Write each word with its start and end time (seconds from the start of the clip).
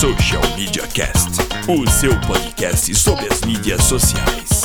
Social 0.00 0.40
Media 0.56 0.86
Cast, 0.86 1.28
o 1.68 1.86
seu 1.90 2.18
podcast 2.20 2.94
sobre 2.94 3.26
as 3.30 3.42
mídias 3.42 3.84
sociais. 3.84 4.59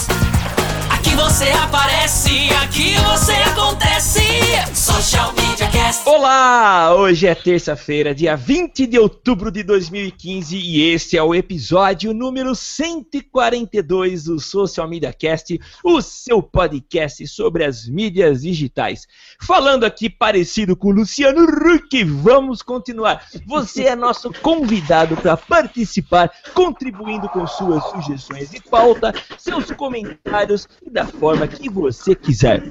Aqui 1.05 1.15
você 1.17 1.49
aparece, 1.51 2.49
aqui 2.63 2.95
você 2.95 3.33
acontece. 3.33 4.25
Social 4.73 5.33
Media 5.33 5.69
Cast. 5.69 6.09
Olá! 6.09 6.95
Hoje 6.95 7.27
é 7.27 7.35
terça-feira, 7.35 8.13
dia 8.13 8.35
20 8.35 8.87
de 8.87 8.97
outubro 8.97 9.51
de 9.51 9.61
2015 9.61 10.57
e 10.57 10.81
este 10.91 11.15
é 11.15 11.21
o 11.21 11.35
episódio 11.35 12.11
número 12.11 12.55
142 12.55 14.23
do 14.23 14.39
Social 14.39 14.87
Media 14.87 15.13
Cast, 15.13 15.59
o 15.83 16.01
seu 16.01 16.41
podcast 16.41 17.27
sobre 17.27 17.63
as 17.63 17.87
mídias 17.87 18.41
digitais. 18.41 19.05
Falando 19.39 19.83
aqui 19.83 20.09
parecido 20.09 20.75
com 20.75 20.87
o 20.87 20.91
Luciano 20.91 21.43
Huck, 21.43 22.03
vamos 22.03 22.63
continuar. 22.63 23.23
Você 23.45 23.83
é 23.83 23.95
nosso 23.95 24.33
convidado 24.41 25.15
para 25.17 25.37
participar, 25.37 26.31
contribuindo 26.53 27.29
com 27.29 27.45
suas 27.45 27.83
sugestões 27.91 28.49
de 28.49 28.59
pauta, 28.61 29.13
seus 29.37 29.69
comentários 29.71 30.67
e 30.83 30.94
da 30.95 31.05
forma 31.05 31.45
que 31.45 31.69
você 31.69 32.15
quiser. 32.15 32.63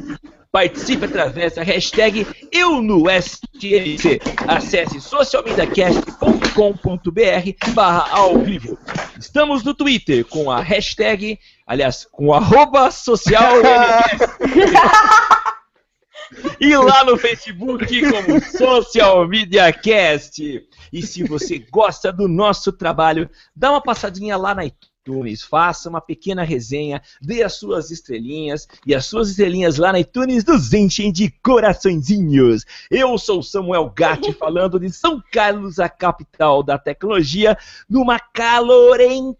Participe 0.50 1.05
através 1.05 1.55
da 1.56 1.62
hashtag 1.62 2.27
EuNoSTMC. 2.50 4.19
Acesse 4.48 4.98
socialmediacast.com.br 4.98 7.72
barra 7.75 8.08
ao 8.11 8.39
vivo. 8.39 8.78
Estamos 9.20 9.62
no 9.62 9.75
Twitter 9.75 10.25
com 10.25 10.50
a 10.50 10.62
hashtag, 10.62 11.39
aliás, 11.67 12.08
com 12.11 12.33
arroba 12.33 12.91
social 12.91 13.56
e 16.58 16.75
lá 16.77 17.05
no 17.05 17.19
Facebook 17.19 17.86
como 18.11 18.41
Social 18.41 19.28
Media 19.28 19.70
Cast. 19.70 20.67
E 20.91 21.02
se 21.02 21.25
você 21.25 21.58
gosta 21.58 22.11
do 22.11 22.27
nosso 22.27 22.72
trabalho, 22.72 23.28
dá 23.55 23.70
uma 23.70 23.83
passadinha 23.83 24.39
lá 24.39 24.55
na 24.55 24.64
iTunes, 24.64 24.94
faça 25.47 25.91
uma 25.91 26.00
pequena 26.00 26.42
resenha, 26.42 27.02
dê 27.20 27.42
as 27.42 27.55
suas 27.55 27.91
estrelinhas 27.91 28.66
e 28.86 28.94
as 28.94 29.05
suas 29.05 29.28
estrelinhas 29.28 29.77
lá 29.77 29.92
na 29.92 30.00
iTunes 30.00 30.44
nos 30.44 30.72
enchem 30.72 31.12
de 31.12 31.30
coraçõezinhos. 31.42 32.64
Eu 32.91 33.19
sou 33.19 33.42
Samuel 33.42 33.92
Gatti 33.94 34.33
falando 34.38 34.80
de 34.80 34.91
São 34.91 35.22
Carlos, 35.30 35.78
a 35.78 35.91
capital 35.91 36.62
da 36.62 36.78
tecnologia, 36.78 37.56
numa 37.88 38.19
calorenta 38.19 39.36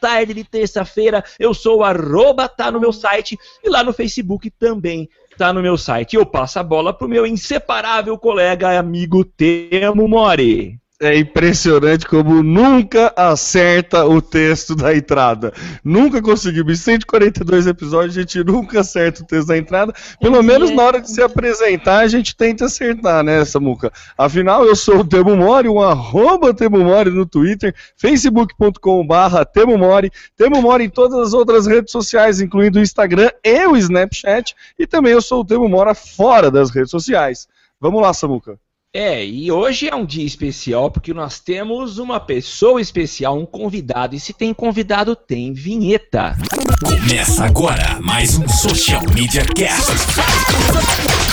tarde 0.00 0.34
de 0.34 0.42
terça-feira. 0.42 1.22
Eu 1.38 1.54
sou 1.54 1.78
o 1.78 1.84
arroba, 1.84 2.48
tá 2.48 2.72
no 2.72 2.80
meu 2.80 2.92
site 2.92 3.38
e 3.62 3.68
lá 3.68 3.84
no 3.84 3.92
Facebook 3.92 4.50
também 4.50 5.08
tá 5.36 5.52
no 5.52 5.62
meu 5.62 5.78
site. 5.78 6.16
Eu 6.16 6.26
passo 6.26 6.58
a 6.58 6.64
bola 6.64 6.92
pro 6.92 7.08
meu 7.08 7.24
inseparável 7.24 8.18
colega 8.18 8.74
e 8.74 8.76
amigo 8.76 9.24
Temo 9.24 10.08
Mori. 10.08 10.79
É 11.02 11.16
impressionante 11.16 12.06
como 12.06 12.42
nunca 12.42 13.10
acerta 13.16 14.04
o 14.04 14.20
texto 14.20 14.76
da 14.76 14.94
entrada. 14.94 15.50
Nunca 15.82 16.20
conseguimos. 16.20 16.72
Em 16.72 16.76
142 16.76 17.66
episódios, 17.66 18.18
a 18.18 18.20
gente 18.20 18.44
nunca 18.44 18.80
acerta 18.80 19.22
o 19.22 19.26
texto 19.26 19.48
da 19.48 19.56
entrada. 19.56 19.94
Pelo 20.20 20.42
menos 20.42 20.70
na 20.70 20.82
hora 20.82 21.00
de 21.00 21.10
se 21.10 21.22
apresentar, 21.22 22.00
a 22.00 22.06
gente 22.06 22.36
tenta 22.36 22.66
acertar, 22.66 23.24
né, 23.24 23.42
Samuca? 23.46 23.90
Afinal, 24.18 24.66
eu 24.66 24.76
sou 24.76 24.98
o 24.98 25.04
Temo 25.04 25.34
Mori, 25.34 25.70
um 25.70 25.80
arroba 25.80 26.52
Temo 26.52 26.76
Mori 26.80 27.08
no 27.08 27.24
Twitter, 27.24 27.74
facebook.com 27.96 29.06
barra 29.06 29.42
Temo 29.46 29.78
Mori, 29.78 30.12
Temo 30.36 30.60
Mori 30.60 30.84
em 30.84 30.90
todas 30.90 31.18
as 31.18 31.32
outras 31.32 31.66
redes 31.66 31.92
sociais, 31.92 32.42
incluindo 32.42 32.78
o 32.78 32.82
Instagram 32.82 33.30
e 33.42 33.66
o 33.66 33.74
Snapchat. 33.74 34.54
E 34.78 34.86
também 34.86 35.14
eu 35.14 35.22
sou 35.22 35.40
o 35.40 35.46
Temo 35.46 35.66
Mora 35.66 35.94
fora 35.94 36.50
das 36.50 36.68
redes 36.68 36.90
sociais. 36.90 37.48
Vamos 37.80 38.02
lá, 38.02 38.12
Samuca. 38.12 38.58
É, 38.92 39.24
e 39.24 39.52
hoje 39.52 39.88
é 39.88 39.94
um 39.94 40.04
dia 40.04 40.24
especial 40.24 40.90
porque 40.90 41.14
nós 41.14 41.38
temos 41.38 41.98
uma 41.98 42.18
pessoa 42.18 42.80
especial, 42.80 43.38
um 43.38 43.46
convidado. 43.46 44.16
E 44.16 44.20
se 44.20 44.32
tem 44.32 44.52
convidado, 44.52 45.14
tem 45.14 45.52
vinheta. 45.52 46.36
Começa 46.84 47.44
agora 47.44 48.00
mais 48.00 48.36
um 48.36 48.48
Social 48.48 49.02
Media 49.14 49.44
Cast. 49.54 49.92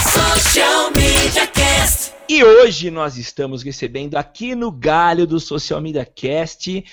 Social 0.04 0.92
Media 0.96 1.48
Cast. 1.48 2.14
E 2.30 2.44
hoje 2.44 2.92
nós 2.92 3.18
estamos 3.18 3.64
recebendo 3.64 4.18
aqui 4.18 4.54
no 4.54 4.72
galho 4.72 5.26
do 5.26 5.40
Social 5.40 5.82
Media 5.82 6.06
Cast, 6.06 6.86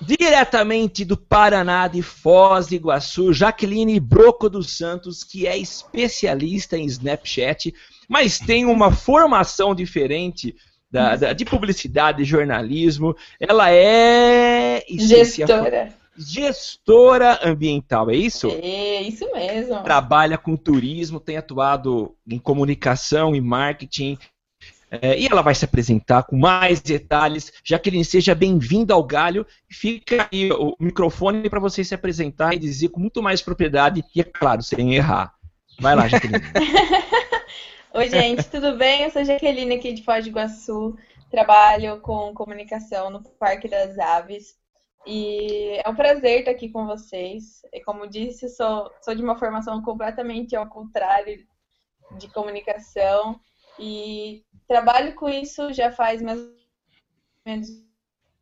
diretamente 0.00 1.04
do 1.04 1.16
Paraná, 1.16 1.86
de 1.86 2.02
Foz 2.02 2.66
do 2.66 2.74
Iguaçu, 2.74 3.32
Jaqueline 3.32 4.00
Broco 4.00 4.50
dos 4.50 4.76
Santos, 4.76 5.22
que 5.22 5.46
é 5.46 5.56
especialista 5.56 6.76
em 6.76 6.86
Snapchat, 6.86 7.72
mas 8.08 8.38
tem 8.38 8.64
uma 8.64 8.90
formação 8.92 9.74
diferente 9.74 10.54
da, 10.90 11.16
da- 11.16 11.32
de 11.32 11.44
publicidade 11.44 12.22
e 12.22 12.24
jornalismo. 12.24 13.16
Ela 13.40 13.70
é 13.72 14.84
Gestora. 14.88 15.92
gestora 16.16 17.40
ambiental, 17.42 18.10
é 18.10 18.14
isso? 18.16 18.48
É, 18.62 19.00
isso 19.02 19.24
mesmo. 19.32 19.82
trabalha 19.82 20.36
com 20.36 20.56
turismo, 20.56 21.18
tem 21.18 21.36
atuado 21.36 22.14
em 22.28 22.38
comunicação 22.38 23.34
e 23.34 23.40
marketing. 23.40 24.18
É, 24.90 25.18
e 25.18 25.26
ela 25.26 25.40
vai 25.40 25.54
se 25.54 25.64
apresentar 25.64 26.24
com 26.24 26.36
mais 26.36 26.82
detalhes. 26.82 27.50
Jaqueline, 27.64 28.04
seja 28.04 28.34
bem-vinda 28.34 28.92
ao 28.92 29.02
Galho. 29.02 29.46
Fica 29.70 30.28
aí 30.30 30.52
o 30.52 30.76
microfone 30.78 31.48
para 31.48 31.58
você 31.58 31.82
se 31.82 31.94
apresentar 31.94 32.52
e 32.52 32.58
dizer 32.58 32.90
com 32.90 33.00
muito 33.00 33.22
mais 33.22 33.40
propriedade 33.40 34.04
e, 34.14 34.20
é 34.20 34.24
claro, 34.24 34.62
sem 34.62 34.94
errar. 34.94 35.32
Vai 35.80 35.96
lá, 35.96 36.06
Jaqueline. 36.08 36.42
Oi, 37.94 38.08
gente, 38.08 38.48
tudo 38.48 38.78
bem? 38.78 39.02
Eu 39.02 39.10
sou 39.10 39.22
Jaqueline 39.22 39.74
aqui 39.74 39.92
de 39.92 40.02
Foz 40.02 40.24
do 40.24 40.30
Iguaçu. 40.30 40.96
Trabalho 41.30 42.00
com 42.00 42.32
comunicação 42.32 43.10
no 43.10 43.22
Parque 43.22 43.68
das 43.68 43.98
Aves. 43.98 44.58
E 45.06 45.78
é 45.84 45.86
um 45.86 45.94
prazer 45.94 46.38
estar 46.38 46.52
aqui 46.52 46.70
com 46.70 46.86
vocês. 46.86 47.60
E 47.70 47.82
como 47.82 48.08
disse, 48.08 48.48
sou, 48.48 48.90
sou 49.02 49.14
de 49.14 49.22
uma 49.22 49.38
formação 49.38 49.82
completamente 49.82 50.56
ao 50.56 50.66
contrário 50.70 51.46
de 52.16 52.28
comunicação. 52.28 53.38
E 53.78 54.42
trabalho 54.66 55.14
com 55.14 55.28
isso 55.28 55.70
já 55.74 55.92
faz 55.92 56.22
mais 56.22 56.40
ou 56.40 56.50
menos 57.44 57.68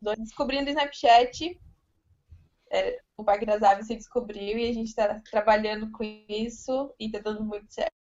dois 0.00 0.18
descobrindo 0.20 0.66
o 0.66 0.68
Snapchat. 0.68 1.60
É, 2.70 3.00
o 3.16 3.24
Parque 3.24 3.46
das 3.46 3.64
Aves 3.64 3.88
se 3.88 3.96
descobriu 3.96 4.56
e 4.56 4.70
a 4.70 4.72
gente 4.72 4.90
está 4.90 5.20
trabalhando 5.28 5.90
com 5.90 6.04
isso 6.28 6.94
e 7.00 7.06
está 7.06 7.18
dando 7.18 7.44
muito 7.44 7.66
certo. 7.74 7.99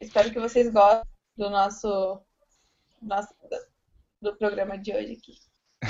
Espero 0.00 0.30
que 0.30 0.40
vocês 0.40 0.70
gostem 0.70 1.04
do 1.36 1.50
nosso, 1.50 2.20
nosso 3.02 3.34
do 4.20 4.34
programa 4.36 4.78
de 4.78 4.92
hoje 4.92 5.12
aqui. 5.12 5.34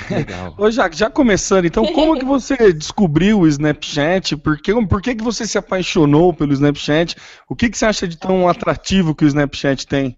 Legal. 0.09 0.55
Ô, 0.57 0.71
Jaque, 0.71 0.95
já 0.95 1.09
começando, 1.09 1.65
então, 1.65 1.85
como 1.93 2.17
que 2.17 2.23
você 2.23 2.55
descobriu 2.73 3.39
o 3.39 3.47
Snapchat? 3.47 4.37
Por 4.37 4.61
que, 4.61 4.73
por 4.87 5.01
que, 5.01 5.15
que 5.15 5.23
você 5.23 5.45
se 5.45 5.57
apaixonou 5.57 6.33
pelo 6.33 6.53
Snapchat? 6.53 7.15
O 7.49 7.55
que, 7.55 7.69
que 7.69 7.77
você 7.77 7.85
acha 7.85 8.07
de 8.07 8.17
tão 8.17 8.47
atrativo 8.47 9.15
que 9.15 9.25
o 9.25 9.27
Snapchat 9.27 9.85
tem? 9.87 10.17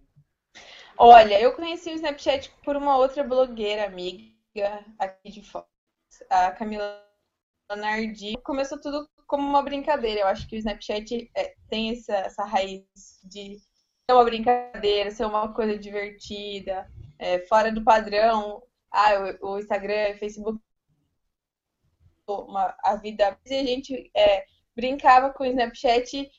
Olha, 0.97 1.39
eu 1.41 1.53
conheci 1.53 1.89
o 1.89 1.95
Snapchat 1.95 2.51
por 2.63 2.75
uma 2.75 2.97
outra 2.97 3.23
blogueira 3.23 3.85
amiga 3.85 4.85
aqui 4.99 5.31
de 5.31 5.41
Foz, 5.41 5.65
a 6.29 6.51
Camila 6.51 7.01
Nardi. 7.75 8.37
Começou 8.43 8.79
tudo 8.79 9.09
como 9.25 9.47
uma 9.47 9.63
brincadeira. 9.63 10.21
Eu 10.21 10.27
acho 10.27 10.47
que 10.47 10.55
o 10.55 10.59
Snapchat 10.59 11.31
é, 11.35 11.55
tem 11.67 11.91
essa, 11.91 12.13
essa 12.13 12.45
raiz 12.45 12.83
de 13.23 13.57
ser 14.09 14.15
uma 14.15 14.23
brincadeira, 14.23 15.11
ser 15.11 15.25
uma 15.25 15.53
coisa 15.53 15.77
divertida, 15.77 16.89
é, 17.19 17.39
fora 17.47 17.71
do 17.71 17.83
padrão. 17.83 18.61
Ah, 18.91 19.37
o, 19.41 19.53
o 19.53 19.59
Instagram, 19.59 20.11
o 20.13 20.19
Facebook, 20.19 20.59
uma, 22.27 22.75
a 22.83 22.95
vida. 22.95 23.37
E 23.45 23.55
a 23.55 23.63
gente 23.63 24.11
é, 24.15 24.45
brincava 24.75 25.31
com 25.33 25.43
o 25.43 25.47
Snapchat 25.47 26.29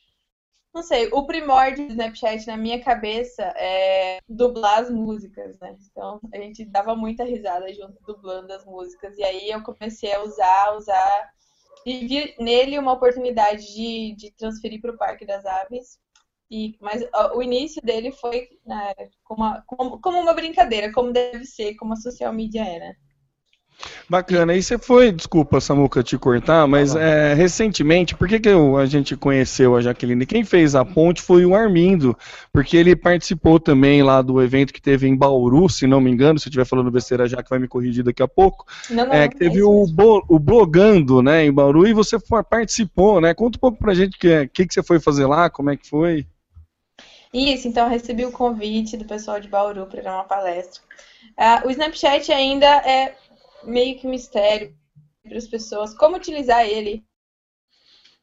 não 0.75 0.83
sei, 0.83 1.09
o 1.13 1.25
primórdio 1.25 1.87
do 1.87 1.93
Snapchat 1.93 2.49
na 2.49 2.57
minha 2.57 2.83
cabeça 2.83 3.45
é 3.57 4.19
dublar 4.29 4.81
as 4.81 4.91
músicas, 4.91 5.57
né? 5.61 5.77
Então 5.89 6.19
a 6.33 6.37
gente 6.37 6.65
dava 6.65 6.97
muita 6.97 7.23
risada 7.23 7.73
junto 7.73 8.03
dublando 8.05 8.53
as 8.53 8.65
músicas. 8.65 9.17
E 9.17 9.23
aí 9.23 9.51
eu 9.51 9.63
comecei 9.63 10.13
a 10.13 10.23
usar, 10.25 10.77
usar. 10.77 11.33
E 11.87 12.07
vi 12.09 12.35
nele 12.41 12.77
uma 12.77 12.93
oportunidade 12.93 13.73
de, 13.73 14.17
de 14.17 14.33
transferir 14.33 14.81
para 14.81 14.91
o 14.91 14.99
Parque 14.99 15.25
das 15.25 15.47
Aves. 15.47 16.01
E, 16.55 16.77
mas 16.81 17.03
ó, 17.15 17.37
o 17.37 17.43
início 17.43 17.83
dele 17.83 18.13
foi 18.13 18.49
né, 18.65 18.95
como, 19.25 19.43
uma, 19.43 19.63
como, 19.67 20.01
como 20.01 20.21
uma 20.21 20.35
brincadeira, 20.35 20.93
como 20.93 21.13
deve 21.13 21.45
ser, 21.45 21.75
como 21.77 21.93
a 21.95 21.97
social 21.97 22.33
media 22.33 22.63
é, 22.65 22.79
né? 22.79 22.95
Bacana. 24.09 24.55
E 24.55 24.63
você 24.63 24.79
foi, 24.79 25.11
desculpa, 25.13 25.61
Samuca, 25.61 26.03
te 26.03 26.17
cortar, 26.19 26.67
mas 26.67 26.95
é, 26.95 27.35
recentemente, 27.35 28.15
por 28.15 28.29
que, 28.29 28.39
que 28.39 28.49
eu- 28.49 28.77
a 28.77 28.87
gente 28.87 29.17
conheceu 29.17 29.75
a 29.77 29.81
Jaqueline? 29.81 30.27
Quem 30.27 30.45
fez 30.45 30.75
a 30.75 30.85
ponte 30.85 31.21
foi 31.23 31.45
o 31.45 31.55
Armindo, 31.55 32.17
porque 32.53 32.77
ele 32.77 32.95
participou 32.95 33.59
também 33.59 34.03
lá 34.03 34.23
do 34.23 34.41
evento 34.43 34.73
que 34.73 34.81
teve 34.81 35.07
em 35.09 35.17
Bauru, 35.17 35.69
se 35.69 35.87
não 35.87 36.01
me 36.01 36.11
engano, 36.11 36.39
se 36.39 36.47
eu 36.47 36.51
estiver 36.51 36.65
falando 36.67 36.91
besteira 36.91 37.27
já 37.29 37.43
que 37.43 37.51
vai 37.51 37.59
me 37.59 37.69
corrigir 37.69 38.05
daqui 38.05 38.23
a 38.23 38.29
pouco. 38.29 38.65
Não, 38.91 39.07
não, 39.07 39.15
É, 39.15 39.29
que 39.29 39.37
teve 39.37 39.59
isso 39.59 39.69
o, 39.71 40.23
o 40.29 40.39
Blogando, 40.39 41.23
né, 41.23 41.45
em 41.45 41.53
Bauru, 41.53 41.87
e 41.87 41.93
você 41.93 42.17
participou, 42.49 43.21
né? 43.21 43.35
Conta 43.35 43.59
um 43.59 43.61
pouco 43.61 43.79
pra 43.79 43.95
gente 43.95 44.17
o 44.17 44.19
que, 44.19 44.47
que, 44.49 44.67
que 44.67 44.75
você 44.75 44.83
foi 44.83 45.01
fazer 45.01 45.27
lá, 45.27 45.49
como 45.51 45.71
é 45.71 45.77
que 45.77 45.89
foi. 45.89 46.27
Isso, 47.35 47.67
então 47.67 47.89
recebi 47.89 48.25
o 48.25 48.33
convite 48.33 48.97
do 48.97 49.05
pessoal 49.05 49.41
de 49.41 49.49
Bauru 49.49 49.87
para 49.87 50.03
dar 50.03 50.15
uma 50.15 50.25
palestra. 50.25 50.81
Ah, 51.37 51.63
o 51.67 51.71
Snapchat 51.71 52.33
ainda 52.33 52.67
é 52.67 53.17
meio 53.65 53.99
que 53.99 54.07
mistério 54.07 54.73
para 55.23 55.37
as 55.37 55.49
pessoas. 55.49 55.97
Como 55.99 56.17
utilizar 56.17 56.65
ele 56.65 57.05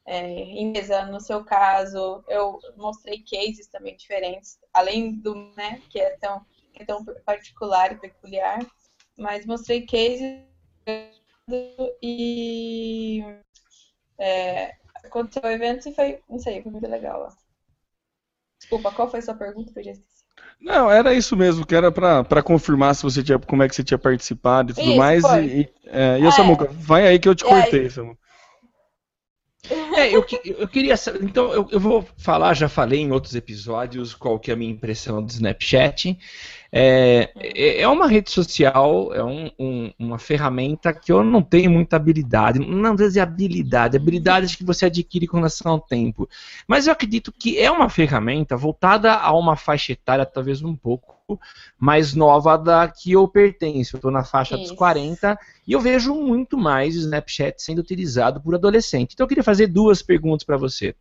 é, 0.06 0.26
em 0.26 0.72
mesa, 0.72 1.04
no 1.06 1.20
seu 1.20 1.44
caso. 1.44 2.24
Eu 2.26 2.58
mostrei 2.76 3.22
cases 3.22 3.66
também 3.68 3.96
diferentes, 3.96 4.58
além 4.72 5.16
do, 5.16 5.34
né, 5.56 5.82
que 5.90 6.00
é 6.00 6.16
tão, 6.16 6.44
que 6.72 6.82
é 6.82 6.86
tão 6.86 7.04
particular 7.24 7.92
e 7.92 8.00
peculiar, 8.00 8.60
mas 9.16 9.46
mostrei 9.46 9.86
cases 9.86 10.42
e 12.02 13.22
é, 14.18 14.74
aconteceu 15.04 15.42
o 15.44 15.52
evento 15.52 15.88
e 15.88 15.94
foi, 15.94 16.22
não 16.28 16.38
sei, 16.38 16.62
foi 16.62 16.72
muito 16.72 16.88
legal 16.88 17.20
lá. 17.20 17.41
Desculpa, 18.62 18.92
qual 18.92 19.10
foi 19.10 19.18
a 19.18 19.22
sua 19.22 19.34
pergunta 19.34 19.72
que 19.72 19.78
eu 19.80 19.84
já 19.84 19.90
esqueci? 19.90 20.24
Não, 20.60 20.90
era 20.90 21.12
isso 21.12 21.36
mesmo, 21.36 21.66
que 21.66 21.74
era 21.74 21.90
pra, 21.92 22.24
pra 22.24 22.42
confirmar 22.42 22.94
se 22.94 23.02
você 23.02 23.22
tinha, 23.22 23.38
como 23.38 23.62
é 23.62 23.68
que 23.68 23.74
você 23.74 23.82
tinha 23.84 23.98
participado 23.98 24.70
e 24.70 24.74
tudo 24.74 24.86
Isso, 24.86 24.94
mais. 24.94 25.22
foi. 25.22 25.44
E, 25.46 25.60
e, 25.60 25.68
é, 25.86 26.20
e 26.20 26.22
Ah, 26.24 26.28
a 26.28 26.30
Samuca, 26.30 26.68
vai 26.70 27.06
aí 27.06 27.18
que 27.18 27.28
eu 27.28 27.34
te 27.34 27.44
aí? 27.44 27.48
cortei, 27.50 27.90
Samuca. 27.90 28.18
É, 29.96 30.10
eu, 30.10 30.24
eu 30.58 30.68
queria 30.68 30.96
saber. 30.96 31.22
Então, 31.22 31.52
eu, 31.52 31.68
eu 31.70 31.78
vou 31.78 32.06
falar, 32.16 32.52
já 32.54 32.68
falei 32.68 33.00
em 33.00 33.12
outros 33.12 33.34
episódios, 33.34 34.14
qual 34.14 34.38
que 34.38 34.50
é 34.50 34.54
a 34.54 34.56
minha 34.56 34.72
impressão 34.72 35.22
do 35.22 35.30
Snapchat. 35.30 36.18
É, 36.74 37.30
é 37.36 37.82
é 37.82 37.88
uma 37.88 38.06
rede 38.06 38.30
social, 38.30 39.12
é 39.12 39.22
um- 39.22 39.50
um- 39.58 39.92
uma 39.98 40.18
ferramenta 40.18 40.90
que 40.94 41.12
eu 41.12 41.22
não 41.22 41.42
tenho 41.42 41.70
muita 41.70 41.96
habilidade. 41.96 42.58
Não 42.60 42.96
vou 42.96 43.06
dizer 43.06 43.20
habilidade, 43.20 43.96
habilidades 43.96 44.54
que 44.56 44.64
você 44.64 44.86
adquire 44.86 45.26
com 45.26 45.36
relação 45.36 45.72
ao 45.72 45.80
tempo. 45.80 46.26
Mas 46.66 46.86
eu 46.86 46.92
acredito 46.94 47.30
que 47.30 47.58
é 47.58 47.70
uma 47.70 47.90
ferramenta 47.90 48.56
voltada 48.56 49.12
a 49.12 49.36
uma 49.36 49.54
faixa 49.54 49.92
etária, 49.92 50.24
talvez 50.24 50.62
um 50.62 50.74
pouco 50.74 51.38
mais 51.78 52.14
nova 52.14 52.56
da 52.56 52.88
que 52.88 53.12
eu 53.12 53.28
pertenço. 53.28 53.96
Eu 53.96 53.98
estou 53.98 54.10
na 54.10 54.24
faixa 54.24 54.56
dos 54.56 54.66
Isso. 54.66 54.74
40 54.74 55.38
e 55.66 55.72
eu 55.72 55.80
vejo 55.80 56.14
muito 56.14 56.56
mais 56.56 56.96
o 56.96 57.00
Snapchat 57.00 57.62
sendo 57.62 57.80
utilizado 57.80 58.40
por 58.40 58.54
adolescente. 58.54 59.12
Então 59.12 59.24
eu 59.24 59.28
queria 59.28 59.44
fazer 59.44 59.66
duas 59.66 60.00
perguntas 60.02 60.44
para 60.44 60.56
você. 60.56 60.94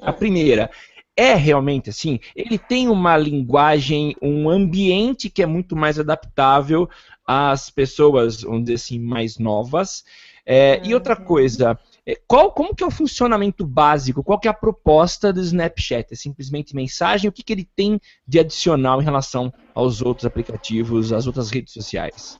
A 0.00 0.12
primeira, 0.12 0.70
é 1.16 1.34
realmente 1.34 1.90
assim? 1.90 2.20
Ele 2.34 2.58
tem 2.58 2.88
uma 2.88 3.16
linguagem, 3.16 4.14
um 4.20 4.48
ambiente 4.50 5.30
que 5.30 5.42
é 5.42 5.46
muito 5.46 5.74
mais 5.74 5.98
adaptável 5.98 6.88
às 7.26 7.70
pessoas, 7.70 8.42
vamos 8.42 8.62
dizer 8.64 8.74
assim, 8.74 8.98
mais 8.98 9.38
novas. 9.38 10.04
É, 10.44 10.80
E 10.84 10.94
outra 10.94 11.16
coisa, 11.16 11.78
é, 12.06 12.16
qual, 12.28 12.52
como 12.52 12.74
que 12.74 12.84
é 12.84 12.86
o 12.86 12.90
funcionamento 12.90 13.66
básico? 13.66 14.22
Qual 14.22 14.38
que 14.38 14.46
é 14.46 14.50
a 14.50 14.54
proposta 14.54 15.32
do 15.32 15.40
Snapchat? 15.40 16.12
É 16.12 16.16
simplesmente 16.16 16.74
mensagem? 16.76 17.28
O 17.28 17.32
que, 17.32 17.42
que 17.42 17.52
ele 17.52 17.68
tem 17.74 18.00
de 18.28 18.38
adicional 18.38 19.00
em 19.00 19.04
relação 19.04 19.52
aos 19.74 20.00
outros 20.02 20.24
aplicativos, 20.24 21.12
às 21.12 21.26
outras 21.26 21.50
redes 21.50 21.72
sociais? 21.72 22.38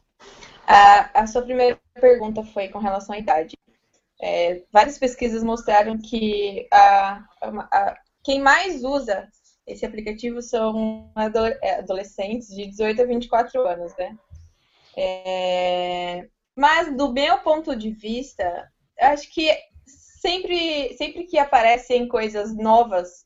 A, 0.69 1.23
a 1.23 1.27
sua 1.27 1.43
primeira 1.43 1.79
pergunta 2.01 2.43
foi 2.45 2.69
com 2.69 2.79
relação 2.79 3.15
à 3.15 3.19
idade. 3.19 3.57
É, 4.21 4.63
várias 4.73 4.99
pesquisas 4.99 5.43
mostraram 5.43 5.99
que 5.99 6.67
a- 6.73 7.25
a- 7.43 7.69
a- 7.73 7.99
quem 8.27 8.41
mais 8.41 8.83
usa 8.83 9.31
esse 9.65 9.87
aplicativo 9.87 10.43
são 10.43 11.13
é, 11.63 11.77
adolescentes 11.77 12.49
de 12.49 12.67
18 12.67 13.03
a 13.03 13.05
24 13.05 13.67
anos, 13.69 13.97
né? 13.97 14.19
É, 14.97 16.29
mas 16.57 16.97
do 16.97 17.13
meu 17.13 17.39
ponto 17.39 17.77
de 17.77 17.93
vista, 17.93 18.69
acho 18.99 19.33
que 19.33 19.49
sempre, 19.87 20.93
sempre 20.97 21.25
que 21.25 21.39
aparecem 21.39 22.09
coisas 22.09 22.53
novas, 22.53 23.25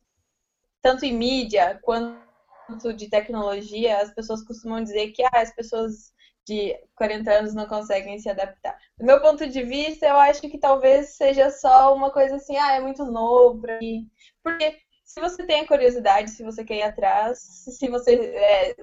tanto 0.82 1.06
em 1.06 1.16
mídia 1.16 1.80
quanto 1.82 2.92
de 2.94 3.08
tecnologia, 3.08 4.02
as 4.02 4.12
pessoas 4.12 4.44
costumam 4.44 4.82
dizer 4.82 5.12
que 5.12 5.22
ah, 5.24 5.30
as 5.40 5.54
pessoas 5.54 6.12
de 6.46 6.78
40 6.94 7.30
anos 7.30 7.54
não 7.54 7.66
conseguem 7.66 8.18
se 8.18 8.28
adaptar. 8.28 8.76
Do 8.98 9.06
meu 9.06 9.20
ponto 9.22 9.48
de 9.48 9.62
vista, 9.62 10.06
eu 10.06 10.16
acho 10.16 10.42
que 10.42 10.58
talvez 10.58 11.16
seja 11.16 11.50
só 11.50 11.94
uma 11.94 12.10
coisa 12.10 12.36
assim, 12.36 12.56
ah, 12.56 12.74
é 12.74 12.80
muito 12.80 13.04
novo 13.06 13.62
pra 13.62 13.78
mim. 13.78 14.10
Porque 14.42 14.78
se 15.10 15.20
você 15.20 15.44
tem 15.44 15.62
a 15.62 15.66
curiosidade, 15.66 16.30
se 16.30 16.44
você 16.44 16.64
quer 16.64 16.76
ir 16.76 16.82
atrás, 16.82 17.40
se 17.40 17.88
você 17.88 18.14
é, 18.14 18.76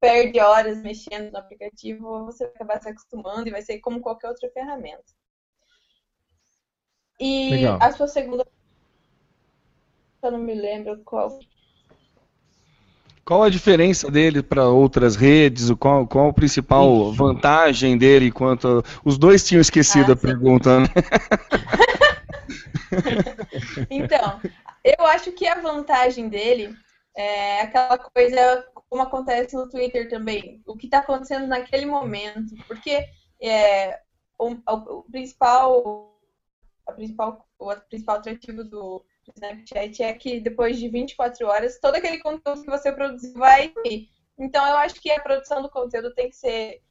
perde 0.00 0.38
horas 0.38 0.80
mexendo 0.80 1.32
no 1.32 1.38
aplicativo, 1.38 2.26
você 2.26 2.44
vai 2.44 2.54
acabar 2.54 2.80
se 2.80 2.88
acostumando 2.90 3.48
e 3.48 3.50
vai 3.50 3.60
ser 3.60 3.80
como 3.80 4.00
qualquer 4.00 4.28
outra 4.28 4.48
ferramenta. 4.52 5.02
E 7.18 7.50
Legal. 7.50 7.78
a 7.82 7.90
sua 7.90 8.06
segunda 8.06 8.46
eu 10.22 10.30
não 10.30 10.38
me 10.38 10.54
lembro 10.54 11.02
qual. 11.04 11.40
Qual 13.24 13.42
a 13.42 13.50
diferença 13.50 14.08
dele 14.08 14.44
para 14.44 14.68
outras 14.68 15.16
redes? 15.16 15.72
Qual, 15.72 16.06
qual 16.06 16.28
a 16.28 16.32
principal 16.32 17.10
vantagem 17.12 17.98
dele? 17.98 18.26
Enquanto 18.26 18.84
os 19.04 19.18
dois 19.18 19.44
tinham 19.44 19.60
esquecido 19.60 20.12
Ah, 20.12 20.12
a 20.12 20.16
sim. 20.16 20.22
pergunta, 20.22 20.80
né? 20.80 20.86
Então, 23.90 24.40
eu 24.84 25.06
acho 25.06 25.32
que 25.32 25.46
a 25.46 25.60
vantagem 25.60 26.28
dele 26.28 26.74
é 27.16 27.60
aquela 27.62 27.98
coisa 27.98 28.66
como 28.90 29.02
acontece 29.02 29.54
no 29.54 29.68
Twitter 29.68 30.08
também, 30.08 30.62
o 30.66 30.76
que 30.76 30.86
está 30.86 30.98
acontecendo 30.98 31.46
naquele 31.46 31.86
momento, 31.86 32.54
porque 32.66 33.06
é, 33.42 34.00
o, 34.38 34.50
o- 34.68 35.02
principal, 35.10 36.18
a 36.86 36.92
principal, 36.92 37.46
o 37.58 37.74
principal 37.88 38.16
atrativo 38.16 38.64
do 38.64 39.04
Snapchat 39.36 40.02
é 40.02 40.12
que 40.14 40.40
depois 40.40 40.78
de 40.78 40.88
24 40.88 41.46
horas, 41.46 41.78
todo 41.80 41.96
aquele 41.96 42.18
conteúdo 42.18 42.62
que 42.62 42.70
você 42.70 42.92
produzir 42.92 43.32
vai 43.34 43.72
ir. 43.84 44.08
Então, 44.38 44.66
eu 44.66 44.76
acho 44.78 45.00
que 45.00 45.10
a 45.10 45.20
produção 45.20 45.62
do 45.62 45.70
conteúdo 45.70 46.12
tem 46.14 46.28
que 46.28 46.36
ser 46.36 46.82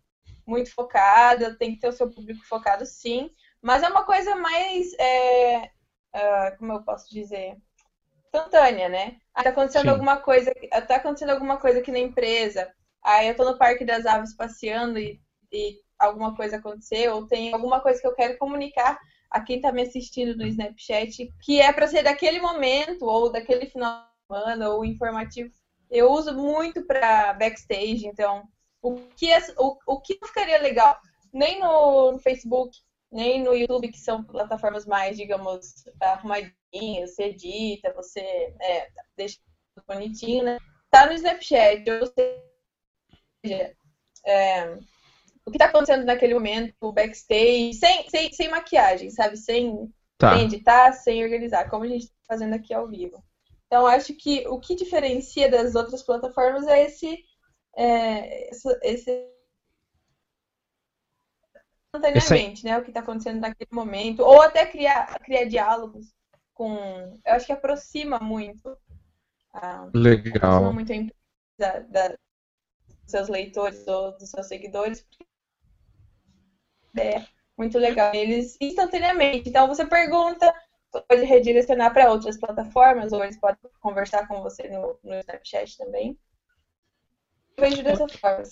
muito 0.45 0.73
focada, 0.73 1.55
tem 1.57 1.73
que 1.73 1.79
ter 1.79 1.89
o 1.89 1.93
seu 1.93 2.09
público 2.09 2.43
focado, 2.45 2.85
sim, 2.85 3.29
mas 3.63 3.81
é 3.81 3.87
uma 3.87 4.03
coisa 4.03 4.35
mais 4.35 4.93
é, 4.99 5.71
ah, 6.13 6.55
como 6.59 6.73
eu 6.73 6.83
posso 6.83 7.09
dizer, 7.09 7.57
instantânea, 8.25 8.89
né? 8.89 9.17
Ah, 9.33 9.43
tá 9.43 9.49
acontecendo 9.49 9.85
Sim. 9.85 9.89
alguma 9.89 10.17
coisa, 10.17 10.53
tá 10.87 10.97
acontecendo 10.97 11.31
alguma 11.31 11.57
coisa 11.57 11.79
aqui 11.79 11.91
na 11.91 11.99
empresa. 11.99 12.71
Aí 13.03 13.27
eu 13.27 13.35
tô 13.35 13.43
no 13.43 13.57
Parque 13.57 13.85
das 13.85 14.05
Aves 14.05 14.35
passeando 14.35 14.99
e, 14.99 15.19
e 15.51 15.79
alguma 15.97 16.35
coisa 16.35 16.57
aconteceu, 16.57 17.15
ou 17.15 17.27
tem 17.27 17.53
alguma 17.53 17.79
coisa 17.79 17.99
que 17.99 18.07
eu 18.07 18.13
quero 18.13 18.37
comunicar 18.37 18.99
a 19.31 19.41
quem 19.41 19.59
tá 19.59 19.71
me 19.71 19.81
assistindo 19.81 20.37
no 20.37 20.45
Snapchat, 20.45 21.33
que 21.41 21.59
é 21.59 21.73
para 21.73 21.87
ser 21.87 22.03
daquele 22.03 22.39
momento, 22.39 23.05
ou 23.05 23.31
daquele 23.31 23.65
final 23.65 24.05
de 24.05 24.35
semana, 24.35 24.69
ou 24.69 24.85
informativo. 24.85 25.51
Eu 25.89 26.11
uso 26.11 26.35
muito 26.35 26.85
para 26.85 27.33
backstage, 27.33 28.05
então 28.05 28.47
o 28.81 28.95
que, 29.15 29.31
é, 29.31 29.39
o, 29.57 29.77
o 29.87 30.01
que 30.01 30.19
ficaria 30.23 30.61
legal, 30.61 30.99
nem 31.31 31.59
no, 31.59 32.11
no 32.11 32.19
Facebook, 32.19 32.77
nem 33.13 33.43
no 33.43 33.53
YouTube, 33.53 33.91
que 33.91 33.99
são 33.99 34.23
plataformas 34.23 34.85
mais, 34.85 35.15
digamos, 35.17 35.85
arrumadinhas, 36.01 37.15
você 37.15 37.23
edita, 37.25 37.93
você 37.93 38.19
é, 38.61 38.89
deixa 39.15 39.37
tudo 39.75 39.85
bonitinho, 39.87 40.43
né? 40.43 40.57
Tá 40.89 41.05
no 41.05 41.13
Snapchat, 41.13 41.89
ou 41.89 42.07
seja, 42.07 43.75
é, 44.25 44.77
o 45.45 45.51
que 45.51 45.57
tá 45.57 45.65
acontecendo 45.65 46.05
naquele 46.05 46.33
momento, 46.33 46.91
backstage, 46.91 47.73
sem, 47.73 48.09
sem, 48.09 48.31
sem 48.31 48.49
maquiagem, 48.49 49.09
sabe? 49.09 49.37
Sem, 49.37 49.91
Tá. 50.17 50.35
sem 50.35 50.45
editar, 50.45 50.93
sem 50.93 51.23
organizar, 51.23 51.69
como 51.69 51.83
a 51.83 51.87
gente 51.87 52.07
tá 52.07 52.13
fazendo 52.27 52.53
aqui 52.53 52.73
ao 52.73 52.87
vivo. 52.87 53.21
Então, 53.67 53.85
acho 53.87 54.13
que 54.13 54.47
o 54.47 54.59
que 54.59 54.75
diferencia 54.75 55.49
das 55.49 55.75
outras 55.75 56.03
plataformas 56.03 56.67
é 56.67 56.85
esse. 56.85 57.25
É, 57.75 58.49
esse, 58.49 58.79
esse 58.83 59.32
instantaneamente, 61.95 62.63
né? 62.65 62.77
O 62.77 62.83
que 62.83 62.89
está 62.89 62.99
acontecendo 63.01 63.39
naquele 63.41 63.69
momento, 63.71 64.21
ou 64.21 64.41
até 64.41 64.65
criar, 64.65 65.19
criar 65.19 65.45
diálogos 65.45 66.13
com. 66.53 66.75
Eu 67.25 67.33
acho 67.33 67.45
que 67.45 67.51
aproxima 67.53 68.19
muito. 68.19 68.77
ah, 69.53 69.83
aproxima 69.85 70.01
Legal. 70.31 70.73
muito 70.73 70.91
a 70.91 70.95
empresa 70.95 71.15
da, 71.57 71.79
da- 71.79 72.09
dos 72.09 72.17
seus 73.11 73.29
leitores 73.29 73.87
ou 73.87 74.11
dos 74.17 74.29
seus 74.29 74.47
seguidores. 74.47 75.05
É 76.97 77.25
muito 77.57 77.77
legal. 77.77 78.13
Eles 78.15 78.57
instantaneamente. 78.61 79.49
Então 79.49 79.67
você 79.67 79.85
pergunta, 79.85 80.53
pode 81.07 81.23
redirecionar 81.23 81.93
para 81.93 82.11
outras 82.11 82.39
plataformas, 82.39 83.11
ou 83.13 83.23
eles 83.23 83.39
podem 83.39 83.59
conversar 83.81 84.27
com 84.27 84.41
você 84.41 84.67
no, 84.69 84.97
no 85.03 85.15
Snapchat 85.19 85.77
também. 85.77 86.17
Eu 87.57 87.63
vejo 87.63 87.83
dessa 87.83 88.07
forma. 88.07 88.43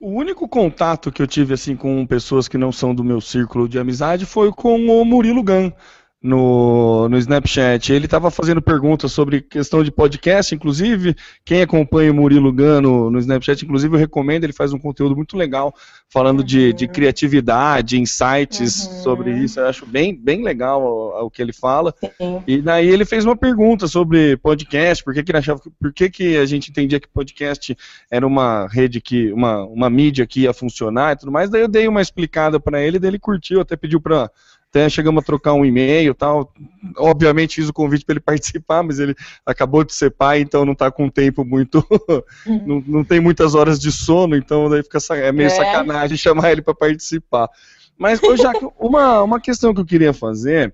O 0.00 0.10
único 0.10 0.48
contato 0.48 1.10
que 1.10 1.20
eu 1.20 1.26
tive 1.26 1.54
assim 1.54 1.74
com 1.74 2.06
pessoas 2.06 2.46
que 2.46 2.56
não 2.56 2.70
são 2.70 2.94
do 2.94 3.02
meu 3.02 3.20
círculo 3.20 3.68
de 3.68 3.80
amizade 3.80 4.24
foi 4.24 4.52
com 4.52 4.76
o 4.76 5.04
Murilo 5.04 5.42
Gun 5.42 5.72
no, 6.22 7.08
no 7.08 7.16
Snapchat. 7.16 7.92
Ele 7.92 8.06
estava 8.06 8.30
fazendo 8.30 8.60
perguntas 8.60 9.12
sobre 9.12 9.40
questão 9.40 9.82
de 9.82 9.90
podcast, 9.90 10.54
inclusive, 10.54 11.14
quem 11.44 11.62
acompanha 11.62 12.10
o 12.10 12.14
Murilo 12.14 12.52
Gano 12.52 13.10
no 13.10 13.18
Snapchat, 13.18 13.64
inclusive, 13.64 13.94
eu 13.94 13.98
recomendo, 13.98 14.44
ele 14.44 14.52
faz 14.52 14.72
um 14.72 14.78
conteúdo 14.78 15.14
muito 15.14 15.36
legal 15.36 15.74
falando 16.10 16.40
uhum. 16.40 16.46
de, 16.46 16.72
de 16.72 16.88
criatividade, 16.88 18.00
insights 18.00 18.86
uhum. 18.86 19.02
sobre 19.02 19.38
isso. 19.38 19.60
Eu 19.60 19.66
acho 19.66 19.86
bem, 19.86 20.16
bem 20.16 20.42
legal 20.42 20.82
o, 20.82 21.26
o 21.26 21.30
que 21.30 21.40
ele 21.40 21.52
fala. 21.52 21.94
Sim. 22.16 22.42
E 22.46 22.60
daí 22.60 22.88
ele 22.88 23.04
fez 23.04 23.24
uma 23.24 23.36
pergunta 23.36 23.86
sobre 23.86 24.36
podcast, 24.38 25.04
por 25.04 25.14
que, 25.14 25.22
que 25.22 25.30
ele 25.30 25.38
achava, 25.38 25.60
por 25.80 25.92
que, 25.92 26.10
que 26.10 26.36
a 26.36 26.46
gente 26.46 26.70
entendia 26.70 26.98
que 26.98 27.08
podcast 27.08 27.76
era 28.10 28.26
uma 28.26 28.66
rede 28.66 29.00
que, 29.00 29.32
uma, 29.32 29.64
uma 29.64 29.90
mídia 29.90 30.26
que 30.26 30.40
ia 30.40 30.52
funcionar 30.52 31.12
e 31.12 31.18
tudo 31.18 31.30
mais. 31.30 31.50
Daí 31.50 31.60
eu 31.60 31.68
dei 31.68 31.86
uma 31.86 32.02
explicada 32.02 32.58
para 32.58 32.82
ele, 32.82 32.98
daí 32.98 33.10
ele 33.10 33.18
curtiu, 33.18 33.60
até 33.60 33.76
pediu 33.76 34.00
para 34.00 34.30
até 34.70 34.88
chegamos 34.88 35.22
a 35.22 35.24
trocar 35.24 35.54
um 35.54 35.64
e-mail 35.64 36.14
tal. 36.14 36.52
Obviamente 36.96 37.56
fiz 37.56 37.68
o 37.68 37.72
convite 37.72 38.04
para 38.04 38.14
ele 38.14 38.20
participar, 38.24 38.82
mas 38.82 38.98
ele 38.98 39.14
acabou 39.44 39.82
de 39.82 39.94
ser 39.94 40.10
pai, 40.10 40.40
então 40.40 40.64
não 40.64 40.72
está 40.72 40.90
com 40.90 41.08
tempo 41.08 41.44
muito. 41.44 41.84
não, 42.66 42.82
não, 42.86 43.04
tem 43.04 43.20
muitas 43.20 43.54
horas 43.54 43.78
de 43.78 43.90
sono, 43.90 44.36
então 44.36 44.68
daí 44.68 44.82
fica 44.82 44.98
é 45.16 45.32
meio 45.32 45.46
é. 45.46 45.50
sacanagem 45.50 46.16
chamar 46.18 46.52
ele 46.52 46.62
para 46.62 46.74
participar. 46.74 47.48
Mas, 47.96 48.20
já 48.36 48.52
uma, 48.78 49.22
uma 49.22 49.40
questão 49.40 49.74
que 49.74 49.80
eu 49.80 49.86
queria 49.86 50.12
fazer 50.12 50.72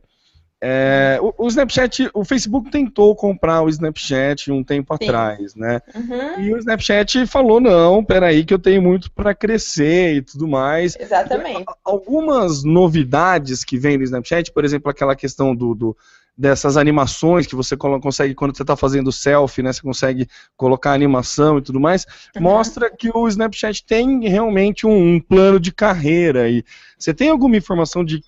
é, 0.62 1.18
o, 1.20 1.44
o, 1.44 1.49
Snapchat, 1.49 2.11
o 2.14 2.25
Facebook 2.25 2.70
tentou 2.70 3.14
comprar 3.14 3.62
o 3.62 3.68
Snapchat 3.68 4.50
um 4.50 4.64
tempo 4.64 4.96
Sim. 4.96 5.04
atrás, 5.04 5.54
né? 5.54 5.80
Uhum. 5.94 6.40
E 6.40 6.54
o 6.54 6.58
Snapchat 6.58 7.26
falou 7.26 7.61
não, 7.61 8.02
peraí 8.02 8.44
que 8.44 8.54
eu 8.54 8.58
tenho 8.58 8.80
muito 8.80 9.11
para 9.12 9.34
crescer 9.34 10.14
e 10.14 10.23
tudo 10.23 10.49
mais. 10.49 10.96
Exatamente. 10.99 11.64
Algumas 11.84 12.64
novidades 12.64 13.62
que 13.62 13.76
vem 13.76 13.99
do 13.99 14.04
Snapchat, 14.04 14.52
por 14.52 14.64
exemplo, 14.64 14.90
aquela 14.90 15.14
questão 15.14 15.54
do, 15.54 15.75
do 15.75 15.96
dessas 16.37 16.76
animações 16.76 17.47
que 17.47 17.55
você 17.55 17.76
consegue 17.76 18.35
quando 18.35 18.57
você 18.57 18.62
está 18.62 18.76
fazendo 18.76 19.12
selfie, 19.12 19.62
né? 19.62 19.73
Você 19.73 19.83
consegue 19.83 20.26
colocar 20.57 20.93
animação 20.93 21.59
e 21.59 21.62
tudo 21.62 21.79
mais, 21.79 22.05
uhum. 22.35 22.43
mostra 22.43 22.91
que 22.91 23.11
o 23.14 23.29
Snapchat 23.29 23.85
tem 23.87 24.29
realmente 24.29 24.87
um, 24.87 25.14
um, 25.14 25.21
plano 25.21 25.61
de 25.61 25.73
carreira. 25.73 26.49
E 26.49 26.64
você 26.99 27.14
tem 27.14 27.29
alguma 27.29 27.57
informação 27.57 28.05
de 28.05 28.21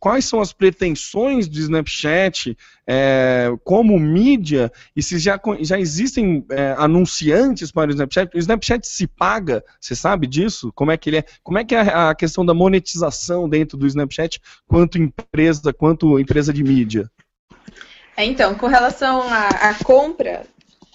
quais 0.00 0.24
são 0.24 0.40
as 0.40 0.52
pretensões 0.52 1.48
do 1.48 1.58
Snapchat 1.58 2.56
é, 2.86 3.50
como 3.62 3.98
mídia 3.98 4.70
e 4.94 5.02
se 5.02 5.18
já, 5.18 5.40
já 5.60 5.78
existem 5.78 6.44
é, 6.50 6.74
anunciantes 6.76 7.70
para 7.70 7.88
o 7.90 7.92
Snapchat? 7.92 8.34
O 8.34 8.38
Snapchat 8.38 8.86
se 8.86 9.06
paga? 9.06 9.62
Você 9.80 9.94
sabe 9.94 10.26
disso? 10.26 10.72
Como 10.74 10.90
é 10.90 10.96
que 10.96 11.08
ele 11.08 11.18
é? 11.18 11.24
Como 11.42 11.58
é 11.58 11.64
que 11.64 11.74
é 11.74 11.80
a 11.80 12.14
questão 12.14 12.44
da 12.44 12.52
monetização 12.52 13.48
dentro 13.48 13.78
do 13.78 13.86
Snapchat 13.86 14.40
quanto 14.66 14.98
empresa, 14.98 15.72
quanto 15.72 16.18
empresa 16.18 16.52
de 16.52 16.64
mídia? 16.64 17.08
É, 18.16 18.24
então, 18.24 18.56
com 18.56 18.66
relação 18.66 19.22
à, 19.22 19.48
à 19.48 19.84
compra 19.84 20.46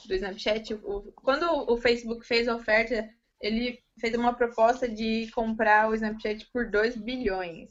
do 0.05 0.15
Snapchat, 0.15 0.73
o, 0.73 1.11
quando 1.15 1.45
o 1.71 1.77
Facebook 1.77 2.25
fez 2.25 2.47
a 2.47 2.55
oferta, 2.55 3.07
ele 3.41 3.79
fez 3.99 4.13
uma 4.15 4.33
proposta 4.33 4.87
de 4.87 5.29
comprar 5.31 5.89
o 5.89 5.93
Snapchat 5.93 6.47
por 6.51 6.69
2 6.69 6.95
bilhões. 6.95 7.69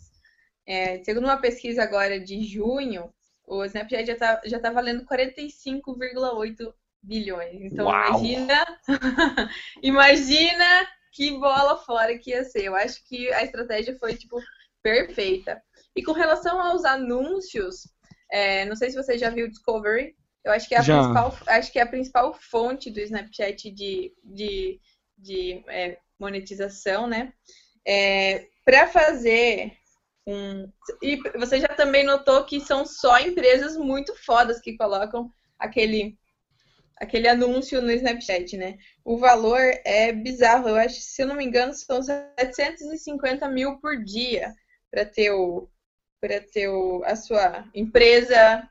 É, 0.66 1.02
segundo 1.02 1.24
uma 1.24 1.40
pesquisa 1.40 1.82
agora 1.82 2.20
de 2.20 2.44
junho, 2.44 3.12
o 3.46 3.64
Snapchat 3.64 4.06
já 4.06 4.12
está 4.12 4.40
já 4.44 4.60
tá 4.60 4.70
valendo 4.70 5.06
45,8 5.06 6.74
bilhões. 7.02 7.62
Então 7.62 7.86
Uau. 7.86 8.20
imagina, 8.20 8.78
imagina 9.82 10.86
que 11.10 11.32
bola 11.32 11.78
fora 11.78 12.18
que 12.18 12.30
ia 12.30 12.44
ser. 12.44 12.64
Eu 12.64 12.76
acho 12.76 13.02
que 13.04 13.32
a 13.32 13.42
estratégia 13.42 13.96
foi 13.98 14.14
tipo 14.14 14.38
perfeita. 14.82 15.60
E 15.96 16.02
com 16.02 16.12
relação 16.12 16.60
aos 16.60 16.84
anúncios, 16.84 17.88
é, 18.30 18.64
não 18.64 18.76
sei 18.76 18.90
se 18.90 18.96
você 18.96 19.16
já 19.16 19.30
viu 19.30 19.46
o 19.46 19.50
Discovery. 19.50 20.14
Eu 20.44 20.52
acho 20.52 20.68
que 20.68 20.74
é 20.74 20.78
a, 20.78 20.84
principal, 20.84 21.38
acho 21.46 21.72
que 21.72 21.78
é 21.78 21.82
a 21.82 21.86
principal 21.86 22.34
fonte 22.34 22.90
do 22.90 23.00
Snapchat 23.00 23.70
de, 23.70 24.14
de, 24.24 24.80
de 25.16 25.64
é, 25.68 25.98
monetização, 26.18 27.06
né? 27.06 27.32
É, 27.86 28.46
Para 28.64 28.86
fazer 28.86 29.72
um. 30.26 30.70
E 31.02 31.16
você 31.38 31.60
já 31.60 31.68
também 31.68 32.04
notou 32.04 32.44
que 32.44 32.60
são 32.60 32.84
só 32.84 33.18
empresas 33.18 33.76
muito 33.76 34.14
fodas 34.24 34.60
que 34.60 34.76
colocam 34.76 35.30
aquele, 35.58 36.16
aquele 36.96 37.28
anúncio 37.28 37.80
no 37.82 37.90
Snapchat, 37.90 38.56
né? 38.56 38.78
O 39.04 39.16
valor 39.16 39.60
é 39.84 40.12
bizarro. 40.12 40.68
Eu 40.68 40.76
acho, 40.76 41.00
se 41.00 41.22
eu 41.22 41.26
não 41.26 41.36
me 41.36 41.44
engano, 41.44 41.72
são 41.74 42.02
750 42.02 43.48
mil 43.48 43.78
por 43.80 44.02
dia 44.02 44.54
para 44.90 45.04
ter 45.04 45.30
o, 45.30 45.68
para 46.20 46.40
ter 46.40 46.68
o, 46.68 47.02
a 47.04 47.14
sua 47.16 47.64
empresa 47.74 48.68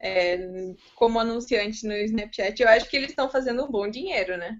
é, 0.00 0.74
como 0.94 1.18
anunciante 1.18 1.86
no 1.86 1.94
Snapchat, 1.94 2.60
eu 2.60 2.68
acho 2.68 2.88
que 2.88 2.96
eles 2.96 3.10
estão 3.10 3.30
fazendo 3.30 3.64
um 3.64 3.70
bom 3.70 3.88
dinheiro, 3.88 4.36
né? 4.36 4.58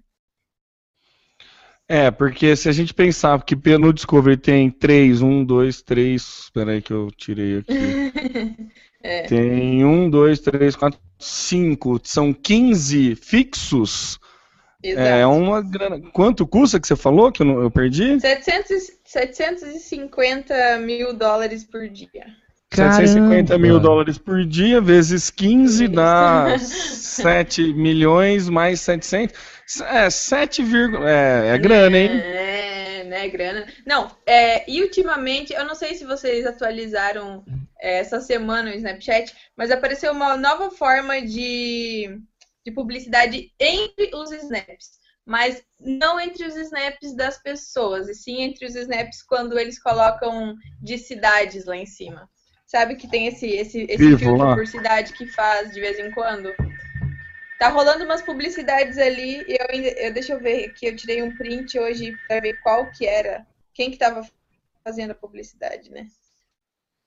É, 1.89 2.11
porque 2.11 2.53
se 2.55 2.67
a 2.67 2.71
gente 2.73 2.93
pensar 2.93 3.41
que 3.43 3.55
no 3.77 3.93
Discovery 3.93 4.35
tem 4.35 4.69
3, 4.69 5.21
1, 5.21 5.45
2, 5.45 5.81
3. 5.83 6.21
Espera 6.21 6.71
aí 6.71 6.81
que 6.81 6.91
eu 6.91 7.09
tirei 7.11 7.59
aqui. 7.59 7.73
é. 9.01 9.21
Tem 9.23 9.85
1, 9.85 10.09
2, 10.09 10.39
3, 10.41 10.75
4, 10.75 10.99
5. 11.17 12.01
São 12.03 12.33
15 12.33 13.15
fixos. 13.15 14.19
Exato. 14.83 15.07
É 15.07 15.25
uma 15.25 15.61
grana. 15.61 15.99
Quanto 16.13 16.45
custa 16.45 16.79
que 16.79 16.87
você 16.87 16.95
falou 16.95 17.31
que 17.31 17.41
eu, 17.41 17.45
não, 17.45 17.61
eu 17.61 17.71
perdi? 17.71 18.19
700, 18.19 18.91
750 19.03 20.79
mil 20.79 21.13
dólares 21.13 21.63
por 21.63 21.87
dia. 21.89 22.25
Caramba. 22.69 22.95
750 22.95 23.57
mil 23.57 23.79
dólares 23.79 24.17
por 24.17 24.45
dia, 24.45 24.81
vezes 24.81 25.29
15 25.29 25.85
Isso. 25.85 25.93
dá 25.93 26.57
7 26.59 27.73
milhões 27.73 28.49
mais 28.49 28.81
700. 28.81 29.35
É, 29.81 30.09
7, 30.09 30.61
é, 31.05 31.55
é 31.55 31.57
grana, 31.57 31.97
hein? 31.97 32.09
É, 32.09 33.03
né, 33.05 33.27
grana. 33.29 33.65
Não, 33.85 34.11
é, 34.25 34.69
e 34.69 34.81
ultimamente, 34.81 35.53
eu 35.53 35.65
não 35.65 35.75
sei 35.75 35.95
se 35.95 36.05
vocês 36.05 36.45
atualizaram 36.45 37.43
é, 37.79 37.99
essa 37.99 38.19
semana 38.21 38.69
o 38.69 38.73
Snapchat, 38.73 39.33
mas 39.55 39.71
apareceu 39.71 40.11
uma 40.11 40.37
nova 40.37 40.69
forma 40.69 41.21
de, 41.21 42.19
de 42.67 42.71
publicidade 42.73 43.53
entre 43.57 44.11
os 44.13 44.29
snaps 44.31 44.97
mas 45.27 45.61
não 45.77 46.17
entre 46.17 46.45
os 46.45 46.55
snaps 46.55 47.13
das 47.13 47.37
pessoas, 47.37 48.07
e 48.07 48.15
sim 48.15 48.41
entre 48.43 48.65
os 48.65 48.75
snaps 48.75 49.21
quando 49.21 49.59
eles 49.59 49.77
colocam 49.77 50.55
de 50.81 50.97
cidades 50.97 51.65
lá 51.65 51.75
em 51.75 51.85
cima. 51.85 52.29
Sabe 52.65 52.95
que 52.95 53.09
tem 53.09 53.27
esse, 53.27 53.45
esse, 53.45 53.81
esse 53.89 53.97
filtro 53.97 54.37
lá. 54.37 54.55
por 54.55 54.65
cidade 54.65 55.11
que 55.11 55.27
faz 55.27 55.73
de 55.73 55.81
vez 55.81 55.99
em 55.99 56.11
quando? 56.11 56.55
Tá 57.59 57.67
rolando 57.67 58.05
umas 58.05 58.21
publicidades 58.21 58.97
ali, 58.97 59.43
e 59.49 59.57
eu, 59.59 60.05
eu 60.05 60.13
deixa 60.13 60.31
eu 60.31 60.39
ver 60.39 60.69
aqui, 60.69 60.85
eu 60.85 60.95
tirei 60.95 61.21
um 61.21 61.35
print 61.35 61.77
hoje 61.77 62.15
para 62.25 62.39
ver 62.39 62.61
qual 62.61 62.89
que 62.91 63.05
era, 63.05 63.45
quem 63.73 63.91
que 63.91 63.97
tava 63.97 64.25
fazendo 64.81 65.11
a 65.11 65.15
publicidade, 65.15 65.91
né? 65.91 66.07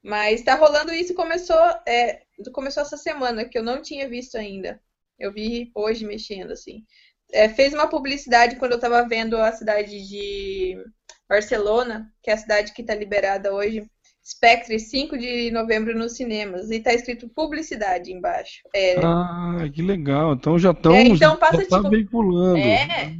Mas 0.02 0.42
tá 0.42 0.56
rolando 0.56 0.92
isso, 0.92 1.14
começou, 1.14 1.58
é, 1.86 2.20
começou 2.52 2.82
essa 2.82 2.98
semana, 2.98 3.46
que 3.46 3.58
eu 3.58 3.62
não 3.62 3.80
tinha 3.80 4.06
visto 4.06 4.36
ainda. 4.36 4.78
Eu 5.20 5.32
vi 5.32 5.70
hoje 5.74 6.04
mexendo, 6.04 6.50
assim 6.50 6.84
é, 7.32 7.48
fez 7.48 7.72
uma 7.72 7.88
publicidade 7.88 8.56
quando 8.56 8.72
eu 8.72 8.76
estava 8.76 9.06
vendo 9.06 9.36
a 9.36 9.52
cidade 9.52 10.06
de 10.08 10.76
Barcelona, 11.28 12.10
que 12.22 12.30
é 12.30 12.34
a 12.34 12.38
cidade 12.38 12.72
que 12.72 12.82
está 12.82 12.94
liberada 12.94 13.52
hoje. 13.52 13.84
Spectre, 14.22 14.78
5 14.78 15.18
de 15.18 15.50
novembro 15.50 15.96
nos 15.96 16.16
cinemas. 16.16 16.70
E 16.70 16.76
está 16.76 16.92
escrito 16.92 17.28
publicidade 17.28 18.12
embaixo. 18.12 18.60
É... 18.74 18.98
Ah, 18.98 19.64
que 19.72 19.82
legal. 19.82 20.34
Então 20.34 20.58
já 20.58 20.72
estão 20.72 20.94
é, 20.94 21.02
então 21.02 21.36
passa, 21.36 21.62
já 21.62 21.68
tá 21.68 21.76
tipo... 21.78 21.90
veiculando. 21.90 22.58
É. 22.58 23.14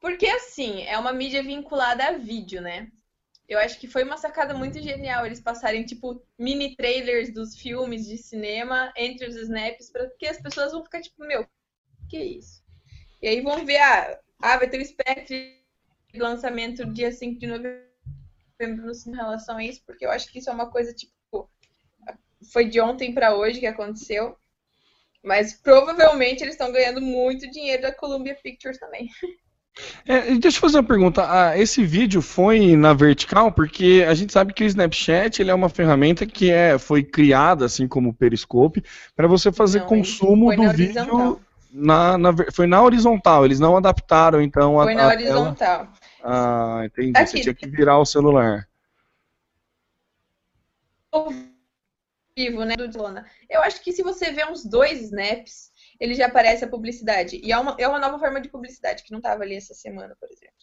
Porque 0.00 0.26
assim, 0.26 0.82
é 0.82 0.98
uma 0.98 1.12
mídia 1.12 1.42
vinculada 1.42 2.04
a 2.04 2.12
vídeo, 2.12 2.60
né? 2.60 2.88
Eu 3.50 3.58
acho 3.58 3.80
que 3.80 3.88
foi 3.88 4.04
uma 4.04 4.16
sacada 4.16 4.54
muito 4.54 4.80
genial 4.80 5.26
eles 5.26 5.40
passarem, 5.40 5.84
tipo, 5.84 6.24
mini 6.38 6.76
trailers 6.76 7.34
dos 7.34 7.56
filmes 7.56 8.06
de 8.06 8.16
cinema 8.16 8.92
entre 8.96 9.26
os 9.26 9.34
snaps, 9.34 9.90
porque 9.90 10.26
as 10.28 10.40
pessoas 10.40 10.70
vão 10.70 10.84
ficar 10.84 11.00
tipo, 11.00 11.26
meu, 11.26 11.44
que 12.08 12.16
isso? 12.16 12.62
E 13.20 13.26
aí 13.26 13.40
vão 13.40 13.66
ver, 13.66 13.78
ah, 13.78 14.20
ah 14.40 14.56
vai 14.56 14.70
ter 14.70 14.80
o 14.80 14.84
Spectre 14.84 15.60
de 16.12 16.20
lançamento 16.20 16.86
dia 16.86 17.10
5 17.10 17.40
de 17.40 17.48
novembro 17.48 17.90
em 18.60 19.16
relação 19.16 19.56
a 19.56 19.64
isso, 19.64 19.82
porque 19.84 20.06
eu 20.06 20.12
acho 20.12 20.30
que 20.30 20.38
isso 20.38 20.48
é 20.48 20.52
uma 20.52 20.70
coisa, 20.70 20.94
tipo, 20.94 21.50
foi 22.52 22.66
de 22.66 22.80
ontem 22.80 23.12
para 23.12 23.34
hoje 23.34 23.58
que 23.58 23.66
aconteceu. 23.66 24.38
Mas 25.24 25.54
provavelmente 25.54 26.44
eles 26.44 26.54
estão 26.54 26.70
ganhando 26.70 27.00
muito 27.00 27.50
dinheiro 27.50 27.82
da 27.82 27.92
Columbia 27.92 28.38
Pictures 28.40 28.78
também. 28.78 29.08
É, 30.06 30.34
deixa 30.34 30.56
eu 30.56 30.60
fazer 30.60 30.78
uma 30.78 30.84
pergunta. 30.84 31.24
Ah, 31.28 31.58
esse 31.58 31.84
vídeo 31.84 32.20
foi 32.22 32.76
na 32.76 32.92
vertical 32.92 33.52
porque 33.52 34.04
a 34.08 34.14
gente 34.14 34.32
sabe 34.32 34.52
que 34.52 34.64
o 34.64 34.66
Snapchat 34.66 35.40
ele 35.40 35.50
é 35.50 35.54
uma 35.54 35.68
ferramenta 35.68 36.26
que 36.26 36.50
é, 36.50 36.78
foi 36.78 37.02
criada, 37.02 37.64
assim 37.64 37.86
como 37.86 38.10
o 38.10 38.14
Periscope, 38.14 38.82
para 39.14 39.28
você 39.28 39.52
fazer 39.52 39.80
Não, 39.80 39.86
consumo 39.86 40.54
do 40.54 40.70
vídeo 40.72 41.40
na, 41.72 42.18
na, 42.18 42.30
foi 42.52 42.66
na 42.66 42.82
horizontal, 42.82 43.44
eles 43.44 43.60
não 43.60 43.76
adaptaram, 43.76 44.40
então 44.42 44.74
Foi 44.82 44.94
na 44.94 45.06
horizontal. 45.06 45.54
Tela... 45.54 45.88
Ah, 46.22 46.82
entendi. 46.84 47.12
Aqui. 47.16 47.30
Você 47.30 47.40
tinha 47.40 47.54
que 47.54 47.68
virar 47.68 47.98
o 47.98 48.04
celular. 48.04 48.68
vivo, 52.36 52.64
né, 52.64 52.76
do 52.76 52.88
Dilona. 52.88 53.26
Eu 53.48 53.62
acho 53.62 53.82
que 53.82 53.92
se 53.92 54.02
você 54.02 54.32
vê 54.32 54.44
uns 54.44 54.64
dois 54.64 55.00
snaps, 55.02 55.69
ele 56.00 56.14
já 56.14 56.26
aparece 56.26 56.64
a 56.64 56.68
publicidade. 56.68 57.38
E 57.44 57.52
é 57.52 57.58
uma, 57.58 57.76
é 57.78 57.86
uma 57.86 57.98
nova 57.98 58.18
forma 58.18 58.40
de 58.40 58.48
publicidade 58.48 59.02
que 59.04 59.12
não 59.12 59.18
estava 59.18 59.42
ali 59.42 59.54
essa 59.54 59.74
semana, 59.74 60.16
por 60.18 60.30
exemplo. 60.30 60.54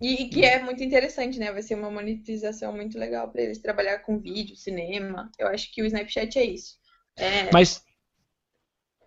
E, 0.00 0.22
e 0.22 0.28
que 0.28 0.44
é 0.44 0.62
muito 0.62 0.82
interessante, 0.82 1.38
né? 1.38 1.52
Vai 1.52 1.62
ser 1.62 1.74
uma 1.74 1.90
monetização 1.90 2.72
muito 2.72 2.98
legal 2.98 3.28
para 3.28 3.42
eles 3.42 3.58
trabalhar 3.58 3.98
com 3.98 4.18
vídeo, 4.18 4.56
cinema. 4.56 5.30
Eu 5.38 5.48
acho 5.48 5.72
que 5.72 5.82
o 5.82 5.86
Snapchat 5.86 6.38
é 6.38 6.44
isso. 6.44 6.78
É, 7.16 7.50
Mas, 7.52 7.82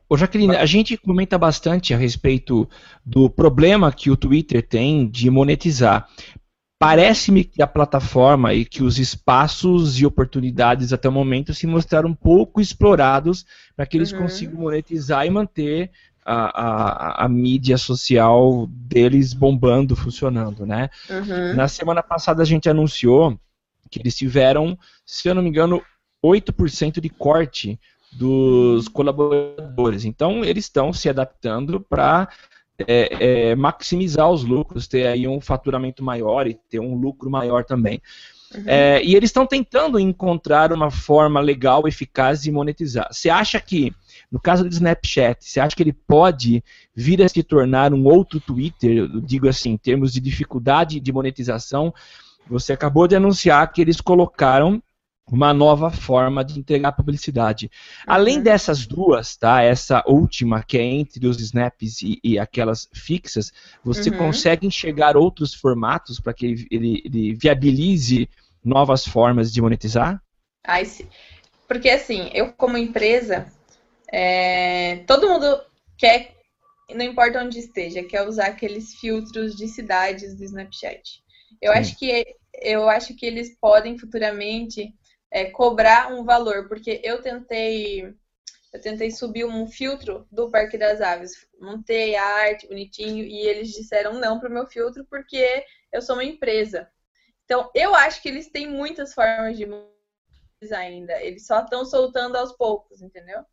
ô 0.08 0.18
Jaqueline, 0.18 0.56
a 0.56 0.66
gente 0.66 0.98
comenta 0.98 1.38
bastante 1.38 1.94
a 1.94 1.98
respeito 1.98 2.68
do 3.06 3.30
problema 3.30 3.94
que 3.94 4.10
o 4.10 4.18
Twitter 4.18 4.68
tem 4.68 5.10
de 5.10 5.30
monetizar. 5.30 6.10
Parece-me 6.80 7.44
que 7.44 7.62
a 7.62 7.68
plataforma 7.68 8.54
e 8.54 8.64
que 8.64 8.82
os 8.82 8.98
espaços 9.00 10.00
e 10.00 10.06
oportunidades 10.06 10.94
até 10.94 11.10
o 11.10 11.12
momento 11.12 11.54
se 11.54 11.68
mostraram 11.68 12.10
um 12.12 12.16
pouco 12.16 12.62
explorados 12.62 13.46
para 13.76 13.86
que 13.86 13.98
eles 13.98 14.14
Uhum. 14.14 14.20
consigam 14.20 14.62
monetizar 14.62 15.26
e 15.26 15.30
manter 15.30 15.92
a, 16.26 17.22
a, 17.22 17.26
a 17.26 17.30
mídia 17.30 17.78
social 17.78 18.66
deles 18.70 19.34
bombando, 19.34 19.96
funcionando, 19.96 20.66
né? 20.66 20.90
uhum. 21.10 21.54
Na 21.54 21.68
semana 21.68 22.02
passada 22.02 22.44
a 22.44 22.46
gente 22.46 22.70
anunciou 22.70 23.38
que 23.92 24.00
eles 24.00 24.16
tiveram, 24.16 24.78
se 25.06 25.28
eu 25.28 25.36
não 25.36 25.42
me 25.42 25.50
engano, 25.50 25.82
8% 26.24 27.02
de 27.02 27.10
corte 27.10 27.80
dos 28.12 28.88
colaboradores. 28.88 30.06
Então 30.06 30.46
eles 30.46 30.66
estão 30.66 30.94
se 30.94 31.10
adaptando 31.10 31.80
para 31.82 32.30
maximizar 33.58 34.30
os 34.30 34.44
lucros, 34.44 34.88
ter 34.88 35.08
aí 35.08 35.28
um 35.28 35.42
faturamento 35.42 36.04
maior 36.04 36.48
e 36.48 36.60
ter 36.70 36.80
um 36.80 36.96
lucro 36.96 37.30
maior 37.30 37.64
também. 37.64 38.02
Uhum. 38.56 38.64
É, 38.66 39.04
e 39.04 39.16
eles 39.16 39.30
estão 39.30 39.46
tentando 39.46 40.00
encontrar 40.00 40.74
uma 40.74 40.90
forma 40.90 41.40
legal, 41.40 41.88
eficaz 41.88 42.42
de 42.42 42.52
monetizar. 42.52 43.08
Você 43.12 43.30
acha 43.30 43.60
que, 43.60 43.94
no 44.32 44.40
caso 44.40 44.64
do 44.64 44.70
Snapchat, 44.70 45.38
você 45.40 45.60
acha 45.60 45.76
que 45.76 45.84
ele 45.84 45.94
pode 45.94 46.64
vir 46.96 47.22
a 47.22 47.30
se 47.30 47.44
tornar 47.44 47.94
um 47.94 48.06
outro 48.06 48.40
Twitter? 48.40 48.98
Eu 48.98 49.22
digo 49.22 49.48
assim, 49.48 49.72
em 49.72 49.78
termos 49.78 50.12
de 50.12 50.20
dificuldade 50.20 51.00
de 51.00 51.12
monetização, 51.14 51.94
você 52.50 52.74
acabou 52.74 53.08
de 53.08 53.16
anunciar 53.16 53.72
que 53.72 53.82
eles 53.82 54.02
colocaram 54.02 54.82
uma 55.32 55.54
nova 55.54 55.92
forma 55.92 56.44
de 56.44 56.60
entregar 56.60 56.92
publicidade. 56.94 57.70
Além 58.08 58.38
Uhum. 58.38 58.44
dessas 58.44 58.86
duas, 58.86 59.36
tá? 59.38 59.62
Essa 59.62 60.04
última 60.08 60.64
que 60.64 60.78
é 60.78 60.84
entre 60.84 61.26
os 61.28 61.40
snaps 61.40 62.02
e, 62.02 62.20
e 62.24 62.40
aquelas 62.40 62.88
fixas, 62.94 63.52
você 63.84 64.10
Uhum. 64.10 64.18
consegue 64.18 64.66
enxergar 64.68 65.16
outros 65.18 65.54
formatos 65.54 66.20
para 66.20 66.34
que 66.34 66.46
ele, 66.46 66.68
ele- 66.72 67.02
ele 67.06 67.34
viabilize 67.36 68.30
novas 68.64 69.06
formas 69.08 69.52
de 69.54 69.62
monetizar? 69.62 70.22
Ai. 70.64 70.84
Porque 71.68 71.90
assim, 71.90 72.30
eu 72.34 72.54
como 72.54 72.78
empresa, 72.78 73.52
é, 74.12 74.98
todo 75.08 75.30
mundo 75.30 75.62
quer, 75.98 76.36
não 76.96 77.06
importa 77.06 77.44
onde 77.44 77.60
esteja, 77.60 78.04
quer 78.04 78.28
usar 78.28 78.48
aqueles 78.48 78.96
filtros 78.96 79.56
de 79.56 79.68
cidades 79.68 80.36
do 80.38 80.44
Snapchat. 80.44 81.24
Eu 81.62 81.72
Sim. 81.72 81.74
acho 81.74 81.98
que 81.98 82.26
eu 82.62 82.90
acho 82.90 83.16
que 83.16 83.26
eles 83.26 83.58
podem 83.60 83.98
futuramente 83.98 84.94
é, 85.32 85.46
cobrar 85.52 86.12
um 86.12 86.24
valor, 86.24 86.68
porque 86.68 87.02
eu 87.04 87.22
tentei 87.22 88.16
eu 88.72 88.80
tentei 88.80 89.10
subir 89.10 89.46
um 89.46 89.66
filtro 89.66 90.28
do 90.32 90.52
Parque 90.52 90.78
das 90.78 91.02
Aves, 91.02 91.48
montei 91.60 92.16
a 92.16 92.24
arte 92.24 92.68
bonitinho 92.68 93.26
e 93.26 93.40
eles 93.48 93.70
disseram 93.72 94.14
não 94.14 94.40
pro 94.40 94.50
meu 94.50 94.68
filtro 94.68 95.04
porque 95.06 95.66
eu 95.92 96.04
sou 96.04 96.16
uma 96.16 96.24
empresa. 96.24 96.88
Então, 97.46 97.72
eu 97.74 97.96
acho 97.96 98.22
que 98.22 98.30
eles 98.30 98.48
têm 98.52 98.68
muitas 98.68 99.12
formas 99.12 99.58
de 99.58 99.66
ainda. 100.72 101.20
Eles 101.24 101.48
só 101.48 101.64
estão 101.64 101.84
soltando 101.84 102.38
aos 102.38 102.52
poucos, 102.52 103.02
entendeu? 103.02 103.44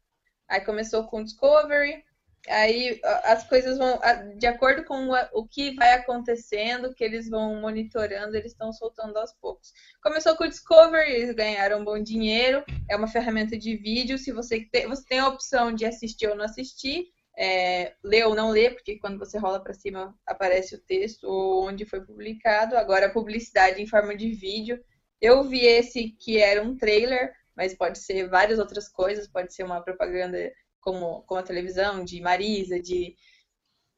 Aí 0.49 0.61
começou 0.61 1.05
com 1.05 1.25
Discovery, 1.25 2.05
aí 2.49 3.01
as 3.25 3.49
coisas 3.49 3.79
vão, 3.79 3.99
de 4.37 4.47
acordo 4.47 4.85
com 4.85 5.11
o 5.33 5.47
que 5.47 5.75
vai 5.75 5.93
acontecendo, 5.93 6.95
que 6.95 7.05
eles 7.05 7.29
vão 7.29 7.61
monitorando, 7.61 8.37
eles 8.37 8.53
estão 8.53 8.73
soltando 8.73 9.17
aos 9.19 9.33
poucos. 9.33 9.73
Começou 10.03 10.37
com 10.37 10.45
o 10.45 10.49
Discovery, 10.49 11.13
eles 11.13 11.35
ganharam 11.35 11.85
bom 11.85 12.03
dinheiro, 12.03 12.65
é 12.89 12.97
uma 12.97 13.09
ferramenta 13.09 13.57
de 13.57 13.77
vídeo, 13.77 14.19
se 14.19 14.33
você 14.33 14.67
tem, 14.71 14.89
você 14.89 15.05
tem 15.07 15.19
a 15.19 15.29
opção 15.29 15.73
de 15.73 15.85
assistir 15.85 16.29
ou 16.29 16.37
não 16.37 16.45
assistir, 16.45 17.07
é, 17.37 17.93
ler 18.03 18.27
ou 18.27 18.35
não 18.35 18.51
ler, 18.51 18.75
porque 18.75 18.99
quando 18.99 19.19
você 19.19 19.39
rola 19.39 19.63
para 19.63 19.75
cima 19.75 20.17
aparece 20.27 20.75
o 20.75 20.81
texto 20.81 21.25
ou 21.25 21.69
onde 21.69 21.85
foi 21.85 22.01
publicado. 22.01 22.77
Agora, 22.77 23.11
publicidade 23.11 23.83
em 23.83 23.87
forma 23.87 24.17
de 24.17 24.31
vídeo. 24.33 24.83
Eu 25.21 25.45
vi 25.45 25.61
esse 25.61 26.11
que 26.11 26.39
era 26.39 26.63
um 26.63 26.77
trailer, 26.77 27.33
mas 27.55 27.75
pode 27.75 27.99
ser 27.99 28.29
várias 28.29 28.59
outras 28.59 28.89
coisas, 28.89 29.29
pode 29.29 29.55
ser 29.55 29.65
uma 29.65 29.83
propaganda 29.83 30.51
como, 30.87 31.23
como 31.23 31.41
a 31.41 31.43
televisão, 31.43 32.05
de 32.05 32.21
Marisa, 32.21 32.81
de 32.81 33.17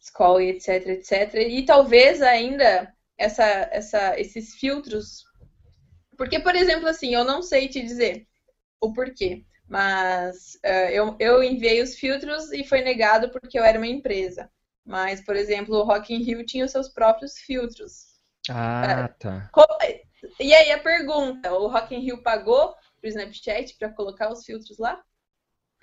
Skoll, 0.01 0.41
etc, 0.43 0.87
etc. 0.89 1.43
E 1.49 1.67
talvez 1.67 2.23
ainda 2.23 2.93
essa, 3.19 3.45
essa, 3.73 4.19
esses 4.21 4.55
filtros. 4.57 5.25
Porque, 6.17 6.41
por 6.41 6.55
exemplo, 6.57 6.89
assim, 6.89 7.15
eu 7.15 7.25
não 7.25 7.43
sei 7.43 7.69
te 7.69 7.83
dizer 7.83 8.27
o 8.81 8.93
porquê. 8.93 9.45
Mas 9.69 10.59
eh, 10.65 10.95
eu, 10.99 11.17
eu 11.21 11.43
enviei 11.43 11.83
os 11.83 11.97
filtros 11.97 12.53
e 12.53 12.65
foi 12.65 12.83
negado 12.83 13.31
porque 13.31 13.59
eu 13.59 13.65
era 13.65 13.79
uma 13.79 13.87
empresa. 13.89 14.51
Mas, 14.85 15.23
por 15.23 15.37
exemplo, 15.37 15.77
o 15.77 15.85
Rock 15.85 16.15
in 16.15 16.23
Rio 16.25 16.45
tinha 16.47 16.65
os 16.65 16.73
seus 16.73 16.89
próprios 16.89 17.39
filtros. 17.39 18.07
Ah, 18.49 19.09
tá. 19.19 19.51
Co- 19.53 19.67
E 20.41 20.55
aí 20.55 20.73
a 20.73 20.79
pergunta, 20.83 21.53
o 21.55 21.69
Rock 21.69 21.95
in 21.95 22.01
Rio 22.01 22.23
pagou 22.23 22.75
pro 23.01 23.09
Snapchat 23.09 23.77
para 23.79 23.91
colocar 23.93 24.33
os 24.33 24.45
filtros 24.45 24.79
lá? 24.79 25.03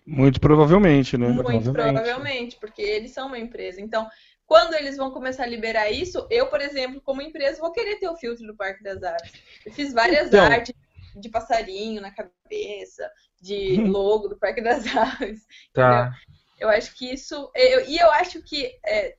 Muito 0.06 0.40
provavelmente, 0.40 1.18
né? 1.18 1.28
Muito 1.28 1.44
provavelmente. 1.44 1.74
provavelmente, 1.74 2.56
porque 2.60 2.82
eles 2.82 3.12
são 3.12 3.28
uma 3.28 3.40
empresa. 3.40 3.82
Então, 3.82 4.08
quando 4.46 4.76
eles 4.76 4.98
vão 4.98 5.10
começar 5.12 5.44
a 5.44 5.48
liberar 5.48 5.90
isso, 5.90 6.28
eu, 6.30 6.48
por 6.48 6.62
exemplo, 6.62 7.02
como 7.02 7.22
empresa, 7.22 7.60
vou 7.60 7.72
querer 7.72 7.96
ter 7.98 8.08
o 8.08 8.16
filtro 8.16 8.46
do 8.46 8.56
Parque 8.56 8.84
das 8.84 9.02
Aves. 9.02 9.32
Eu 9.66 9.72
fiz 9.74 9.92
várias 9.94 10.28
Então. 10.28 10.44
artes 10.46 10.74
de 11.16 11.30
passarinho 11.30 12.02
na 12.02 12.12
cabeça, 12.12 13.10
de 13.42 13.76
logo 13.98 14.28
do 14.28 14.38
Parque 14.38 14.62
das 14.62 14.86
Aves. 14.96 15.42
Tá. 15.74 16.14
Eu 16.60 16.70
acho 16.70 16.94
que 16.96 17.12
isso. 17.12 17.50
eu- 17.56 17.86
e 17.88 17.98
eu 17.98 18.12
acho 18.12 18.42
que, 18.44 18.72
é, 18.86 19.16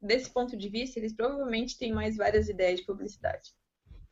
desse 0.00 0.30
ponto 0.30 0.56
de 0.56 0.68
vista, 0.70 0.98
eles 0.98 1.12
provavelmente 1.12 1.76
têm 1.78 1.92
mais 1.92 2.16
várias 2.16 2.48
ideias 2.48 2.80
de 2.80 2.86
publicidade. 2.86 3.50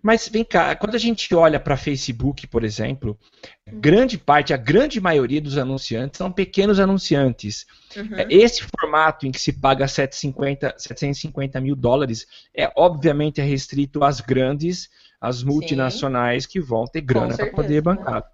Mas 0.02 0.28
vem 0.28 0.44
cá, 0.44 0.76
quando 0.76 0.94
a 0.94 0.98
gente 0.98 1.34
olha 1.34 1.58
para 1.58 1.76
Facebook, 1.76 2.46
por 2.46 2.62
exemplo, 2.62 3.18
grande 3.66 4.16
parte, 4.16 4.54
a 4.54 4.56
grande 4.56 5.00
maioria 5.00 5.40
dos 5.40 5.58
anunciantes 5.58 6.18
são 6.18 6.30
pequenos 6.30 6.78
anunciantes. 6.78 7.66
Uhum. 7.96 8.16
É, 8.16 8.26
Esse 8.30 8.62
formato 8.62 9.26
em 9.26 9.32
que 9.32 9.40
se 9.40 9.52
paga 9.52 9.88
750, 9.88 10.74
750 10.78 11.60
mil 11.60 11.74
dólares 11.74 12.26
é 12.54 12.70
obviamente 12.76 13.40
restrito 13.42 14.04
às 14.04 14.20
grandes, 14.20 14.88
às 15.20 15.42
multinacionais 15.42 16.46
que 16.46 16.60
vão 16.60 16.84
ter 16.84 17.00
grana 17.00 17.36
para 17.36 17.50
poder 17.50 17.82
bancar. 17.82 18.24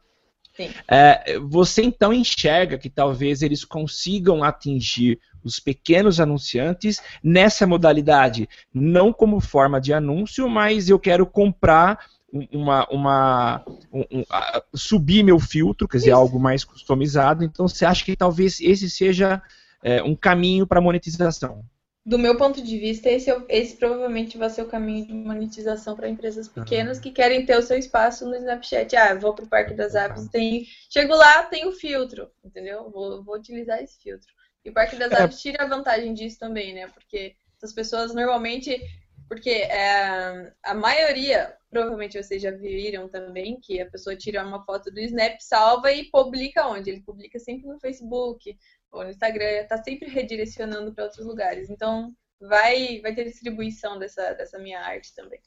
É, 0.89 1.39
você 1.41 1.83
então 1.83 2.13
enxerga 2.13 2.79
que 2.79 2.89
talvez 2.89 3.43
eles 3.43 3.65
consigam 3.65 4.45
atingir 4.45 5.19
os 5.43 5.59
pequenos 5.59 6.21
anunciantes 6.21 7.03
nessa 7.23 7.67
modalidade, 7.67 8.49
não 8.73 9.13
como 9.13 9.41
forma 9.41 9.81
de 9.81 9.93
anúncio, 9.93 10.49
mas 10.49 10.89
eu 10.89 10.99
quero 10.99 11.27
comprar 11.27 11.99
um- 12.33 12.47
uma, 12.53 12.87
uma 12.89 13.65
um- 13.93 14.05
um- 14.21 14.25
a- 14.31 14.63
subir 14.75 15.23
meu 15.23 15.39
filtro, 15.39 15.87
quer 15.87 15.99
dizer, 15.99 16.11
Isso. 16.11 16.19
algo 16.19 16.41
mais 16.41 16.65
customizado. 16.65 17.45
Então 17.45 17.69
você 17.69 17.85
acha 17.85 18.05
que 18.05 18.17
talvez 18.17 18.61
esse 18.61 18.89
seja 18.91 19.43
é, 19.83 20.03
um 20.03 20.17
caminho 20.17 20.67
para 20.67 20.81
monetização? 20.81 21.63
Do 22.07 22.19
meu 22.19 22.37
ponto 22.37 22.63
de 22.63 22.79
vista, 22.79 23.09
esse, 23.09 23.31
é 23.31 23.39
o- 23.39 23.47
esse 23.49 23.77
provavelmente 23.77 24.37
vai 24.37 24.51
ser 24.51 24.61
o 24.63 24.69
caminho 24.69 25.07
de 25.07 25.13
monetização 25.15 25.97
para 25.97 26.09
empresas 26.09 26.47
pequenas 26.49 27.01
que 27.01 27.11
querem 27.11 27.47
ter 27.47 27.57
o 27.57 27.63
seu 27.63 27.79
espaço 27.79 28.27
no 28.27 28.37
Snapchat. 28.37 28.95
Ah, 28.95 29.15
vou 29.15 29.35
pro 29.35 29.47
Parque 29.47 29.73
das 29.73 29.95
Aves, 29.95 30.29
tem... 30.29 30.67
chego 30.91 31.15
lá, 31.15 31.45
tem 31.45 31.67
o 31.67 31.73
filtro, 31.73 32.31
entendeu? 32.45 32.91
Vou, 32.91 33.25
vou 33.25 33.37
utilizar 33.37 33.83
esse 33.83 33.99
filtro. 34.03 34.29
E 34.63 34.69
o 34.71 34.75
Parque 34.75 34.97
das 34.97 35.13
É. 35.13 35.23
Aves 35.23 35.41
tira 35.41 35.65
a 35.65 35.69
vantagem 35.69 36.13
disso 36.13 36.39
também, 36.39 36.75
né? 36.75 36.89
Porque 36.89 37.35
essas 37.57 37.73
pessoas 37.73 38.15
normalmente. 38.15 38.79
Porque 39.27 39.49
é, 39.51 40.53
a 40.63 40.75
maioria, 40.75 41.57
provavelmente 41.71 42.23
vocês 42.23 42.43
já 42.43 42.51
viram 42.51 43.09
também, 43.09 43.59
que 43.59 43.81
a 43.81 43.91
pessoa 43.91 44.15
tira 44.15 44.45
uma 44.47 44.63
foto 44.67 44.91
do 44.91 45.01
Snap, 45.01 45.41
salva 45.41 45.91
e 45.91 46.05
publica 46.11 46.67
onde? 46.69 46.91
Ele 46.91 47.01
publica 47.01 47.39
sempre 47.39 47.67
no 47.67 47.81
Facebook 47.81 48.55
ou 48.95 49.05
no 49.05 49.11
Instagram, 49.11 49.67
tá 49.69 49.77
sempre 49.83 50.09
redirecionando 50.09 50.95
para 50.95 51.05
outros 51.05 51.27
lugares. 51.27 51.69
Então, 51.69 52.15
vai, 52.41 53.01
vai 53.01 53.15
ter 53.15 53.25
distribuição 53.25 53.99
dessa, 53.99 54.33
dessa 54.35 54.59
minha 54.59 54.81
arte 54.81 55.15
também. 55.15 55.41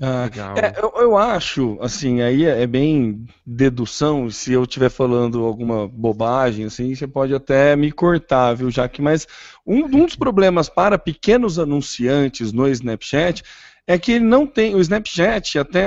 Ah, 0.00 0.24
Legal. 0.24 0.58
É, 0.58 0.74
eu, 0.76 0.92
eu, 1.00 1.16
acho, 1.16 1.78
assim, 1.80 2.20
aí 2.20 2.44
é, 2.44 2.62
é 2.62 2.66
bem 2.66 3.26
dedução, 3.46 4.28
se 4.28 4.52
eu 4.52 4.64
estiver 4.64 4.90
falando 4.90 5.42
alguma 5.42 5.88
bobagem, 5.88 6.66
assim, 6.66 6.94
você 6.94 7.06
pode 7.06 7.34
até 7.34 7.74
me 7.74 7.90
cortar, 7.90 8.52
viu, 8.54 8.70
Jaque? 8.70 9.00
Mas 9.00 9.26
um, 9.66 9.84
um 9.84 10.04
dos 10.04 10.14
problemas 10.16 10.68
para 10.68 10.98
pequenos 10.98 11.58
anunciantes 11.58 12.52
no 12.52 12.68
Snapchat 12.68 13.42
é 13.86 13.96
que 13.96 14.12
ele 14.12 14.24
não 14.24 14.46
tem, 14.46 14.74
o 14.74 14.80
Snapchat, 14.80 15.60
até 15.60 15.86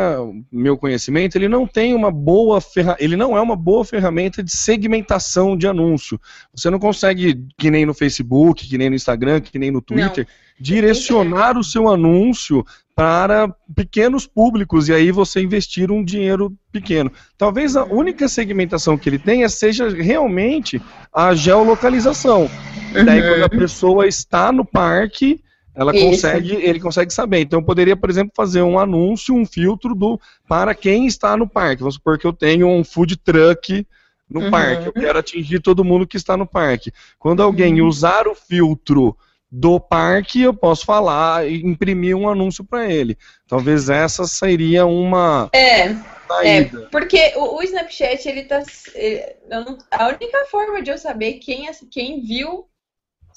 meu 0.50 0.78
conhecimento, 0.78 1.36
ele 1.36 1.50
não 1.50 1.68
tem 1.68 1.94
uma 1.94 2.10
boa 2.10 2.62
ferramenta, 2.62 3.04
ele 3.04 3.18
não 3.18 3.38
é 3.38 3.42
uma 3.42 3.58
boa 3.58 3.84
ferramenta 3.84 4.42
de 4.42 4.52
segmentação 4.52 5.58
de 5.58 5.68
anúncio. 5.68 6.20
Você 6.56 6.70
não 6.70 6.80
consegue, 6.80 7.46
que 7.58 7.70
nem 7.70 7.86
no 7.86 7.94
Facebook, 7.94 8.68
que 8.68 8.78
nem 8.78 8.90
no 8.90 8.96
Instagram, 8.96 9.42
que 9.42 9.60
nem 9.60 9.70
no 9.70 9.82
Twitter, 9.82 10.26
não. 10.26 10.64
direcionar 10.66 11.58
o 11.58 11.64
seu 11.64 11.90
anúncio 11.90 12.66
para 12.96 13.54
pequenos 13.76 14.26
públicos 14.26 14.88
e 14.88 14.94
aí 14.94 15.12
você 15.12 15.42
investir 15.42 15.92
um 15.92 16.04
dinheiro 16.04 16.54
pequeno. 16.72 17.12
Talvez 17.38 17.76
a 17.76 17.84
única 17.84 18.30
segmentação 18.30 18.98
que 18.98 19.10
ele 19.10 19.20
tenha 19.20 19.50
seja 19.50 19.90
realmente 19.90 20.82
a 21.14 21.36
geolocalização. 21.36 22.50
Uhum. 22.96 23.06
Daí 23.06 23.22
quando 23.22 23.44
a 23.44 23.50
pessoa 23.50 24.08
está 24.08 24.54
no 24.54 24.64
parque, 24.64 25.42
ela 25.76 25.96
Isso. 25.96 26.06
consegue, 26.06 26.56
ele 26.56 26.80
consegue 26.80 27.14
saber. 27.14 27.42
Então, 27.42 27.60
eu 27.60 27.66
poderia, 27.66 27.96
por 27.96 28.10
exemplo, 28.10 28.34
fazer 28.36 28.62
um 28.62 28.78
anúncio, 28.78 29.36
um 29.36 29.46
filtro 29.46 29.96
do 29.96 30.20
para 30.48 30.76
quem 30.76 31.06
está 31.06 31.38
no 31.38 31.48
parque. 31.48 31.82
Vamos 31.82 31.96
supor 31.96 32.18
que 32.18 32.28
eu 32.28 32.34
tenho 32.34 32.68
um 32.68 32.84
food 32.84 33.18
truck 33.18 33.86
no 34.30 34.42
uhum. 34.42 34.52
parque. 34.52 34.88
Eu 34.88 34.94
quero 34.94 35.20
atingir 35.20 35.60
todo 35.60 35.84
mundo 35.84 36.08
que 36.08 36.18
está 36.18 36.36
no 36.38 36.46
parque. 36.46 36.92
Quando 37.18 37.42
alguém 37.42 37.82
uhum. 37.82 37.88
usar 37.88 38.28
o 38.28 38.36
filtro 38.36 39.16
do 39.52 39.80
parque, 39.80 40.42
eu 40.42 40.54
posso 40.54 40.86
falar 40.86 41.48
e 41.48 41.66
imprimir 41.66 42.16
um 42.16 42.30
anúncio 42.30 42.64
para 42.64 42.92
ele. 42.92 43.18
Talvez 43.48 43.90
essa 43.90 44.28
seria 44.28 44.86
uma 44.86 45.50
é, 45.54 45.96
saída. 46.28 46.84
É, 46.84 46.86
porque 46.92 47.34
o, 47.36 47.58
o 47.58 47.64
Snapchat, 47.64 48.28
ele 48.30 48.44
tá. 48.44 48.62
Ele, 48.94 49.24
não, 49.50 49.78
a 49.90 50.08
única 50.08 50.46
forma 50.52 50.82
de 50.84 50.92
eu 50.92 50.98
saber 50.98 51.34
quem, 51.36 51.68
quem 51.90 52.22
viu 52.22 52.69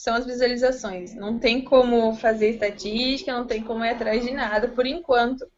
são 0.02 0.16
as 0.16 0.26
visualizações. 0.26 1.14
Não 1.14 1.38
tem 1.38 1.62
como 1.62 2.12
fazer 2.16 2.50
estatística, 2.50 3.32
não 3.32 3.46
tem 3.46 3.62
como 3.62 3.84
ir 3.84 3.90
atrás 3.90 4.24
de 4.24 4.32
nada 4.32 4.66
por 4.66 4.84
enquanto. 4.84 5.48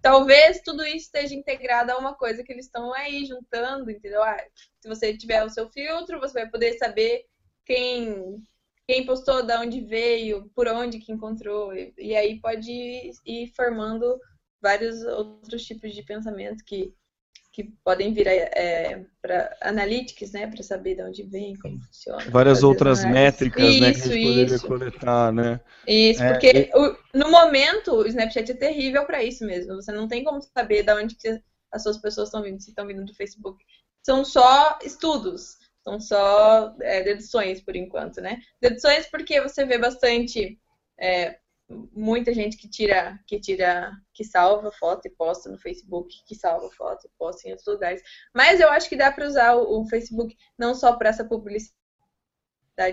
Talvez 0.00 0.62
tudo 0.64 0.82
isso 0.86 1.04
esteja 1.04 1.34
integrado 1.34 1.92
a 1.92 1.98
uma 1.98 2.14
coisa 2.14 2.42
que 2.42 2.50
eles 2.50 2.64
estão 2.64 2.94
aí 2.94 3.26
juntando, 3.26 3.90
entendeu? 3.90 4.22
Ah, 4.22 4.42
se 4.80 4.88
você 4.88 5.14
tiver 5.14 5.44
o 5.44 5.50
seu 5.50 5.68
filtro, 5.68 6.18
você 6.18 6.32
vai 6.32 6.48
poder 6.50 6.78
saber 6.78 7.26
quem 7.66 8.42
quem 8.88 9.04
postou, 9.04 9.42
de 9.42 9.54
onde 9.56 9.82
veio, 9.82 10.50
por 10.54 10.66
onde 10.66 10.98
que 10.98 11.12
encontrou, 11.12 11.72
e, 11.72 11.92
e 11.96 12.16
aí 12.16 12.40
pode 12.40 12.72
ir, 12.72 13.12
ir 13.24 13.52
formando 13.54 14.18
vários 14.60 15.00
outros 15.02 15.64
tipos 15.64 15.94
de 15.94 16.02
pensamento 16.02 16.64
que 16.64 16.92
que 17.52 17.64
podem 17.84 18.14
vir 18.14 18.28
é, 18.28 19.04
para 19.20 19.56
analytics, 19.60 20.32
né, 20.32 20.46
para 20.46 20.62
saber 20.62 20.94
de 20.94 21.02
onde 21.02 21.22
vem, 21.24 21.56
como 21.56 21.80
funciona. 21.80 22.30
Várias 22.30 22.62
outras 22.62 23.04
métricas, 23.04 23.68
isso, 23.68 23.80
né, 23.80 23.92
que 23.92 24.00
a 24.00 24.02
gente 24.04 24.28
poderia 24.28 24.56
isso. 24.56 24.66
coletar, 24.66 25.32
né? 25.32 25.60
Isso, 25.86 26.22
é, 26.22 26.32
porque 26.32 26.70
no 27.12 27.30
momento 27.30 27.92
o 27.92 28.06
Snapchat 28.06 28.52
é 28.52 28.54
terrível 28.54 29.04
para 29.04 29.24
isso 29.24 29.44
mesmo. 29.44 29.74
Você 29.74 29.90
não 29.90 30.06
tem 30.06 30.22
como 30.22 30.40
saber 30.40 30.84
de 30.84 30.92
onde 30.92 31.16
as 31.72 31.82
suas 31.82 31.98
pessoas 31.98 32.28
estão 32.28 32.42
vindo, 32.42 32.60
se 32.60 32.70
estão 32.70 32.86
vindo 32.86 33.04
do 33.04 33.14
Facebook. 33.14 33.64
São 34.02 34.24
só 34.24 34.78
estudos, 34.84 35.58
são 35.82 36.00
só 36.00 36.74
é, 36.80 37.02
deduções 37.02 37.60
por 37.60 37.74
enquanto, 37.74 38.20
né? 38.20 38.40
Deduções 38.60 39.06
porque 39.06 39.40
você 39.40 39.64
vê 39.64 39.76
bastante 39.76 40.56
é, 41.00 41.39
muita 41.92 42.34
gente 42.34 42.56
que 42.56 42.68
tira, 42.68 43.18
que 43.26 43.38
tira, 43.38 43.92
que 44.12 44.24
salva 44.24 44.72
foto 44.72 45.06
e 45.06 45.10
posta 45.10 45.48
no 45.48 45.58
Facebook, 45.58 46.14
que 46.26 46.34
salva 46.34 46.68
foto 46.70 47.06
e 47.06 47.10
posta 47.18 47.46
em 47.46 47.52
outros 47.52 47.68
lugares. 47.68 48.02
Mas 48.34 48.60
eu 48.60 48.68
acho 48.70 48.88
que 48.88 48.96
dá 48.96 49.10
para 49.12 49.26
usar 49.26 49.54
o, 49.54 49.80
o, 49.80 49.88
Facebook 49.88 50.36
não 50.58 50.74
só 50.74 50.96
para 50.96 51.10
essa 51.10 51.24
publicidade 51.24 51.74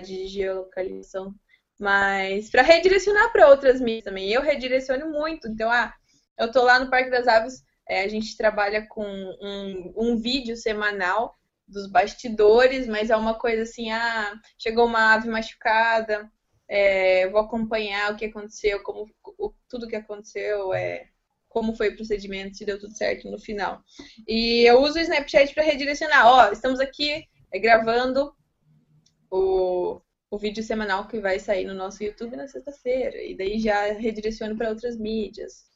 de 0.06 0.28
geolocalização, 0.28 1.34
mas 1.78 2.50
para 2.50 2.62
redirecionar 2.62 3.32
para 3.32 3.48
outras 3.48 3.80
mídias 3.80 4.04
também. 4.04 4.30
Eu 4.30 4.42
redireciono 4.42 5.10
muito. 5.10 5.48
Então, 5.48 5.70
ah, 5.70 5.92
eu 6.38 6.50
tô 6.50 6.62
lá 6.62 6.78
no 6.78 6.90
Parque 6.90 7.10
das 7.10 7.26
Aves, 7.26 7.64
é, 7.88 8.04
a 8.04 8.08
gente 8.08 8.36
trabalha 8.36 8.86
com 8.86 9.04
um, 9.04 9.92
um 9.96 10.16
vídeo 10.16 10.56
semanal 10.56 11.36
dos 11.66 11.90
bastidores, 11.90 12.86
mas 12.86 13.10
é 13.10 13.16
uma 13.16 13.34
coisa 13.34 13.62
assim, 13.62 13.90
ah, 13.90 14.34
chegou 14.56 14.86
uma 14.86 15.14
ave 15.14 15.28
machucada, 15.28 16.30
é, 16.68 17.28
vou 17.28 17.40
acompanhar 17.40 18.12
o 18.12 18.16
que 18.16 18.26
aconteceu, 18.26 18.82
como 18.82 19.10
o, 19.24 19.52
tudo 19.68 19.88
que 19.88 19.96
aconteceu, 19.96 20.74
é, 20.74 21.08
como 21.48 21.74
foi 21.74 21.88
o 21.88 21.96
procedimento, 21.96 22.56
se 22.56 22.64
deu 22.64 22.78
tudo 22.78 22.94
certo 22.94 23.30
no 23.30 23.38
final. 23.38 23.82
E 24.26 24.68
eu 24.68 24.80
uso 24.82 24.98
o 24.98 25.00
Snapchat 25.00 25.54
para 25.54 25.64
redirecionar. 25.64 26.26
Ó, 26.26 26.52
estamos 26.52 26.78
aqui 26.78 27.26
é, 27.50 27.58
gravando 27.58 28.34
o, 29.30 30.00
o 30.30 30.38
vídeo 30.38 30.62
semanal 30.62 31.08
que 31.08 31.18
vai 31.20 31.38
sair 31.38 31.64
no 31.64 31.74
nosso 31.74 32.04
YouTube 32.04 32.36
na 32.36 32.46
sexta-feira. 32.46 33.22
E 33.22 33.34
daí 33.34 33.58
já 33.58 33.92
redireciono 33.92 34.56
para 34.56 34.68
outras 34.68 34.96
mídias. 34.98 35.66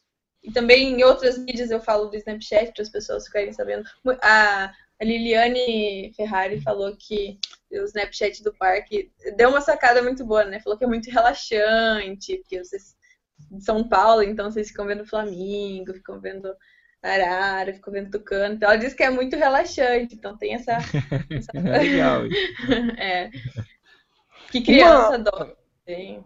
E 0.43 0.53
também 0.53 0.93
em 0.93 1.05
outras 1.05 1.39
mídias 1.39 1.71
eu 1.71 1.81
falo 1.81 2.07
do 2.07 2.17
Snapchat 2.17 2.73
para 2.73 2.83
as 2.83 2.91
pessoas 2.91 3.27
ficarem 3.27 3.53
sabendo. 3.53 3.89
A, 4.23 4.75
a 5.01 5.05
Liliane 5.05 6.13
Ferrari 6.15 6.61
falou 6.61 6.95
que 6.97 7.39
o 7.73 7.85
Snapchat 7.85 8.43
do 8.43 8.53
parque 8.53 9.11
deu 9.37 9.49
uma 9.49 9.61
sacada 9.61 10.03
muito 10.03 10.25
boa, 10.25 10.45
né? 10.45 10.61
Falou 10.61 10.79
que 10.79 10.85
é 10.85 10.89
muito 10.89 11.11
relaxante, 11.11 12.39
porque 12.39 12.63
vocês 12.63 12.95
de 13.51 13.65
São 13.65 13.87
Paulo, 13.87 14.23
então 14.23 14.51
vocês 14.51 14.69
ficam 14.69 14.87
vendo 14.87 15.07
Flamengo, 15.07 15.93
ficam 15.95 16.21
vendo 16.21 16.55
Arara, 17.03 17.75
ficam 17.75 17.93
vendo 17.93 18.11
Tucano. 18.11 18.55
Então 18.55 18.71
ela 18.71 18.79
disse 18.79 18.95
que 18.95 19.03
é 19.03 19.11
muito 19.11 19.37
relaxante, 19.37 20.15
então 20.15 20.37
tem 20.37 20.55
essa. 20.55 20.79
essa... 21.31 21.53
Legal. 21.55 22.23
é. 22.97 23.31
Que 24.51 24.63
criança 24.63 25.19
uma... 25.19 25.57
Tem. 25.85 26.25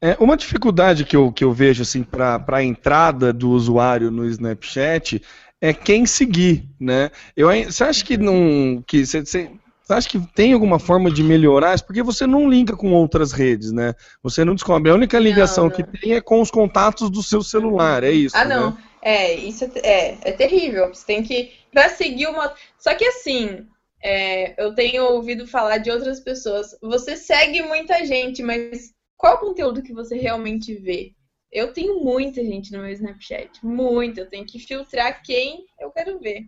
É, 0.00 0.16
uma 0.18 0.36
dificuldade 0.36 1.04
que 1.04 1.16
eu, 1.16 1.32
que 1.32 1.44
eu 1.44 1.52
vejo 1.52 1.82
assim, 1.82 2.02
para 2.02 2.44
a 2.48 2.62
entrada 2.62 3.32
do 3.32 3.50
usuário 3.50 4.10
no 4.10 4.26
Snapchat 4.26 5.22
é 5.60 5.72
quem 5.72 6.06
seguir, 6.06 6.68
né? 6.80 7.10
Eu, 7.36 7.48
você 7.64 7.84
acha 7.84 8.04
que 8.04 8.16
não. 8.16 8.82
Que 8.86 9.06
você, 9.06 9.24
você, 9.24 9.50
você 9.88 9.94
acha 9.94 10.08
que 10.10 10.20
tem 10.34 10.52
alguma 10.52 10.78
forma 10.78 11.10
de 11.10 11.22
melhorar 11.22 11.74
isso? 11.74 11.86
Porque 11.86 12.02
você 12.02 12.26
não 12.26 12.48
linka 12.48 12.76
com 12.76 12.92
outras 12.92 13.32
redes, 13.32 13.72
né? 13.72 13.94
Você 14.22 14.44
não 14.44 14.54
descobre. 14.54 14.90
A 14.90 14.94
única 14.94 15.18
ligação 15.18 15.64
não, 15.64 15.70
não. 15.70 15.76
que 15.76 15.98
tem 15.98 16.12
é 16.12 16.20
com 16.20 16.42
os 16.42 16.50
contatos 16.50 17.08
do 17.08 17.22
seu 17.22 17.42
celular, 17.42 18.04
é 18.04 18.10
isso. 18.10 18.36
Ah, 18.36 18.44
não. 18.44 18.72
Né? 18.72 18.84
É, 19.00 19.32
isso 19.32 19.64
é, 19.64 19.70
é, 19.82 20.18
é, 20.24 20.32
terrível. 20.32 20.88
Você 20.88 21.06
tem 21.06 21.22
que. 21.22 21.52
Pra 21.72 21.88
seguir 21.88 22.26
uma. 22.26 22.52
Só 22.78 22.94
que 22.94 23.04
assim. 23.06 23.66
É, 24.02 24.62
eu 24.62 24.74
tenho 24.74 25.04
ouvido 25.04 25.46
falar 25.46 25.78
de 25.78 25.90
outras 25.90 26.20
pessoas. 26.20 26.76
Você 26.82 27.16
segue 27.16 27.62
muita 27.62 28.04
gente, 28.04 28.42
mas 28.42 28.92
qual 29.16 29.36
o 29.36 29.40
conteúdo 29.40 29.82
que 29.82 29.94
você 29.94 30.18
realmente 30.18 30.74
vê? 30.74 31.12
Eu 31.50 31.72
tenho 31.72 32.04
muita 32.04 32.44
gente 32.44 32.70
no 32.72 32.82
meu 32.82 32.92
Snapchat, 32.92 33.64
muita. 33.64 34.20
Eu 34.20 34.28
tenho 34.28 34.44
que 34.44 34.58
filtrar 34.58 35.22
quem 35.22 35.64
eu 35.80 35.90
quero 35.90 36.18
ver. 36.18 36.42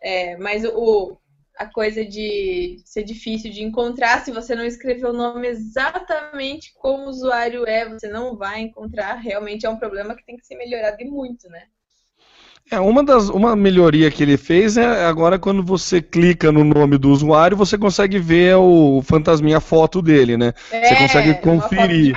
É, 0.00 0.36
mas 0.36 0.64
o, 0.64 1.18
a 1.56 1.66
coisa 1.66 2.04
de 2.04 2.80
ser 2.84 3.04
difícil 3.04 3.50
de 3.50 3.62
encontrar, 3.62 4.24
se 4.24 4.32
você 4.32 4.54
não 4.54 4.64
escrever 4.64 5.06
o 5.06 5.12
nome 5.12 5.48
exatamente 5.48 6.72
como 6.74 7.04
o 7.04 7.08
usuário 7.08 7.66
é, 7.66 7.88
você 7.88 8.08
não 8.08 8.36
vai 8.36 8.60
encontrar. 8.60 9.14
Realmente 9.14 9.64
é 9.64 9.70
um 9.70 9.78
problema 9.78 10.14
que 10.14 10.24
tem 10.24 10.36
que 10.36 10.46
ser 10.46 10.56
melhorado 10.56 10.96
e 11.00 11.04
muito, 11.04 11.48
né? 11.48 11.62
É, 12.70 12.80
uma, 12.80 13.04
das, 13.04 13.28
uma 13.28 13.54
melhoria 13.54 14.10
que 14.10 14.22
ele 14.22 14.38
fez 14.38 14.78
é 14.78 15.04
agora 15.04 15.38
quando 15.38 15.62
você 15.62 16.00
clica 16.00 16.50
no 16.50 16.64
nome 16.64 16.96
do 16.96 17.10
usuário, 17.10 17.56
você 17.56 17.76
consegue 17.76 18.18
ver 18.18 18.56
o 18.56 19.02
fantasminha, 19.02 19.58
a 19.58 19.60
foto 19.60 20.00
dele, 20.00 20.36
né? 20.36 20.52
É, 20.72 20.88
você 20.88 20.96
consegue 20.96 21.34
conferir. 21.34 22.16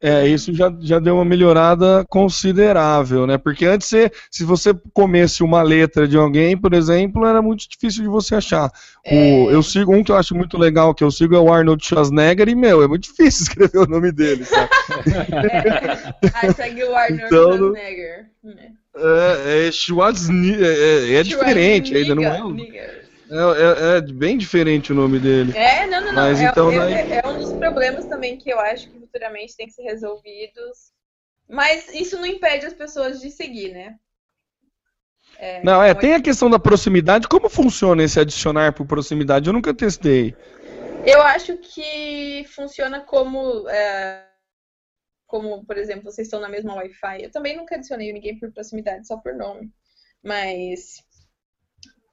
É, 0.00 0.26
isso 0.26 0.52
já, 0.52 0.70
já 0.78 0.98
deu 0.98 1.14
uma 1.14 1.24
melhorada 1.24 2.04
considerável, 2.08 3.26
né? 3.26 3.38
Porque 3.38 3.64
antes, 3.64 3.88
você, 3.88 4.10
se 4.30 4.44
você 4.44 4.74
comesse 4.92 5.42
uma 5.42 5.62
letra 5.62 6.06
de 6.06 6.18
alguém, 6.18 6.56
por 6.56 6.74
exemplo, 6.74 7.24
era 7.24 7.40
muito 7.40 7.66
difícil 7.68 8.02
de 8.02 8.08
você 8.08 8.34
achar. 8.34 8.70
É... 9.02 9.14
O, 9.14 9.50
eu 9.50 9.62
sigo 9.62 9.94
um 9.94 10.04
que 10.04 10.12
eu 10.12 10.16
acho 10.16 10.34
muito 10.34 10.58
legal, 10.58 10.94
que 10.94 11.02
eu 11.02 11.10
sigo 11.10 11.34
é 11.34 11.38
o 11.38 11.50
Arnold 11.50 11.82
Schwarzenegger, 11.82 12.46
e, 12.48 12.54
meu, 12.54 12.82
é 12.82 12.88
muito 12.88 13.04
difícil 13.04 13.44
escrever 13.48 13.78
o 13.78 13.86
nome 13.86 14.12
dele, 14.12 14.44
sabe? 14.44 14.68
é, 15.32 16.28
ah, 16.34 16.52
segue 16.52 16.84
o 16.84 16.94
Arnold 16.94 17.24
então, 17.24 17.56
Schwarzenegger. 17.56 18.26
É, 18.96 19.66
é 19.66 19.72
Schwarzenegger, 19.72 20.62
é, 20.62 21.14
é, 21.14 21.14
é 21.14 21.22
diferente 21.22 21.96
ainda, 21.96 22.14
não 22.14 22.22
é? 22.22 23.05
É, 23.30 23.34
é, 23.34 23.98
é, 23.98 24.00
bem 24.00 24.38
diferente 24.38 24.92
o 24.92 24.94
nome 24.94 25.18
dele. 25.18 25.56
É, 25.56 25.86
não, 25.86 26.00
não, 26.00 26.06
não. 26.08 26.14
Mas, 26.14 26.40
é, 26.40 26.44
então, 26.44 26.70
é, 26.70 26.92
é, 26.92 27.20
é, 27.24 27.28
um 27.28 27.38
dos 27.38 27.52
problemas 27.52 28.06
também 28.06 28.36
que 28.36 28.50
eu 28.50 28.60
acho 28.60 28.88
que 28.88 28.98
futuramente 29.00 29.56
tem 29.56 29.66
que 29.66 29.72
ser 29.72 29.82
resolvidos. 29.82 30.92
Mas 31.48 31.92
isso 31.94 32.16
não 32.16 32.26
impede 32.26 32.66
as 32.66 32.72
pessoas 32.72 33.20
de 33.20 33.30
seguir, 33.30 33.72
né? 33.72 33.96
É, 35.38 35.62
não, 35.62 35.82
é, 35.82 35.94
tem 35.94 36.14
a 36.14 36.22
questão 36.22 36.48
da 36.48 36.58
proximidade. 36.58 37.28
Como 37.28 37.48
funciona 37.48 38.02
esse 38.02 38.18
adicionar 38.18 38.72
por 38.72 38.86
proximidade? 38.86 39.48
Eu 39.48 39.52
nunca 39.52 39.74
testei. 39.74 40.34
Eu 41.04 41.20
acho 41.22 41.56
que 41.58 42.44
funciona 42.48 43.00
como. 43.00 43.68
É, 43.68 44.24
como, 45.26 45.64
por 45.64 45.76
exemplo, 45.76 46.04
vocês 46.04 46.26
estão 46.26 46.40
na 46.40 46.48
mesma 46.48 46.74
Wi-Fi. 46.74 47.24
Eu 47.24 47.30
também 47.30 47.56
nunca 47.56 47.74
adicionei 47.74 48.12
ninguém 48.12 48.38
por 48.38 48.50
proximidade, 48.52 49.06
só 49.06 49.16
por 49.16 49.34
nome. 49.34 49.70
Mas 50.22 51.04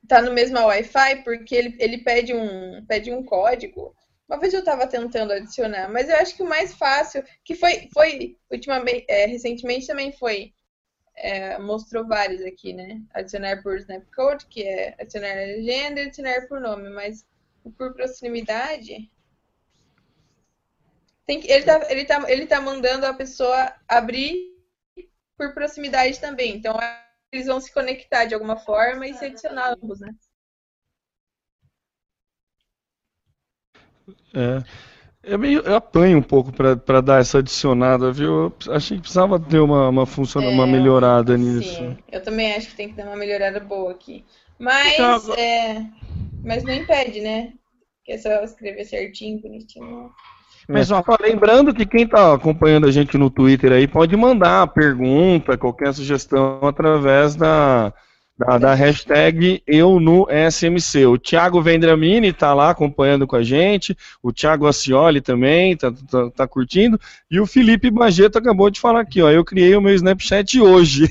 tá 0.07 0.21
no 0.21 0.33
mesmo 0.33 0.57
Wi-Fi 0.59 1.23
porque 1.23 1.55
ele, 1.55 1.75
ele 1.79 1.97
pede, 1.99 2.33
um, 2.33 2.85
pede 2.85 3.11
um 3.11 3.23
código. 3.23 3.95
Uma 4.27 4.39
vez 4.39 4.53
eu 4.53 4.59
estava 4.59 4.87
tentando 4.87 5.33
adicionar, 5.33 5.89
mas 5.89 6.09
eu 6.09 6.15
acho 6.15 6.35
que 6.35 6.43
o 6.43 6.49
mais 6.49 6.73
fácil, 6.73 7.23
que 7.43 7.55
foi, 7.55 7.89
foi 7.93 8.37
ultimamente, 8.51 9.05
é, 9.07 9.25
recentemente 9.25 9.87
também 9.87 10.11
foi, 10.11 10.53
é, 11.15 11.57
mostrou 11.59 12.07
vários 12.07 12.41
aqui, 12.41 12.73
né? 12.73 13.01
Adicionar 13.13 13.61
por 13.61 13.77
Snapcode, 13.77 14.47
que 14.47 14.63
é 14.63 14.95
adicionar 14.99 15.33
legenda 15.33 16.01
e 16.01 16.05
adicionar 16.05 16.47
por 16.47 16.59
nome, 16.59 16.89
mas 16.89 17.25
por 17.77 17.93
proximidade. 17.93 19.11
Tem 21.25 21.39
que, 21.39 21.49
ele, 21.51 21.63
tá, 21.63 21.87
ele, 21.89 22.05
tá, 22.05 22.31
ele 22.31 22.47
tá 22.47 22.61
mandando 22.61 23.05
a 23.05 23.13
pessoa 23.13 23.73
abrir 23.87 24.53
por 25.37 25.53
proximidade 25.53 26.19
também. 26.19 26.55
Então, 26.55 26.77
eles 27.33 27.47
vão 27.47 27.59
se 27.59 27.73
conectar 27.73 28.25
de 28.25 28.33
alguma 28.33 28.57
forma 28.57 29.07
e 29.07 29.13
se 29.13 29.25
adicionar 29.25 29.75
ambos, 29.81 29.99
né? 29.99 30.13
É. 34.33 34.63
Eu, 35.23 35.39
meio, 35.39 35.61
eu 35.61 35.75
apanho 35.75 36.17
um 36.17 36.21
pouco 36.21 36.51
para 36.51 37.01
dar 37.01 37.21
essa 37.21 37.39
adicionada, 37.39 38.11
viu? 38.11 38.53
Eu 38.65 38.73
achei 38.73 38.97
que 38.97 39.03
precisava 39.03 39.39
ter 39.39 39.59
uma, 39.59 39.87
uma 39.87 40.05
função, 40.05 40.41
é, 40.43 40.49
uma 40.49 40.67
melhorada 40.67 41.37
nisso. 41.37 41.75
Sim, 41.75 41.97
eu 42.11 42.21
também 42.21 42.53
acho 42.53 42.69
que 42.69 42.75
tem 42.75 42.89
que 42.89 42.95
dar 42.95 43.05
uma 43.05 43.15
melhorada 43.15 43.59
boa 43.59 43.91
aqui. 43.91 44.25
Mas, 44.59 44.93
então, 44.93 45.35
é, 45.35 45.85
mas 46.43 46.63
não 46.63 46.73
impede, 46.73 47.21
né? 47.21 47.53
Que 48.03 48.13
é 48.13 48.17
só 48.17 48.43
escrever 48.43 48.83
certinho, 48.83 49.41
bonitinho. 49.41 50.11
Mas 50.67 50.91
ó, 50.91 51.03
lembrando 51.21 51.73
que 51.73 51.85
quem 51.85 52.03
está 52.03 52.33
acompanhando 52.33 52.87
a 52.87 52.91
gente 52.91 53.17
no 53.17 53.29
Twitter 53.29 53.71
aí 53.71 53.87
pode 53.87 54.15
mandar 54.15 54.67
pergunta, 54.67 55.57
qualquer 55.57 55.93
sugestão 55.93 56.59
através 56.61 57.35
da, 57.35 57.93
da, 58.43 58.57
da, 58.57 58.73
hashtag 58.73 59.61
eu 59.65 59.99
no 59.99 60.27
SMC. 60.49 61.05
O 61.05 61.17
Thiago 61.17 61.61
Vendramini 61.61 62.27
está 62.27 62.53
lá 62.53 62.69
acompanhando 62.69 63.25
com 63.25 63.35
a 63.35 63.43
gente, 63.43 63.95
o 64.21 64.31
Thiago 64.31 64.67
Acioli 64.67 65.21
também 65.21 65.73
está 65.73 65.91
tá, 65.91 66.29
tá, 66.29 66.47
curtindo, 66.47 66.99
e 67.29 67.39
o 67.39 67.45
Felipe 67.45 67.89
Bajeto 67.89 68.37
acabou 68.37 68.69
de 68.69 68.79
falar 68.79 69.01
aqui, 69.01 69.21
ó, 69.21 69.29
eu 69.29 69.45
criei 69.45 69.75
o 69.75 69.81
meu 69.81 69.93
Snapchat 69.95 70.59
hoje. 70.59 71.07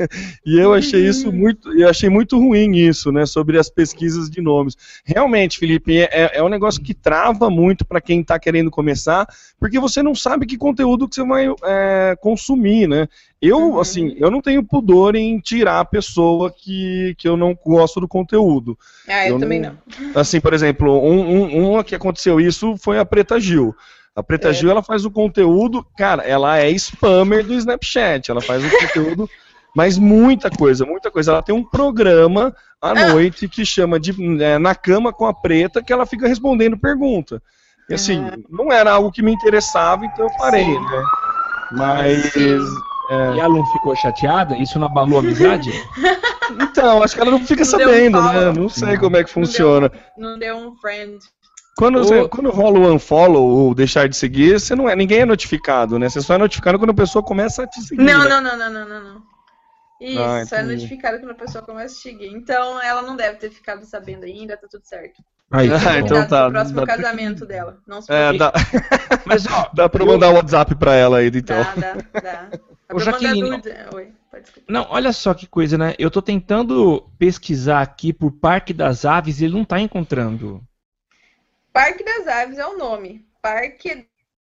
e 0.46 0.58
eu 0.58 0.72
achei 0.72 1.06
isso 1.06 1.28
uhum. 1.28 1.36
muito, 1.36 1.72
eu 1.72 1.88
achei 1.88 2.08
muito 2.08 2.38
ruim 2.38 2.76
isso, 2.76 3.10
né, 3.10 3.26
sobre 3.26 3.58
as 3.58 3.68
pesquisas 3.68 4.30
de 4.30 4.40
nomes. 4.40 4.76
Realmente, 5.04 5.58
Felipe, 5.58 5.98
é, 5.98 6.38
é 6.38 6.42
um 6.42 6.48
negócio 6.48 6.82
que 6.82 6.94
trava 6.94 7.50
muito 7.50 7.84
para 7.84 8.00
quem 8.00 8.20
está 8.20 8.38
querendo 8.38 8.70
começar, 8.70 9.26
porque 9.58 9.80
você 9.80 10.02
não 10.02 10.14
sabe 10.14 10.46
que 10.46 10.56
conteúdo 10.56 11.08
que 11.08 11.14
você 11.14 11.24
vai 11.24 11.46
é, 11.64 12.16
consumir, 12.20 12.88
né? 12.88 13.08
Eu, 13.40 13.58
uhum. 13.58 13.80
assim, 13.80 14.16
eu 14.18 14.30
não 14.30 14.40
tenho 14.40 14.64
pudor 14.64 15.14
em 15.14 15.38
tirar 15.38 15.80
a 15.80 15.84
pessoa 15.84 16.50
que, 16.50 17.14
que 17.18 17.28
eu 17.28 17.36
não 17.36 17.54
gosto 17.54 18.00
do 18.00 18.08
conteúdo. 18.08 18.78
Ah, 19.06 19.28
eu, 19.28 19.34
eu 19.34 19.38
também 19.38 19.60
não, 19.60 19.76
não, 19.98 20.20
Assim, 20.20 20.40
por 20.40 20.54
exemplo, 20.54 20.90
um, 21.02 21.20
um, 21.20 21.78
um 21.78 21.82
que 21.82 21.94
aconteceu 21.94 22.40
isso 22.40 22.76
foi 22.78 22.98
a 22.98 23.04
Preta 23.04 23.38
Gil. 23.38 23.74
A 24.14 24.22
Preta 24.22 24.48
é. 24.48 24.52
Gil, 24.54 24.70
ela 24.70 24.82
faz 24.82 25.04
o 25.04 25.10
conteúdo, 25.10 25.86
cara, 25.96 26.22
ela 26.22 26.56
é 26.58 26.70
spammer 26.70 27.44
do 27.44 27.52
Snapchat, 27.52 28.30
ela 28.30 28.40
faz 28.40 28.64
o 28.64 28.70
conteúdo, 28.70 29.28
mas 29.76 29.98
muita 29.98 30.48
coisa, 30.48 30.86
muita 30.86 31.10
coisa. 31.10 31.32
Ela 31.32 31.42
tem 31.42 31.54
um 31.54 31.62
programa 31.62 32.56
à 32.80 32.90
ah. 32.90 33.08
noite 33.08 33.46
que 33.46 33.66
chama 33.66 34.00
de 34.00 34.14
é, 34.42 34.58
Na 34.58 34.74
Cama 34.74 35.12
com 35.12 35.26
a 35.26 35.34
Preta, 35.34 35.82
que 35.82 35.92
ela 35.92 36.06
fica 36.06 36.26
respondendo 36.26 36.78
pergunta. 36.78 37.42
E 37.90 37.94
assim, 37.94 38.18
uhum. 38.18 38.44
não 38.48 38.72
era 38.72 38.92
algo 38.92 39.12
que 39.12 39.22
me 39.22 39.30
interessava, 39.30 40.06
então 40.06 40.24
eu 40.24 40.36
parei, 40.38 40.64
Sim. 40.64 40.80
né? 40.80 41.04
Mas... 41.72 42.32
Sim. 42.32 42.58
É. 43.08 43.34
E 43.36 43.40
ela 43.40 43.54
não 43.54 43.66
ficou 43.66 43.94
chateada? 43.94 44.56
Isso 44.56 44.78
não 44.78 44.86
abalou 44.86 45.18
a 45.18 45.20
amizade? 45.20 45.70
então, 46.60 47.02
acho 47.02 47.14
que 47.14 47.20
ela 47.20 47.30
não 47.30 47.44
fica 47.44 47.60
não 47.60 47.70
sabendo, 47.70 48.18
um 48.18 48.22
né? 48.22 48.52
Não 48.52 48.68
sei 48.68 48.98
como 48.98 49.16
é 49.16 49.24
que 49.24 49.30
funciona. 49.30 49.90
Não 50.16 50.38
deu, 50.38 50.54
não 50.54 50.62
deu 50.62 50.70
um 50.70 50.76
friend. 50.76 51.18
Quando, 51.76 51.98
você, 51.98 52.26
quando 52.28 52.50
rola 52.50 52.78
o 52.78 52.94
unfollow 52.94 53.46
ou 53.46 53.74
deixar 53.74 54.08
de 54.08 54.16
seguir, 54.16 54.58
você 54.58 54.74
não 54.74 54.88
é, 54.88 54.96
ninguém 54.96 55.20
é 55.20 55.26
notificado, 55.26 55.98
né? 55.98 56.08
Você 56.08 56.22
só 56.22 56.34
é 56.34 56.38
notificado 56.38 56.78
quando 56.78 56.90
a 56.90 56.94
pessoa 56.94 57.22
começa 57.22 57.64
a 57.64 57.66
te 57.66 57.82
seguir. 57.82 58.02
Não, 58.02 58.24
né? 58.24 58.30
não, 58.30 58.40
não, 58.40 58.56
não, 58.56 58.70
não, 58.70 58.88
não, 58.88 59.04
não. 59.04 59.22
Isso, 60.00 60.20
ah, 60.20 60.44
só 60.46 60.56
é 60.56 60.62
notificado 60.62 61.18
quando 61.18 61.32
a 61.32 61.34
pessoa 61.34 61.62
começa 61.62 61.94
a 61.94 61.96
te 61.96 62.02
seguir. 62.02 62.28
Então 62.28 62.80
ela 62.82 63.02
não 63.02 63.14
deve 63.14 63.36
ter 63.36 63.50
ficado 63.50 63.84
sabendo 63.84 64.24
ainda, 64.24 64.56
tá 64.56 64.66
tudo 64.70 64.86
certo. 64.86 65.22
Aí, 65.50 65.68
ah, 65.70 65.98
então 65.98 66.26
tá. 66.26 66.50
próximo 66.50 66.80
dá, 66.80 66.86
casamento 66.86 67.44
dela. 67.44 67.78
Não 67.86 68.00
se 68.00 68.10
é, 68.10 68.32
dá... 68.32 68.52
Mas 69.26 69.46
ó, 69.46 69.70
dá 69.72 69.86
pra 69.86 70.04
mandar 70.04 70.30
o 70.30 70.34
WhatsApp 70.34 70.74
pra 70.76 70.94
ela 70.94 71.18
aí, 71.18 71.28
então. 71.28 71.62
Dá, 71.76 71.94
dá, 71.94 72.20
dá. 72.20 72.50
Ô, 72.92 72.98
Jaqueline, 72.98 73.50
não... 73.50 73.60
Oi, 73.94 74.12
não, 74.68 74.86
olha 74.90 75.12
só 75.12 75.34
que 75.34 75.46
coisa, 75.46 75.76
né? 75.76 75.94
Eu 75.98 76.10
tô 76.10 76.20
tentando 76.20 77.10
pesquisar 77.18 77.80
aqui 77.80 78.12
por 78.12 78.30
Parque 78.32 78.72
das 78.72 79.04
Aves 79.04 79.40
e 79.40 79.44
ele 79.44 79.54
não 79.54 79.64
tá 79.64 79.80
encontrando. 79.80 80.62
Parque 81.72 82.04
das 82.04 82.26
Aves 82.26 82.58
é 82.58 82.66
o 82.66 82.76
nome. 82.76 83.26
Parque 83.42 84.08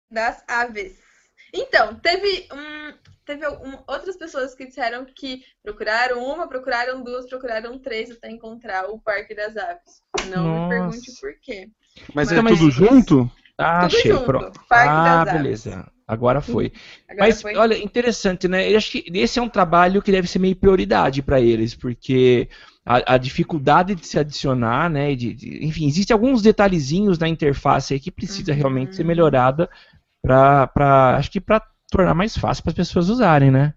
das 0.10 0.43
Aves. 0.48 0.98
Então, 1.54 1.96
teve 1.96 2.48
um, 2.52 2.93
teve 3.26 3.48
um, 3.48 3.78
outras 3.88 4.17
pessoas 4.17 4.56
que 4.56 4.65
disseram 4.65 5.06
que 5.06 5.43
procuraram 5.62 6.24
uma, 6.24 6.48
procuraram 6.48 7.04
duas, 7.04 7.28
procuraram 7.28 7.78
três 7.78 8.10
até 8.10 8.30
encontrar 8.30 8.89
o 8.89 9.00
Parque 9.00 9.36
das 9.36 9.56
Aves. 9.56 10.02
Não 10.30 10.43
Nossa. 10.43 10.63
me 10.63 10.69
pergunte 10.69 11.19
por 11.19 11.34
quê. 11.39 11.69
Mas, 12.13 12.32
Mas 12.32 12.32
é 12.32 12.56
tudo 12.56 12.72
junto? 12.72 13.32
Ah, 13.58 13.88
tudo 13.88 13.98
achei, 13.98 14.12
junto. 14.12 14.26
pronto. 14.26 14.60
Parque 14.67 14.89
ah, 14.89 15.26
beleza. 15.26 15.92
Agora 16.08 16.42
foi. 16.42 16.72
Agora 17.08 17.28
Mas, 17.28 17.42
foi. 17.42 17.56
olha, 17.56 17.78
interessante, 17.78 18.48
né? 18.48 18.72
Eu 18.72 18.78
acho 18.78 18.92
que 18.92 19.06
esse 19.13 19.39
é 19.39 19.42
um 19.42 19.50
trabalho 19.50 20.02
que 20.02 20.12
deve 20.12 20.28
ser 20.28 20.39
meio 20.39 20.56
prioridade 20.56 21.22
para 21.22 21.39
eles, 21.39 21.74
porque 21.74 22.50
a, 22.86 23.13
a, 23.13 23.18
dificuldade 23.18 23.96
de 23.96 24.06
se 24.06 24.20
adicionar, 24.20 24.89
né? 24.89 25.16
De, 25.16 25.34
de, 25.34 25.66
enfim, 25.66 25.88
existem 25.88 26.13
alguns 26.13 26.42
detalhezinhos 26.42 27.18
na 27.18 27.28
interface 27.28 27.94
aí 27.94 28.00
que 28.00 28.12
precisa 28.12 28.52
uhum. 28.52 28.58
realmente 28.58 28.96
ser 28.96 29.06
melhorada 29.06 29.70
para, 30.22 31.16
acho 31.18 31.32
que 31.32 31.39
para 31.39 31.62
tornar 31.89 32.13
mais 32.13 32.38
fácil 32.38 32.63
para 32.63 32.72
as 32.72 32.78
pessoas 32.78 33.10
usarem, 33.10 33.52
né? 33.52 33.74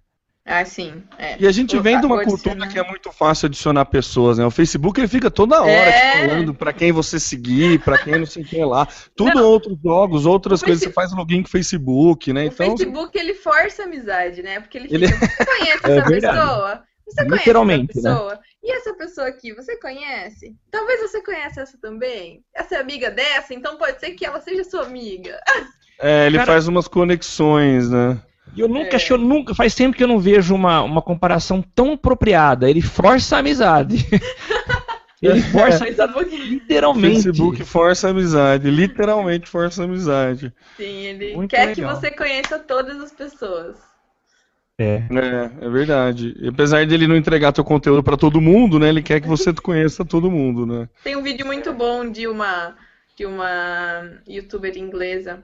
Ah, 0.48 0.64
sim. 0.64 1.02
É. 1.18 1.36
E 1.40 1.46
a 1.46 1.50
gente 1.50 1.76
vem 1.80 1.98
de 1.98 2.06
uma 2.06 2.22
cultura 2.22 2.68
que 2.68 2.78
é 2.78 2.88
muito 2.88 3.10
fácil 3.10 3.46
adicionar 3.46 3.84
pessoas, 3.86 4.38
né? 4.38 4.46
O 4.46 4.50
Facebook 4.50 5.00
ele 5.00 5.08
fica 5.08 5.28
toda 5.28 5.60
hora 5.60 5.70
é... 5.70 6.28
falando 6.28 6.54
para 6.54 6.72
quem 6.72 6.92
você 6.92 7.18
seguir, 7.18 7.80
para 7.80 7.98
quem 7.98 8.20
não 8.20 8.26
sei 8.26 8.44
quem 8.44 8.64
lá. 8.64 8.86
Tudo 9.16 9.34
não. 9.34 9.44
outros 9.44 9.76
jogos, 9.82 10.24
outras 10.24 10.62
o 10.62 10.64
coisas, 10.64 10.84
Facebook... 10.84 11.08
você 11.08 11.08
faz 11.08 11.18
login 11.18 11.42
com 11.42 11.48
Facebook, 11.48 12.32
né? 12.32 12.42
O 12.42 12.44
então, 12.44 12.56
Facebook 12.56 13.18
ele 13.18 13.34
força 13.34 13.82
a 13.82 13.86
amizade, 13.86 14.40
né? 14.40 14.60
Porque 14.60 14.78
ele, 14.78 14.88
ele... 14.88 15.08
fica, 15.08 15.26
você 15.26 15.44
conhece 15.44 15.80
é 15.90 15.96
essa 15.96 16.10
pessoa? 16.10 16.82
Você 17.08 17.24
Literalmente, 17.24 17.92
conhece 17.92 17.98
essa 17.98 18.08
né? 18.08 18.14
pessoa? 18.14 18.34
Né? 18.34 18.40
E 18.62 18.72
essa 18.72 18.94
pessoa 18.94 19.26
aqui, 19.26 19.52
você 19.52 19.76
conhece? 19.80 20.56
Talvez 20.70 21.00
você 21.00 21.20
conheça 21.24 21.62
essa 21.62 21.76
também. 21.80 22.44
Essa 22.54 22.76
é 22.76 22.80
amiga 22.80 23.10
dessa, 23.10 23.52
então 23.52 23.76
pode 23.76 23.98
ser 23.98 24.12
que 24.12 24.24
ela 24.24 24.40
seja 24.40 24.62
sua 24.62 24.84
amiga. 24.84 25.40
É, 25.98 26.26
ele 26.26 26.36
Cara... 26.36 26.52
faz 26.52 26.68
umas 26.68 26.86
conexões, 26.86 27.90
né? 27.90 28.20
E 28.54 28.60
eu 28.60 28.68
nunca, 28.68 28.92
é. 28.92 28.96
achei, 28.96 29.16
nunca, 29.16 29.54
faz 29.54 29.74
tempo 29.74 29.96
que 29.96 30.02
eu 30.02 30.08
não 30.08 30.18
vejo 30.18 30.54
uma, 30.54 30.82
uma 30.82 31.02
comparação 31.02 31.62
tão 31.74 31.92
apropriada. 31.92 32.68
Ele 32.68 32.82
força 32.82 33.36
a 33.36 33.38
amizade. 33.40 34.06
Ele 35.22 35.40
força 35.40 35.84
a 35.84 35.86
amizade 35.86 36.36
literalmente. 36.36 37.22
Facebook 37.22 37.64
força 37.64 38.08
a 38.08 38.10
amizade, 38.10 38.70
literalmente 38.70 39.48
força 39.48 39.82
a 39.82 39.84
amizade. 39.86 40.52
Sim, 40.76 40.84
ele 40.84 41.34
Muito 41.34 41.50
quer 41.50 41.68
legal. 41.68 41.74
que 41.74 42.00
você 42.00 42.10
conheça 42.10 42.58
todas 42.58 43.00
as 43.00 43.12
pessoas. 43.12 43.76
É. 44.78 45.02
é. 45.10 45.50
É, 45.64 45.68
verdade. 45.70 46.36
E 46.38 46.48
apesar 46.48 46.86
dele 46.86 47.06
não 47.06 47.16
entregar 47.16 47.52
teu 47.52 47.64
conteúdo 47.64 48.02
para 48.02 48.16
todo 48.16 48.42
mundo, 48.42 48.78
né? 48.78 48.90
Ele 48.90 49.02
quer 49.02 49.20
que 49.20 49.26
você 49.26 49.52
conheça 49.54 50.04
todo 50.04 50.30
mundo, 50.30 50.66
né? 50.66 50.86
Tem 51.02 51.16
um 51.16 51.22
vídeo 51.22 51.46
muito 51.46 51.72
bom 51.72 52.08
de 52.08 52.28
uma 52.28 52.74
de 53.16 53.24
uma 53.24 54.20
youtuber 54.28 54.76
inglesa 54.76 55.42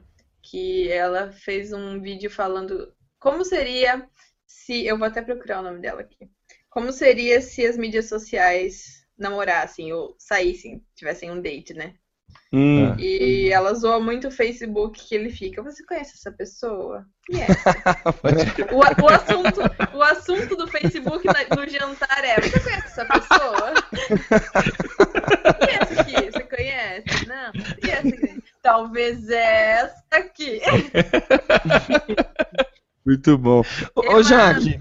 que 0.52 0.92
ela 0.92 1.32
fez 1.32 1.72
um 1.72 1.98
vídeo 1.98 2.30
falando 2.30 2.92
como 3.18 3.42
seria 3.42 4.06
se. 4.46 4.84
Eu 4.84 4.98
vou 4.98 5.06
até 5.08 5.22
procurar 5.22 5.60
o 5.60 5.62
nome 5.62 5.80
dela 5.80 6.02
aqui. 6.02 6.28
Como 6.68 6.92
seria 6.92 7.40
se 7.40 7.66
as 7.66 7.78
mídias 7.78 8.06
sociais 8.06 9.06
namorassem 9.16 9.94
ou 9.94 10.14
saíssem, 10.18 10.84
tivessem 10.94 11.30
um 11.30 11.40
date, 11.40 11.72
né? 11.72 11.94
Hum. 12.52 12.94
E 12.98 13.48
ela 13.50 13.72
zoa 13.72 13.98
muito 13.98 14.28
o 14.28 14.30
Facebook 14.30 15.02
que 15.02 15.14
ele 15.14 15.30
fica. 15.30 15.62
Você 15.62 15.82
conhece 15.86 16.16
essa 16.16 16.30
pessoa? 16.30 17.06
Conhece. 17.26 17.52
o, 18.72 18.78
o, 18.78 19.08
assunto, 19.08 19.60
o 19.96 20.02
assunto 20.02 20.54
do 20.54 20.66
Facebook 20.66 21.26
no 21.26 21.66
jantar 21.66 22.24
é: 22.24 22.38
Você 22.42 22.60
conhece 22.60 22.86
essa 22.88 23.06
pessoa? 23.06 23.72
e 25.66 25.70
essa 25.80 26.00
aqui? 26.02 26.30
Você 26.30 26.42
conhece? 26.44 27.26
Não. 27.26 27.52
E 27.82 27.90
essa 27.90 28.31
Talvez 28.62 29.28
essa 29.28 30.04
aqui. 30.12 30.60
Muito 33.04 33.36
bom. 33.36 33.64
Ô, 33.96 34.22
Jaque, 34.22 34.78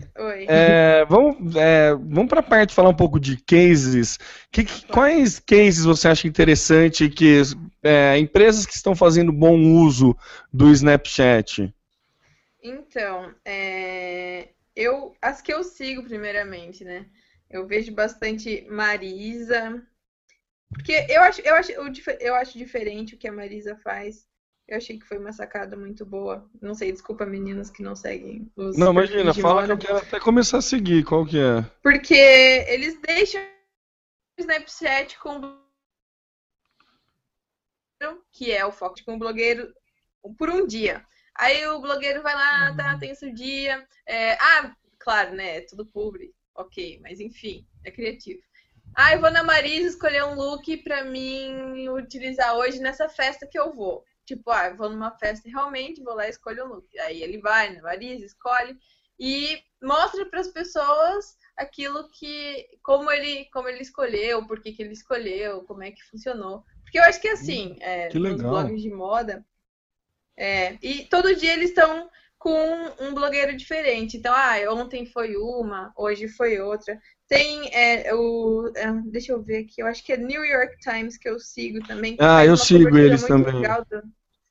é, 0.48 1.04
vamos, 1.06 1.56
é, 1.56 1.96
vamos 1.96 2.30
para 2.30 2.41
a 2.41 2.44
parte 2.44 2.70
de 2.70 2.76
falar 2.76 2.89
um 2.89 2.96
pouco 2.96 3.20
de 3.20 3.36
cases. 3.44 4.20
Que, 4.52 4.63
quais 4.86 5.39
cases 5.39 5.84
você 5.84 6.08
acha 6.08 6.28
interessante 6.28 7.10
que 7.10 7.41
é, 7.82 8.20
empresas 8.20 8.67
que 8.67 8.76
estão 8.76 8.96
fazendo 8.96 9.32
bom 9.32 9.60
uso 9.60 10.15
do 10.54 10.70
Snapchat? 10.70 11.74
Então, 12.62 13.34
é, 13.44 14.50
eu 14.76 15.15
as 15.20 15.41
que 15.41 15.52
eu 15.52 15.63
sigo 15.63 16.04
primeiramente, 16.04 16.84
né? 16.84 17.08
Eu 17.50 17.65
vejo 17.65 17.91
bastante 17.91 18.67
Marisa, 18.70 19.82
porque 20.73 21.05
eu 21.10 21.21
acho, 21.21 21.41
eu 21.41 21.55
acho, 21.55 21.71
eu, 21.71 21.86
eu 22.19 22.36
acho 22.36 22.57
diferente 22.57 23.15
o 23.15 23.17
que 23.17 23.27
a 23.27 23.31
Marisa 23.31 23.75
faz. 23.77 24.25
Eu 24.67 24.77
achei 24.77 24.97
que 24.97 25.05
foi 25.05 25.17
uma 25.17 25.34
sacada 25.34 25.75
muito 25.75 26.05
boa. 26.05 26.49
Não 26.62 26.73
sei, 26.73 26.91
desculpa 26.91 27.25
meninas 27.25 27.69
que 27.69 27.84
não 27.84 27.95
seguem 27.95 28.49
os. 28.55 28.77
Não, 28.77 28.91
imagina, 28.91 29.34
fala 29.34 29.65
que 29.65 29.71
eu 29.71 29.77
quero 29.77 29.97
até 29.97 30.19
começar 30.19 30.60
a 30.60 30.62
seguir. 30.62 31.03
Qual 31.03 31.25
que 31.25 31.38
é? 31.38 31.62
Porque 31.84 32.15
eles 32.15 32.97
deixam 33.01 33.41
o 33.41 34.41
Snapchat 34.41 35.19
com 35.19 35.60
que 38.31 38.51
é 38.51 38.65
o 38.65 38.71
foco 38.71 38.95
com 39.05 39.15
o 39.15 39.19
blogueiro 39.19 39.71
por 40.38 40.49
um 40.49 40.65
dia. 40.65 41.05
Aí 41.36 41.65
o 41.67 41.81
blogueiro 41.81 42.23
vai 42.23 42.34
lá, 42.34 42.75
tá, 42.75 42.97
tem 42.97 43.13
seu 43.13 43.34
dia. 43.34 43.86
É, 44.05 44.34
ah, 44.34 44.75
claro, 44.99 45.36
né? 45.36 45.57
É 45.57 45.62
tudo 45.62 45.86
público. 45.86 46.34
Ok, 46.55 46.99
mas 47.01 47.19
enfim, 47.19 47.65
é 47.84 47.91
criativo. 47.91 48.41
Ah, 48.95 49.13
eu 49.13 49.21
vou 49.21 49.32
na 49.32 49.43
Marisa 49.43 49.88
escolher 49.88 50.23
um 50.23 50.36
look 50.36 50.77
pra 50.77 51.04
mim 51.04 51.88
utilizar 51.89 52.56
hoje 52.56 52.80
nessa 52.80 53.08
festa 53.08 53.47
que 53.47 53.58
eu 53.58 53.73
vou. 53.73 54.04
Tipo, 54.25 54.51
ah, 54.51 54.67
eu 54.67 54.77
vou 54.77 54.89
numa 54.89 55.12
festa 55.17 55.49
realmente, 55.49 56.04
vou 56.04 56.13
lá 56.13 56.27
e 56.27 56.30
escolho 56.30 56.65
um 56.65 56.69
look. 56.69 56.99
Aí 56.99 57.21
ele 57.21 57.39
vai 57.39 57.73
na 57.73 57.82
Marisa, 57.82 58.25
escolhe 58.25 58.77
e 59.19 59.62
mostra 59.82 60.25
para 60.25 60.39
as 60.39 60.47
pessoas 60.47 61.38
aquilo 61.56 62.10
que 62.10 62.67
como 62.82 63.12
ele 63.12 63.45
como 63.54 63.69
ele 63.69 63.82
escolheu, 63.82 64.45
por 64.47 64.60
que, 64.62 64.71
que 64.71 64.82
ele 64.82 64.93
escolheu, 64.93 65.63
como 65.65 65.84
é 65.84 65.91
que 65.91 66.04
funcionou. 66.04 66.63
Porque 66.84 66.97
eu 66.97 67.04
acho 67.04 67.21
que 67.21 67.27
assim, 67.27 67.77
é, 67.80 68.08
que 68.10 68.19
nos 68.19 68.41
blogs 68.41 68.82
de 68.82 68.89
moda, 68.89 69.45
é, 70.36 70.77
e 70.82 71.06
todo 71.06 71.36
dia 71.36 71.54
eles 71.54 71.69
estão 71.69 72.10
com 72.41 72.91
um 72.99 73.13
blogueiro 73.13 73.56
diferente. 73.56 74.17
Então, 74.17 74.34
ah, 74.34 74.56
ontem 74.73 75.06
foi 75.06 75.36
uma, 75.36 75.93
hoje 75.95 76.27
foi 76.27 76.60
outra. 76.60 76.99
Tem 77.27 77.69
é, 77.71 78.12
o. 78.15 78.71
É, 78.75 78.91
deixa 79.06 79.32
eu 79.32 79.43
ver 79.43 79.60
aqui, 79.60 79.80
eu 79.80 79.86
acho 79.86 80.04
que 80.04 80.12
é 80.12 80.17
New 80.17 80.43
York 80.43 80.75
Times 80.80 81.17
que 81.17 81.30
eu 81.30 81.39
sigo 81.39 81.86
também. 81.86 82.17
Ah, 82.19 82.43
eu 82.43 82.58
sigo 82.58 82.97
eles 82.97 83.23
também. 83.23 83.62
Do... 83.62 84.04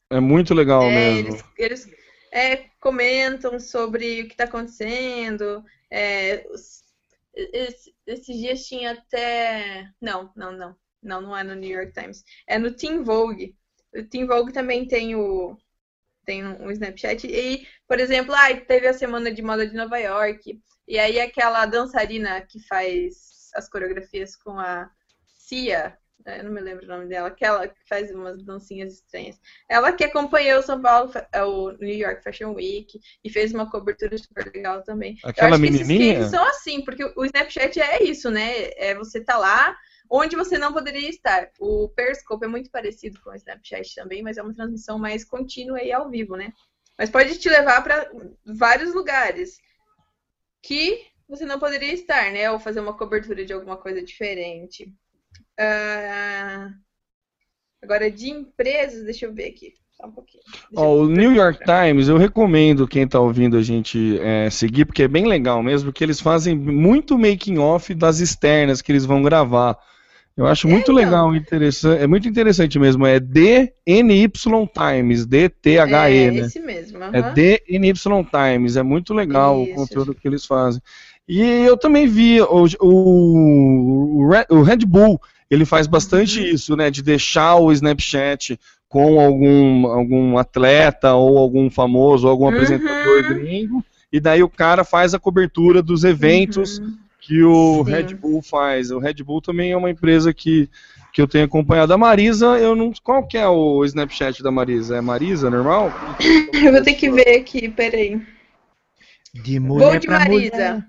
É 0.08 0.20
muito 0.20 0.54
legal 0.54 0.84
é, 0.84 0.94
mesmo. 0.94 1.34
Eles, 1.58 1.84
eles 1.88 1.98
é, 2.30 2.66
comentam 2.78 3.58
sobre 3.58 4.20
o 4.20 4.26
que 4.28 4.34
está 4.34 4.44
acontecendo. 4.44 5.64
É, 5.90 6.46
os, 6.48 6.84
esse, 7.34 7.92
esses 8.06 8.36
dias 8.36 8.64
tinha 8.66 8.92
até. 8.92 9.90
Não, 10.00 10.30
não, 10.36 10.52
não. 10.52 10.76
Não, 11.02 11.20
não 11.20 11.36
é 11.36 11.42
no 11.42 11.56
New 11.56 11.70
York 11.70 11.92
Times. 11.92 12.22
É 12.46 12.56
no 12.56 12.70
Teen 12.70 13.02
Vogue. 13.02 13.56
O 13.92 14.04
Teen 14.04 14.26
Vogue 14.26 14.52
também 14.52 14.86
tem 14.86 15.16
o, 15.16 15.58
tem 16.30 16.46
um 16.46 16.70
Snapchat. 16.70 17.26
E, 17.26 17.66
por 17.88 17.98
exemplo, 17.98 18.32
ah, 18.32 18.54
teve 18.54 18.86
a 18.86 18.94
semana 18.94 19.32
de 19.32 19.42
moda 19.42 19.66
de 19.66 19.74
Nova 19.74 19.98
York. 19.98 20.60
E 20.86 20.96
aí 20.96 21.18
aquela 21.18 21.66
dançarina 21.66 22.40
que 22.42 22.64
faz 22.68 23.50
as 23.56 23.68
coreografias 23.68 24.36
com 24.36 24.56
a 24.56 24.88
Cia, 25.26 25.98
eu 26.24 26.44
não 26.44 26.52
me 26.52 26.60
lembro 26.60 26.84
o 26.84 26.88
nome 26.88 27.06
dela, 27.08 27.26
aquela 27.26 27.66
que 27.66 27.80
faz 27.88 28.12
umas 28.12 28.44
dancinhas 28.44 28.94
estranhas. 28.94 29.40
Ela 29.68 29.92
que 29.92 30.04
acompanhou 30.04 30.60
o 30.60 30.62
São 30.62 30.80
Paulo, 30.80 31.10
é, 31.32 31.42
o 31.42 31.72
New 31.80 31.96
York 31.96 32.22
Fashion 32.22 32.52
Week, 32.54 33.00
e 33.24 33.30
fez 33.30 33.52
uma 33.52 33.68
cobertura 33.68 34.16
super 34.16 34.52
legal 34.54 34.84
também. 34.84 35.16
Aquela 35.24 35.58
menininha? 35.58 36.28
são 36.28 36.44
assim, 36.44 36.84
porque 36.84 37.04
o 37.16 37.24
Snapchat 37.24 37.80
é 37.80 38.04
isso, 38.04 38.30
né? 38.30 38.70
É 38.76 38.94
você 38.94 39.20
tá 39.20 39.36
lá, 39.36 39.76
onde 40.10 40.34
você 40.34 40.58
não 40.58 40.72
poderia 40.72 41.08
estar. 41.08 41.50
O 41.60 41.88
Periscope 41.90 42.44
é 42.44 42.48
muito 42.48 42.70
parecido 42.70 43.20
com 43.20 43.30
o 43.30 43.34
Snapchat 43.34 43.94
também, 43.94 44.22
mas 44.22 44.36
é 44.36 44.42
uma 44.42 44.52
transmissão 44.52 44.98
mais 44.98 45.24
contínua 45.24 45.80
e 45.80 45.92
ao 45.92 46.10
vivo, 46.10 46.34
né? 46.36 46.52
Mas 46.98 47.08
pode 47.08 47.38
te 47.38 47.48
levar 47.48 47.82
para 47.82 48.10
vários 48.44 48.92
lugares 48.92 49.58
que 50.60 51.06
você 51.28 51.46
não 51.46 51.60
poderia 51.60 51.94
estar, 51.94 52.32
né? 52.32 52.50
Ou 52.50 52.58
fazer 52.58 52.80
uma 52.80 52.96
cobertura 52.96 53.44
de 53.44 53.52
alguma 53.52 53.76
coisa 53.76 54.02
diferente. 54.02 54.92
Uh... 55.58 56.74
Agora, 57.82 58.10
de 58.10 58.30
empresas, 58.30 59.04
deixa 59.04 59.24
eu 59.24 59.32
ver 59.32 59.46
aqui. 59.46 59.72
Só 59.92 60.06
um 60.06 60.12
pouquinho. 60.12 60.42
Oh, 60.74 61.02
o 61.02 61.08
New 61.08 61.32
York 61.32 61.60
Times, 61.64 62.08
eu 62.08 62.18
recomendo 62.18 62.86
quem 62.86 63.04
está 63.04 63.18
ouvindo 63.18 63.56
a 63.56 63.62
gente 63.62 64.18
é, 64.18 64.50
seguir, 64.50 64.84
porque 64.84 65.04
é 65.04 65.08
bem 65.08 65.26
legal 65.26 65.62
mesmo, 65.62 65.90
porque 65.90 66.04
eles 66.04 66.20
fazem 66.20 66.54
muito 66.54 67.18
making 67.18 67.58
off 67.58 67.94
das 67.94 68.18
externas 68.18 68.82
que 68.82 68.92
eles 68.92 69.06
vão 69.06 69.22
gravar. 69.22 69.78
Eu 70.40 70.46
acho 70.46 70.66
muito 70.66 70.90
é, 70.90 70.94
legal, 70.94 71.36
interessante, 71.36 72.02
é 72.02 72.06
muito 72.06 72.26
interessante 72.26 72.78
mesmo. 72.78 73.04
É 73.04 73.20
DNY 73.20 74.26
Times, 74.72 75.26
D-T-H-E, 75.26 76.16
é, 76.16 76.30
né? 76.30 76.40
Esse 76.46 76.60
mesmo. 76.60 76.98
Uh 76.98 77.02
-huh. 77.02 77.10
É 77.12 77.32
DNY 77.34 77.92
Times, 77.92 78.76
é 78.78 78.82
muito 78.82 79.12
legal 79.12 79.62
Isso. 79.62 79.72
o 79.72 79.74
conteúdo 79.74 80.14
que 80.14 80.26
eles 80.26 80.46
fazem. 80.46 80.80
E 81.28 81.42
eu 81.42 81.76
também 81.76 82.06
vi 82.06 82.40
o, 82.40 82.66
o, 82.80 84.26
o 84.48 84.62
Red 84.62 84.86
Bull, 84.86 85.20
ele 85.50 85.66
faz 85.66 85.86
bastante 85.86 86.40
uhum. 86.40 86.46
isso, 86.46 86.74
né? 86.74 86.90
De 86.90 87.02
deixar 87.02 87.56
o 87.56 87.70
Snapchat 87.70 88.58
com 88.88 89.20
algum, 89.20 89.88
algum 89.88 90.38
atleta 90.38 91.12
ou 91.12 91.36
algum 91.36 91.68
famoso, 91.68 92.26
ou 92.26 92.30
algum 92.30 92.46
uhum. 92.46 92.54
apresentador 92.54 93.28
gringo, 93.28 93.84
e 94.10 94.18
daí 94.18 94.42
o 94.42 94.48
cara 94.48 94.84
faz 94.84 95.12
a 95.12 95.18
cobertura 95.18 95.82
dos 95.82 96.02
eventos. 96.02 96.78
Uhum 96.78 97.09
que 97.20 97.42
o 97.42 97.84
Sim. 97.84 97.90
Red 97.90 98.14
Bull 98.14 98.42
faz. 98.42 98.90
O 98.90 98.98
Red 98.98 99.22
Bull 99.22 99.42
também 99.42 99.72
é 99.72 99.76
uma 99.76 99.90
empresa 99.90 100.32
que, 100.32 100.68
que 101.12 101.20
eu 101.20 101.28
tenho 101.28 101.44
acompanhado. 101.44 101.92
A 101.92 101.98
Marisa, 101.98 102.58
eu 102.58 102.74
não. 102.74 102.92
Qual 103.02 103.26
que 103.26 103.36
é 103.36 103.46
o 103.46 103.84
Snapchat 103.84 104.42
da 104.42 104.50
Marisa? 104.50 104.96
É 104.96 105.00
Marisa, 105.00 105.50
normal? 105.50 105.92
eu 106.52 106.72
vou 106.72 106.82
ter 106.82 106.94
que 106.94 107.10
ver 107.10 107.38
aqui, 107.38 107.68
peraí. 107.68 108.20
De 109.34 109.60
mulher 109.60 109.90
vou 109.90 109.98
de 109.98 110.08
Marisa. 110.08 110.86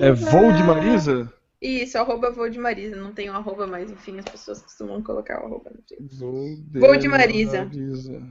É 0.00 0.12
voo 0.12 0.52
de 0.52 0.62
Marisa? 0.62 1.32
Isso, 1.60 1.98
arroba 1.98 2.30
voo 2.30 2.48
de 2.48 2.58
Marisa. 2.58 2.96
Não 2.96 3.12
tem 3.12 3.30
um 3.30 3.34
arroba, 3.34 3.66
mas 3.66 3.90
enfim, 3.90 4.18
as 4.18 4.24
pessoas 4.24 4.62
costumam 4.62 5.02
colocar 5.02 5.42
o 5.42 5.46
arroba 5.46 5.70
no 5.70 5.82
jeito. 5.88 6.16
Voo 6.16 6.56
de, 6.56 6.78
voo 6.78 6.96
de 6.96 7.08
Marisa. 7.08 7.64
Marisa. 7.64 8.22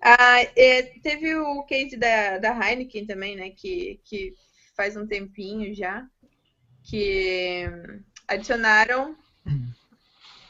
Ah, 0.00 0.40
é, 0.56 0.82
teve 1.02 1.34
o 1.34 1.64
case 1.64 1.96
da, 1.96 2.38
da 2.38 2.54
Heineken 2.54 3.04
também, 3.04 3.34
né? 3.34 3.50
Que, 3.50 4.00
que 4.04 4.34
faz 4.78 4.96
um 4.96 5.08
tempinho 5.08 5.74
já, 5.74 6.06
que 6.88 7.64
adicionaram 8.28 9.16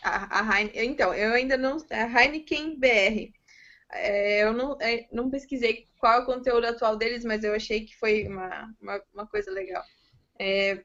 a, 0.03 0.41
a 0.41 0.61
Heineken. 0.61 0.91
Então, 0.91 1.15
eu 1.15 1.33
ainda 1.33 1.57
não. 1.57 1.79
A 1.91 2.23
Heineken 2.23 2.79
BR. 2.79 3.33
É, 3.91 4.43
eu 4.45 4.53
não, 4.53 4.77
é, 4.83 5.09
não 5.11 5.31
pesquisei 5.31 5.87
qual 5.99 6.13
é 6.13 6.23
o 6.23 6.27
conteúdo 6.27 6.67
atual 6.67 6.99
deles, 6.99 7.25
mas 7.25 7.43
eu 7.43 7.55
achei 7.55 7.87
que 7.87 7.97
foi 7.97 8.29
uma, 8.29 8.71
uma, 8.83 9.03
uma 9.15 9.27
coisa 9.27 9.51
legal. 9.51 9.83
É, 10.39 10.85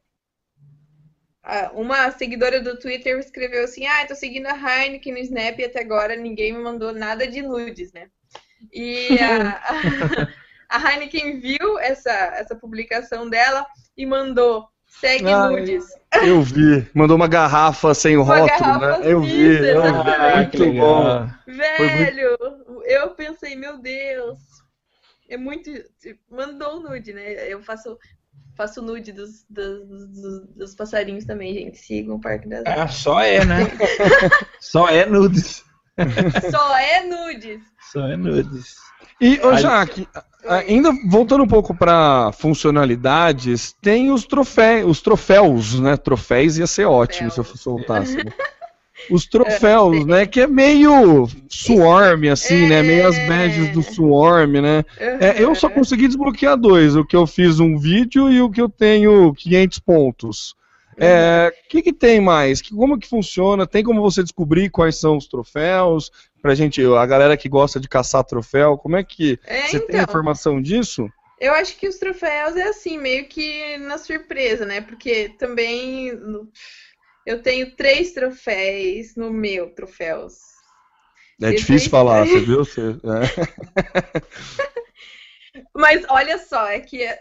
uma 1.74 2.10
seguidora 2.12 2.62
do 2.62 2.80
Twitter 2.80 3.20
escreveu 3.20 3.66
assim: 3.66 3.86
Ah, 3.86 4.08
tô 4.08 4.16
seguindo 4.16 4.48
a 4.48 4.56
Heineken 4.56 5.12
no 5.12 5.20
Snap 5.20 5.60
e 5.60 5.66
até 5.66 5.82
agora 5.82 6.16
ninguém 6.16 6.54
me 6.54 6.60
mandou 6.60 6.94
nada 6.94 7.28
de 7.28 7.42
nudes, 7.42 7.92
né? 7.92 8.10
E 8.72 9.20
a, 9.20 9.62
a 10.74 10.92
Heineken 10.92 11.40
viu 11.40 11.78
essa, 11.80 12.10
essa 12.10 12.56
publicação 12.56 13.30
dela 13.30 13.66
e 13.96 14.08
mandou 14.08 14.68
segue 15.00 15.32
Ai, 15.32 15.52
nudes. 15.52 15.86
Eu 16.24 16.42
vi. 16.42 16.88
Mandou 16.96 17.16
uma 17.16 17.28
garrafa 17.28 17.94
sem 17.94 18.18
o 18.18 18.24
rótulo, 18.24 18.80
né? 18.80 19.00
Eu 19.04 19.22
vi. 19.22 19.70
Ah, 19.70 20.38
muito 20.38 20.74
bom. 20.74 21.30
Velho, 21.46 22.38
muito... 22.68 22.84
eu 22.86 23.10
pensei, 23.12 23.56
meu 23.56 23.78
Deus. 23.78 24.40
É 25.30 25.38
muito. 25.38 25.70
Mandou 26.30 26.82
nude, 26.82 27.14
né? 27.14 27.48
Eu 27.48 27.62
faço, 27.62 27.98
faço 28.58 28.82
nude 28.82 29.12
dos, 29.12 29.46
dos, 29.48 29.88
dos, 29.88 30.48
dos 30.56 30.76
passarinhos 30.76 31.26
também, 31.26 31.54
gente. 31.54 31.78
Sigam 31.78 32.16
o 32.16 32.22
Parque 32.22 32.48
das 32.48 32.64
Ah, 32.66 32.88
só 32.88 33.22
é, 33.22 33.46
né? 33.46 33.60
só 34.60 34.90
é 34.90 35.06
nudes. 35.06 35.64
Só 36.50 36.78
é 36.78 37.04
nudes. 37.06 37.62
Só 37.92 38.08
é 38.08 38.18
nudes. 38.18 38.76
E, 39.22 39.40
ô, 39.42 39.56
Jaque, 39.56 40.08
ainda 40.48 40.92
voltando 41.08 41.44
um 41.44 41.48
pouco 41.48 41.74
para 41.74 42.32
funcionalidades, 42.34 43.76
tem 43.82 44.12
os 44.12 44.26
troféus, 44.26 44.90
os 44.90 45.02
troféus, 45.02 45.80
né? 45.80 45.98
Troféus 45.98 46.58
ia 46.58 46.68
ser 46.68 46.86
ótimo 46.86 47.32
se 47.32 47.40
eu 47.40 47.44
soltasse. 47.44 48.18
Né? 48.18 48.32
Os 49.12 49.26
troféus, 49.26 50.06
né? 50.06 50.26
Que 50.26 50.42
é 50.42 50.48
meio 50.48 51.28
Swarm, 51.50 52.26
assim, 52.32 52.68
né? 52.68 52.82
Meio 52.82 53.08
as 53.08 53.18
badges 53.28 53.70
do 53.74 53.82
Swarm, 53.82 54.62
né? 54.62 54.86
É, 54.98 55.44
eu 55.44 55.54
só 55.56 55.70
consegui 55.70 56.08
desbloquear 56.08 56.56
dois, 56.56 56.96
o 56.96 57.04
que 57.04 57.16
eu 57.16 57.28
fiz 57.28 57.60
um 57.60 57.78
vídeo 57.78 58.32
e 58.32 58.41
o 58.41 58.50
que 58.50 58.62
eu 58.62 58.70
tenho 58.70 59.34
500 59.34 59.80
pontos. 59.80 60.56
O 60.98 61.04
é, 61.04 61.52
que, 61.70 61.82
que 61.82 61.94
tem 61.94 62.22
mais? 62.22 62.62
Como 62.62 63.00
que 63.00 63.08
funciona? 63.08 63.68
Tem 63.68 63.84
como 63.84 64.02
você 64.02 64.22
descobrir 64.22 64.70
quais 64.70 64.98
são 64.98 65.18
os 65.18 65.28
troféus? 65.28 66.12
pra 66.44 66.54
gente, 66.54 66.84
a 66.84 67.06
galera 67.06 67.38
que 67.38 67.48
gosta 67.48 67.80
de 67.80 67.88
caçar 67.88 68.22
troféu, 68.26 68.78
como 68.78 68.98
é 68.98 69.04
que 69.04 69.39
é, 69.46 69.62
você 69.68 69.78
então, 69.78 69.88
tem 69.88 70.02
informação 70.02 70.62
disso? 70.62 71.10
Eu 71.39 71.54
acho 71.54 71.78
que 71.78 71.88
os 71.88 71.96
troféus 71.96 72.58
é 72.58 72.64
assim, 72.64 72.98
meio 72.98 73.30
que 73.30 73.78
na 73.78 73.98
surpresa, 73.98 74.66
né? 74.66 74.82
Porque 74.82 75.30
também 75.39 76.12
eu 77.26 77.41
tenho 77.41 77.74
três 77.78 78.12
troféus 78.12 79.16
no 79.16 79.32
meu 79.32 79.70
troféus. 79.70 80.34
É 81.41 81.52
difícil 81.52 81.89
falar, 81.89 82.26
você 82.26 82.41
viu? 82.41 82.58
Você, 82.58 82.82
é. 82.82 82.94
Mas 85.74 86.04
olha 86.10 86.38
só, 86.38 86.68
é 86.68 86.80
que 86.80 87.04
é, 87.04 87.20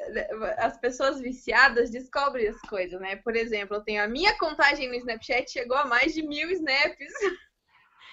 as 0.59 0.78
pessoas 0.78 1.20
viciadas 1.20 1.91
descobrem 1.91 2.49
as 2.49 2.61
coisas, 2.62 2.99
né? 3.01 3.16
Por 3.16 3.37
exemplo, 3.37 3.76
eu 3.76 3.83
tenho 3.83 4.03
a 4.03 4.09
minha 4.09 4.37
contagem 4.39 4.89
no 4.89 4.95
Snapchat 4.95 5.51
chegou 5.51 5.76
a 5.76 5.85
mais 5.85 6.14
de 6.14 6.22
mil 6.22 6.51
snaps. 6.51 7.12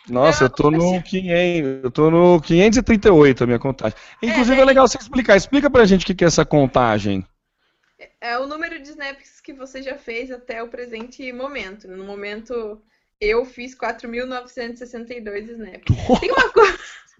Nossa, 0.09 0.45
eu 0.45 0.49
tô 0.49 0.71
no 0.71 1.01
500, 1.01 1.83
eu 1.83 1.91
tô 1.91 2.09
no 2.09 2.41
538 2.41 3.43
a 3.43 3.47
minha 3.47 3.59
contagem. 3.59 3.97
Inclusive 4.21 4.57
é, 4.57 4.61
é 4.61 4.65
legal 4.65 4.87
você 4.87 4.97
explicar. 4.97 5.37
Explica 5.37 5.69
pra 5.69 5.85
gente 5.85 6.03
o 6.03 6.15
que 6.15 6.23
é 6.23 6.27
essa 6.27 6.45
contagem. 6.45 7.25
É 8.19 8.37
o 8.37 8.47
número 8.47 8.81
de 8.81 8.89
snaps 8.89 9.39
que 9.39 9.53
você 9.53 9.81
já 9.81 9.97
fez 9.97 10.31
até 10.31 10.61
o 10.63 10.67
presente 10.67 11.31
momento. 11.31 11.87
No 11.87 12.03
momento, 12.03 12.81
eu 13.21 13.45
fiz 13.45 13.75
4.962 13.75 15.49
snaps. 15.49 15.95
Tem 16.19 16.31
uma 16.31 16.49
coisa. 16.49 16.79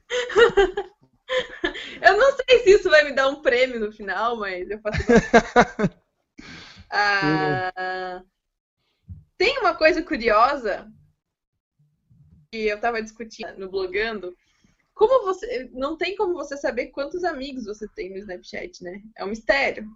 eu 2.02 2.18
não 2.18 2.36
sei 2.36 2.60
se 2.60 2.72
isso 2.72 2.90
vai 2.90 3.04
me 3.04 3.14
dar 3.14 3.28
um 3.28 3.42
prêmio 3.42 3.80
no 3.80 3.92
final, 3.92 4.38
mas 4.38 4.70
eu 4.70 4.80
faço. 4.80 5.00
ah, 6.90 8.24
tem 9.38 9.58
uma 9.60 9.76
coisa 9.76 10.02
curiosa 10.02 10.92
que 12.52 12.68
eu 12.68 12.80
tava 12.80 13.02
discutindo 13.02 13.58
no 13.58 13.70
blogando. 13.70 14.36
Como 14.94 15.26
você. 15.26 15.70
Não 15.72 15.98
tem 15.98 16.16
como 16.16 16.34
você 16.34 16.58
saber 16.58 16.88
quantos 16.88 17.24
amigos 17.24 17.66
você 17.66 17.88
tem 17.88 18.10
no 18.10 18.18
Snapchat, 18.18 18.84
né? 18.84 19.02
É 19.16 19.24
um 19.24 19.30
mistério. 19.30 19.88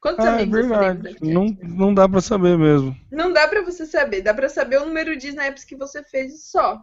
Quantos 0.00 0.24
ah, 0.24 0.30
é 0.30 0.42
amigos 0.42 0.58
é 0.58 0.62
verdade. 0.62 1.02
você 1.02 1.18
tem 1.18 1.34
no 1.34 1.44
Snapchat? 1.44 1.68
Não, 1.68 1.76
não 1.76 1.94
dá 1.94 2.08
pra 2.08 2.20
saber 2.20 2.56
mesmo. 2.56 2.96
Não 3.10 3.32
dá 3.32 3.46
pra 3.48 3.62
você 3.62 3.84
saber. 3.84 4.22
Dá 4.22 4.32
pra 4.32 4.48
saber 4.48 4.78
o 4.78 4.86
número 4.86 5.16
de 5.16 5.28
snaps 5.28 5.64
que 5.64 5.76
você 5.76 6.02
fez 6.02 6.44
só. 6.44 6.82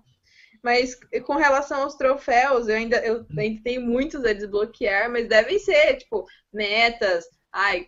Mas 0.67 0.99
com 1.23 1.35
relação 1.35 1.83
aos 1.83 1.95
troféus, 1.95 2.67
eu 2.67 2.75
ainda, 2.75 2.97
eu 2.97 3.25
ainda 3.37 3.63
tenho 3.63 3.79
muitos 3.79 4.25
a 4.25 4.33
desbloquear, 4.33 5.09
mas 5.09 5.25
devem 5.25 5.57
ser, 5.57 5.95
tipo, 5.95 6.25
metas. 6.51 7.23
Ai, 7.53 7.87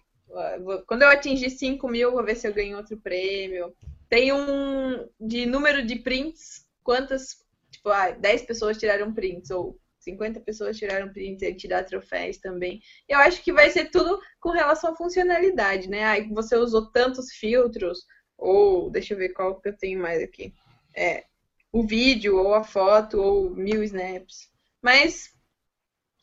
quando 0.87 1.01
eu 1.01 1.09
atingir 1.09 1.49
5 1.49 1.85
mil, 1.89 2.13
vou 2.13 2.23
ver 2.23 2.35
se 2.35 2.47
eu 2.47 2.53
ganho 2.53 2.77
outro 2.77 2.95
prêmio. 2.95 3.75
Tem 4.07 4.31
um 4.31 5.05
de 5.19 5.45
número 5.45 5.85
de 5.85 5.97
prints 5.97 6.65
quantas, 6.81 7.43
tipo, 7.69 7.89
ah, 7.89 8.11
10 8.11 8.43
pessoas 8.43 8.77
tiraram 8.77 9.13
prints, 9.13 9.51
ou 9.51 9.77
50 9.99 10.39
pessoas 10.39 10.77
tiraram 10.77 11.11
prints 11.11 11.41
e 11.41 11.53
tirar 11.53 11.83
troféus 11.83 12.37
também. 12.37 12.79
Eu 13.09 13.19
acho 13.19 13.43
que 13.43 13.51
vai 13.51 13.69
ser 13.71 13.91
tudo 13.91 14.21
com 14.39 14.51
relação 14.51 14.93
à 14.93 14.95
funcionalidade, 14.95 15.89
né? 15.89 16.05
Aí 16.05 16.21
ah, 16.21 16.33
você 16.33 16.55
usou 16.55 16.89
tantos 16.93 17.29
filtros, 17.33 18.05
ou 18.37 18.89
deixa 18.89 19.15
eu 19.15 19.17
ver 19.17 19.33
qual 19.33 19.59
que 19.59 19.67
eu 19.67 19.77
tenho 19.77 20.01
mais 20.01 20.23
aqui. 20.23 20.53
É, 20.95 21.25
o 21.71 21.85
vídeo, 21.85 22.37
ou 22.37 22.53
a 22.53 22.63
foto, 22.63 23.21
ou 23.21 23.49
mil 23.51 23.83
snaps. 23.83 24.49
Mas, 24.81 25.33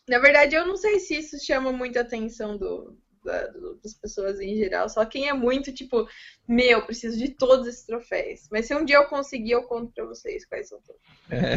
na 0.09 0.18
verdade, 0.18 0.55
eu 0.55 0.66
não 0.66 0.76
sei 0.76 0.99
se 0.99 1.16
isso 1.18 1.44
chama 1.44 1.72
muita 1.72 2.01
atenção 2.01 2.57
do, 2.57 2.99
da, 3.26 3.50
das 3.82 3.92
pessoas 3.94 4.40
em 4.40 4.56
geral. 4.56 4.88
Só 4.88 5.04
quem 5.04 5.28
é 5.28 5.34
muito, 5.34 5.72
tipo, 5.72 6.08
meu, 6.48 6.80
preciso 6.82 7.18
de 7.18 7.28
todos 7.28 7.66
esses 7.66 7.84
troféus. 7.84 8.48
Mas 8.50 8.66
se 8.66 8.74
um 8.74 8.84
dia 8.84 8.96
eu 8.96 9.04
conseguir, 9.06 9.50
eu 9.50 9.64
conto 9.64 9.92
pra 9.92 10.04
vocês 10.04 10.46
quais 10.46 10.68
são 10.68 10.78
todos. 10.86 11.02
É. 11.28 11.56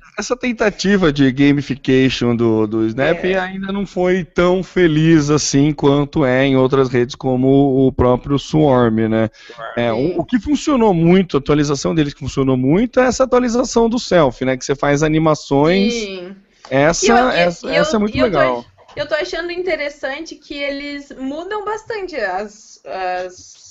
Essa 0.18 0.34
tentativa 0.34 1.12
de 1.12 1.30
gamification 1.30 2.34
do, 2.34 2.66
do 2.66 2.86
Snap 2.86 3.24
é. 3.24 3.38
ainda 3.38 3.70
não 3.70 3.86
foi 3.86 4.24
tão 4.24 4.62
feliz 4.62 5.28
assim 5.28 5.72
quanto 5.72 6.24
é 6.24 6.46
em 6.46 6.56
outras 6.56 6.88
redes 6.88 7.14
como 7.14 7.86
o 7.86 7.92
próprio 7.92 8.38
Swarm, 8.38 9.08
né? 9.08 9.30
É, 9.76 9.92
o, 9.92 10.20
o, 10.20 10.24
que 10.24 10.40
funcionou 10.40 10.94
muito, 10.94 11.36
a 11.36 11.40
atualização 11.40 11.94
deles 11.94 12.14
que 12.14 12.20
funcionou 12.20 12.56
muito 12.56 12.98
é 13.00 13.04
essa 13.04 13.24
atualização 13.24 13.88
do 13.88 13.98
selfie, 13.98 14.46
né? 14.46 14.56
Que 14.56 14.64
você 14.64 14.74
faz 14.74 15.02
animações. 15.02 15.92
Sim. 15.92 16.36
Essa, 16.70 17.06
eu, 17.06 17.28
essa, 17.30 17.66
eu, 17.66 17.72
essa 17.72 17.96
é 17.96 17.98
muito 17.98 18.16
legal. 18.16 18.62
Tô 18.62 18.69
eu 18.96 19.06
tô 19.08 19.14
achando 19.14 19.50
interessante 19.50 20.36
que 20.36 20.54
eles 20.54 21.10
mudam 21.12 21.64
bastante 21.64 22.16
as. 22.16 22.80
as 22.84 23.70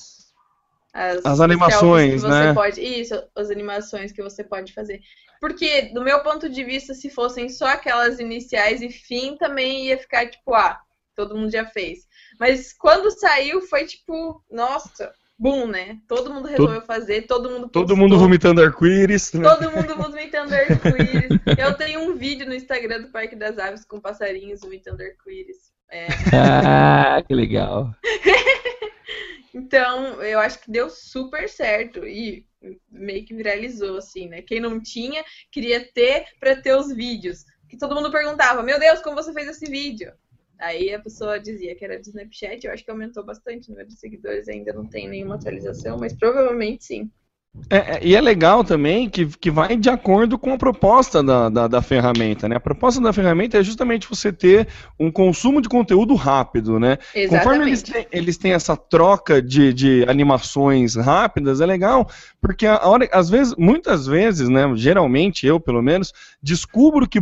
as, 0.92 1.24
as 1.24 1.40
animações, 1.40 2.24
né? 2.24 2.52
Pode, 2.52 2.82
isso, 2.82 3.14
as 3.36 3.52
animações 3.52 4.12
que 4.12 4.24
você 4.24 4.44
pode 4.44 4.74
fazer. 4.74 5.00
Porque, 5.40 5.94
do 5.94 6.04
meu 6.04 6.22
ponto 6.24 6.50
de 6.50 6.64
vista, 6.64 6.94
se 6.94 7.10
fossem 7.10 7.48
só 7.48 7.68
aquelas 7.68 8.20
iniciais 8.20 8.82
e 8.82 8.90
fim, 8.90 9.38
também 9.38 9.86
ia 9.86 9.98
ficar 9.98 10.28
tipo, 10.28 10.54
ah, 10.54 10.82
todo 11.16 11.38
mundo 11.38 11.52
já 11.52 11.66
fez. 11.66 12.08
Mas 12.40 12.74
quando 12.74 13.12
saiu, 13.12 13.62
foi 13.62 13.86
tipo, 13.86 14.44
nossa, 14.50 15.14
boom, 15.40 15.68
né? 15.68 16.00
Todo 16.08 16.34
mundo 16.34 16.48
resolveu 16.48 16.82
todo, 16.82 16.86
fazer, 16.86 17.22
todo 17.22 17.50
mundo 17.50 17.70
Todo 17.70 17.96
mundo 17.96 18.20
vomitando 18.20 18.62
arco-íris. 18.62 19.32
Né? 19.32 19.48
Todo 19.48 19.72
mundo 19.72 19.96
vomitando 19.96 20.54
arco-íris. 20.54 21.30
Eu 21.58 21.74
tenho 21.76 22.02
um 22.02 22.16
vídeo 22.16 22.46
no 22.46 22.54
Instagram 22.54 23.04
do 23.04 23.08
Parque 23.08 23.38
das 23.38 23.58
Aves 23.58 23.86
com 23.86 24.02
passarinhos 24.02 24.60
vomitando 24.60 25.02
arco-íris. 25.02 25.72
É. 25.90 26.08
Ah, 26.34 27.24
que 27.26 27.34
legal. 27.34 27.96
então, 29.56 30.22
eu 30.22 30.40
acho 30.40 30.60
que 30.60 30.70
deu 30.70 30.90
super 30.90 31.48
certo 31.48 32.06
e 32.06 32.46
meio 32.92 33.26
que 33.26 33.34
viralizou, 33.34 33.98
assim, 33.98 34.28
né? 34.28 34.42
Quem 34.42 34.60
não 34.60 34.82
tinha, 34.82 35.24
queria 35.50 35.84
ter 35.94 36.26
para 36.40 36.56
ter 36.56 36.76
os 36.76 36.94
vídeos. 36.94 37.46
Que 37.70 37.78
todo 37.78 37.96
mundo 37.96 38.12
perguntava, 38.12 38.62
meu 38.62 38.80
Deus, 38.80 39.02
como 39.02 39.16
você 39.16 39.32
fez 39.32 39.48
esse 39.48 39.70
vídeo? 39.70 40.12
Aí 40.60 40.94
a 40.94 41.00
pessoa 41.00 41.40
dizia 41.40 41.74
que 41.74 41.86
era 41.86 41.98
do 41.98 42.02
Snapchat, 42.02 42.66
eu 42.66 42.74
acho 42.74 42.84
que 42.84 42.92
aumentou 42.92 43.24
bastante 43.24 43.70
o 43.70 43.72
número 43.72 43.88
de 43.88 43.98
seguidores, 43.98 44.50
ainda 44.50 44.74
não 44.74 44.86
tem 44.86 45.08
nenhuma 45.08 45.36
atualização, 45.36 45.98
mas 45.98 46.14
provavelmente 46.14 46.84
sim. 46.84 47.10
É, 47.70 47.78
é, 47.78 48.00
e 48.04 48.16
é 48.16 48.22
legal 48.22 48.64
também 48.64 49.10
que, 49.10 49.26
que 49.26 49.50
vai 49.50 49.76
de 49.76 49.90
acordo 49.90 50.38
com 50.38 50.54
a 50.54 50.58
proposta 50.58 51.24
da, 51.24 51.50
da, 51.50 51.68
da, 51.68 51.82
ferramenta, 51.82 52.48
né? 52.48 52.56
A 52.56 52.60
proposta 52.60 53.02
da 53.02 53.12
ferramenta 53.12 53.58
é 53.58 53.64
justamente 53.64 54.08
você 54.08 54.32
ter 54.32 54.68
um 55.00 55.12
consumo 55.12 55.60
de 55.60 55.68
conteúdo 55.68 56.14
rápido, 56.14 56.80
né? 56.80 56.98
Exatamente. 57.14 57.30
Conforme 57.30 57.66
eles 57.66 57.82
têm, 57.82 58.08
eles 58.12 58.38
têm 58.38 58.54
essa 58.54 58.78
troca 58.78 59.42
de, 59.42 59.74
de 59.74 60.06
animações 60.08 60.96
rápidas, 60.96 61.60
é 61.60 61.66
legal, 61.66 62.08
porque 62.40 62.68
a 62.68 62.88
hora, 62.88 63.10
às 63.12 63.30
vezes, 63.30 63.56
muitas 63.58 64.06
vezes, 64.06 64.48
né? 64.48 64.72
Geralmente, 64.76 65.46
eu 65.46 65.60
pelo 65.60 65.82
menos, 65.82 66.14
descubro 66.42 67.10
que 67.10 67.20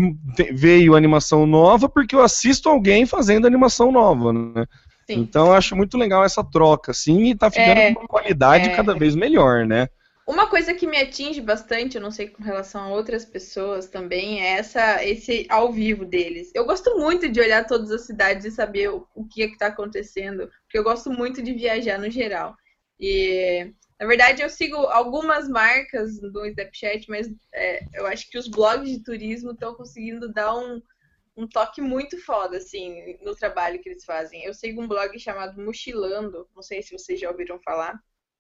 veio 0.51 0.95
animação 0.95 1.45
nova 1.45 1.87
porque 1.87 2.15
eu 2.15 2.21
assisto 2.21 2.67
alguém 2.67 3.05
fazendo 3.05 3.47
animação 3.47 3.91
nova, 3.93 4.33
né? 4.33 4.65
Sim. 5.07 5.19
Então 5.19 5.47
eu 5.47 5.53
acho 5.53 5.73
muito 5.73 5.97
legal 5.97 6.25
essa 6.25 6.43
troca, 6.43 6.91
assim, 6.91 7.29
e 7.29 7.35
tá 7.35 7.49
ficando 7.49 7.79
é, 7.79 7.89
uma 7.91 8.07
qualidade 8.07 8.69
é, 8.69 8.75
cada 8.75 8.93
vez 8.93 9.15
melhor, 9.15 9.65
né? 9.65 9.87
Uma 10.27 10.49
coisa 10.49 10.73
que 10.73 10.85
me 10.85 10.97
atinge 10.97 11.39
bastante, 11.39 11.95
eu 11.95 12.01
não 12.01 12.11
sei 12.11 12.27
com 12.27 12.43
relação 12.43 12.81
a 12.81 12.89
outras 12.89 13.23
pessoas 13.23 13.87
também, 13.87 14.41
é 14.41 14.57
essa, 14.57 15.01
esse 15.01 15.47
ao 15.49 15.71
vivo 15.71 16.03
deles. 16.03 16.51
Eu 16.53 16.65
gosto 16.65 16.97
muito 16.97 17.29
de 17.29 17.39
olhar 17.39 17.65
todas 17.65 17.89
as 17.91 18.01
cidades 18.01 18.43
e 18.43 18.51
saber 18.51 18.89
o, 18.89 19.07
o 19.15 19.25
que 19.25 19.41
é 19.43 19.45
está 19.45 19.67
acontecendo, 19.67 20.51
porque 20.63 20.77
eu 20.77 20.83
gosto 20.83 21.09
muito 21.09 21.41
de 21.41 21.53
viajar 21.53 21.97
no 21.97 22.11
geral. 22.11 22.57
E, 22.99 23.71
na 23.97 24.05
verdade, 24.05 24.41
eu 24.41 24.49
sigo 24.49 24.75
algumas 24.75 25.47
marcas 25.47 26.19
do 26.19 26.45
Snapchat, 26.45 27.09
mas 27.09 27.29
é, 27.53 27.85
eu 27.93 28.05
acho 28.05 28.29
que 28.29 28.37
os 28.37 28.49
blogs 28.49 28.91
de 28.91 29.01
turismo 29.01 29.51
estão 29.51 29.75
conseguindo 29.75 30.27
dar 30.33 30.53
um, 30.57 30.81
um 31.37 31.47
toque 31.47 31.79
muito 31.79 32.21
foda, 32.25 32.57
assim, 32.57 33.17
no 33.21 33.33
trabalho 33.33 33.79
que 33.79 33.87
eles 33.87 34.03
fazem. 34.03 34.43
Eu 34.43 34.53
sigo 34.53 34.81
um 34.81 34.89
blog 34.89 35.17
chamado 35.17 35.63
Mochilando, 35.63 36.49
não 36.53 36.61
sei 36.61 36.83
se 36.83 36.91
vocês 36.91 37.17
já 37.17 37.31
ouviram 37.31 37.61
falar 37.61 37.97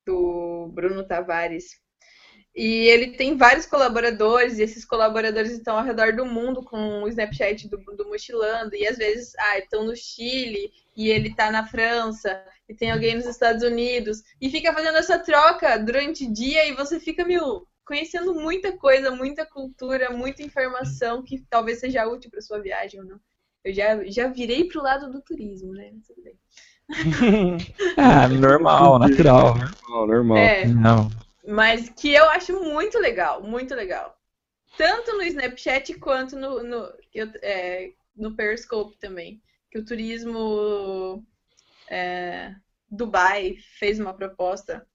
do 0.07 0.71
Bruno 0.73 1.05
Tavares. 1.05 1.65
E 2.55 2.87
ele 2.87 3.11
tem 3.11 3.37
vários 3.37 3.67
colaboradores, 3.67 4.57
e 4.57 4.63
esses 4.63 4.83
colaboradores 4.83 5.51
estão 5.51 5.77
ao 5.77 5.83
redor 5.83 6.15
do 6.15 6.25
mundo 6.25 6.63
com 6.63 7.03
o 7.03 7.07
Snapchat 7.07 7.69
do, 7.69 7.77
do 7.77 8.07
Mochilando, 8.07 8.75
e 8.75 8.87
às 8.87 8.97
vezes 8.97 9.35
ah, 9.37 9.59
estão 9.59 9.85
no 9.85 9.95
Chile, 9.95 10.71
e 10.95 11.09
ele 11.09 11.29
está 11.29 11.51
na 11.51 11.67
França, 11.67 12.43
e 12.67 12.73
tem 12.73 12.89
alguém 12.89 13.13
nos 13.15 13.27
Estados 13.27 13.61
Unidos, 13.61 14.23
e 14.41 14.49
fica 14.49 14.73
fazendo 14.73 14.97
essa 14.97 15.19
troca 15.19 15.77
durante 15.77 16.25
o 16.25 16.33
dia, 16.33 16.65
e 16.67 16.73
você 16.73 16.99
fica, 16.99 17.23
meu, 17.23 17.67
conhecendo 17.85 18.33
muita 18.33 18.75
coisa, 18.75 19.11
muita 19.11 19.45
cultura, 19.45 20.09
muita 20.09 20.41
informação 20.41 21.23
que 21.23 21.45
talvez 21.49 21.79
seja 21.79 22.07
útil 22.07 22.31
para 22.31 22.41
sua 22.41 22.59
viagem 22.59 22.99
ou 22.99 23.05
não. 23.05 23.19
Eu 23.63 23.71
já, 23.71 24.03
já 24.05 24.27
virei 24.29 24.67
pro 24.67 24.81
lado 24.81 25.11
do 25.11 25.21
turismo, 25.21 25.73
né? 25.73 25.91
Bem. 26.23 26.39
ah, 27.97 28.27
normal, 28.27 28.99
natural. 28.99 29.57
Normal, 29.57 30.07
normal. 30.07 30.37
É, 30.37 30.65
Não. 30.65 31.09
Mas 31.47 31.89
que 31.89 32.13
eu 32.13 32.29
acho 32.29 32.53
muito 32.61 32.99
legal, 32.99 33.41
muito 33.41 33.73
legal. 33.73 34.17
Tanto 34.77 35.13
no 35.13 35.23
Snapchat 35.23 35.93
quanto 35.95 36.35
no, 36.35 36.61
no, 36.61 36.89
é, 37.41 37.91
no 38.15 38.35
Periscope 38.35 38.97
também. 38.99 39.41
Que 39.71 39.79
o 39.79 39.85
turismo 39.85 41.23
é, 41.89 42.53
Dubai 42.89 43.55
fez 43.79 43.99
uma 43.99 44.13
proposta. 44.13 44.85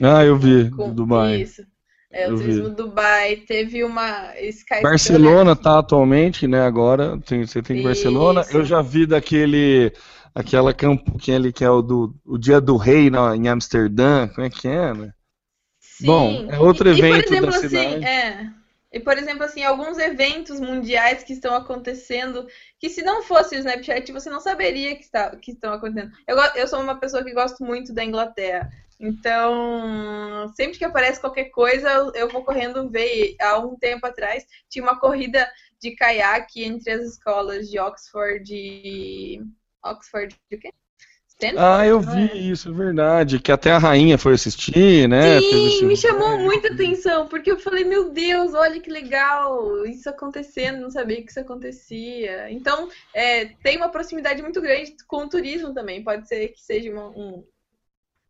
Ah, 0.00 0.24
eu 0.24 0.36
vi, 0.36 0.70
com, 0.70 0.92
Dubai. 0.92 1.42
Isso. 1.42 1.64
É, 2.10 2.30
o 2.30 2.36
turismo 2.36 2.68
vi. 2.70 2.74
Dubai 2.74 3.36
teve 3.36 3.84
uma. 3.84 4.38
Sky 4.40 4.82
Barcelona 4.82 5.56
tá 5.56 5.78
atualmente, 5.78 6.46
né? 6.46 6.60
Agora 6.60 7.18
tem, 7.24 7.46
você 7.46 7.62
tem 7.62 7.82
Barcelona. 7.82 8.44
Eu 8.50 8.64
já 8.64 8.82
vi 8.82 9.06
daquele 9.06 9.92
aquela 10.34 10.72
que 10.74 11.30
ele 11.30 11.52
que 11.52 11.64
é 11.64 11.70
o 11.70 11.82
do 11.82 12.14
o 12.24 12.38
dia 12.38 12.60
do 12.60 12.76
rei 12.76 13.10
na, 13.10 13.36
em 13.36 13.48
Amsterdã, 13.48 14.28
como 14.28 14.46
é 14.46 14.50
que 14.50 14.68
é, 14.68 14.94
né? 14.94 15.12
Sim. 15.80 16.06
Bom, 16.06 16.48
é 16.50 16.58
outro 16.58 16.88
e, 16.88 16.98
evento 16.98 17.32
e, 17.32 17.40
por 17.40 17.48
exemplo, 17.48 17.50
da 17.50 17.56
assim, 17.56 17.68
cidade. 17.68 17.94
Assim, 17.94 18.04
é, 18.04 18.52
E, 18.92 19.00
por 19.00 19.16
exemplo, 19.16 19.44
assim, 19.44 19.62
alguns 19.62 19.98
eventos 19.98 20.60
mundiais 20.60 21.24
que 21.24 21.32
estão 21.32 21.54
acontecendo, 21.54 22.46
que 22.78 22.90
se 22.90 23.02
não 23.02 23.22
fosse 23.22 23.56
o 23.56 23.58
Snapchat, 23.58 24.12
você 24.12 24.28
não 24.28 24.40
saberia 24.40 24.94
que, 24.94 25.02
está, 25.02 25.34
que 25.36 25.52
estão 25.52 25.72
acontecendo. 25.72 26.12
Eu, 26.26 26.36
eu 26.56 26.68
sou 26.68 26.80
uma 26.80 27.00
pessoa 27.00 27.24
que 27.24 27.32
gosto 27.32 27.64
muito 27.64 27.94
da 27.94 28.04
Inglaterra. 28.04 28.70
Então, 29.00 30.52
sempre 30.54 30.78
que 30.78 30.84
aparece 30.84 31.20
qualquer 31.20 31.46
coisa, 31.46 31.88
eu, 31.90 32.12
eu 32.14 32.28
vou 32.28 32.44
correndo 32.44 32.88
ver. 32.88 33.34
Há 33.40 33.58
um 33.58 33.76
tempo 33.76 34.06
atrás, 34.06 34.44
tinha 34.68 34.82
uma 34.82 35.00
corrida 35.00 35.50
de 35.80 35.96
caiaque 35.96 36.62
entre 36.62 36.92
as 36.92 37.02
escolas 37.02 37.68
de 37.68 37.78
Oxford 37.78 38.44
e... 38.54 39.40
Oxford 39.84 40.36
de 40.50 40.58
quê? 40.58 40.70
Ah, 41.56 41.84
eu 41.84 42.00
vi 42.00 42.30
é? 42.30 42.36
isso, 42.36 42.68
é 42.68 42.72
verdade. 42.72 43.40
Que 43.40 43.50
até 43.50 43.72
a 43.72 43.78
rainha 43.78 44.16
foi 44.16 44.34
assistir, 44.34 45.08
né? 45.08 45.40
Sim, 45.40 45.86
me 45.86 45.96
chamou 45.96 46.38
muita 46.38 46.72
atenção, 46.72 47.26
porque 47.26 47.50
eu 47.50 47.58
falei, 47.58 47.84
meu 47.84 48.10
Deus, 48.10 48.54
olha 48.54 48.80
que 48.80 48.90
legal, 48.90 49.84
isso 49.84 50.08
acontecendo, 50.08 50.80
não 50.80 50.90
sabia 50.90 51.22
que 51.22 51.30
isso 51.30 51.40
acontecia. 51.40 52.50
Então, 52.50 52.88
é, 53.12 53.46
tem 53.62 53.76
uma 53.76 53.88
proximidade 53.88 54.40
muito 54.40 54.60
grande 54.60 54.94
com 55.08 55.24
o 55.24 55.28
turismo 55.28 55.74
também. 55.74 56.04
Pode 56.04 56.28
ser 56.28 56.48
que 56.48 56.60
seja 56.60 56.92
uma, 56.92 57.08
um, 57.08 57.44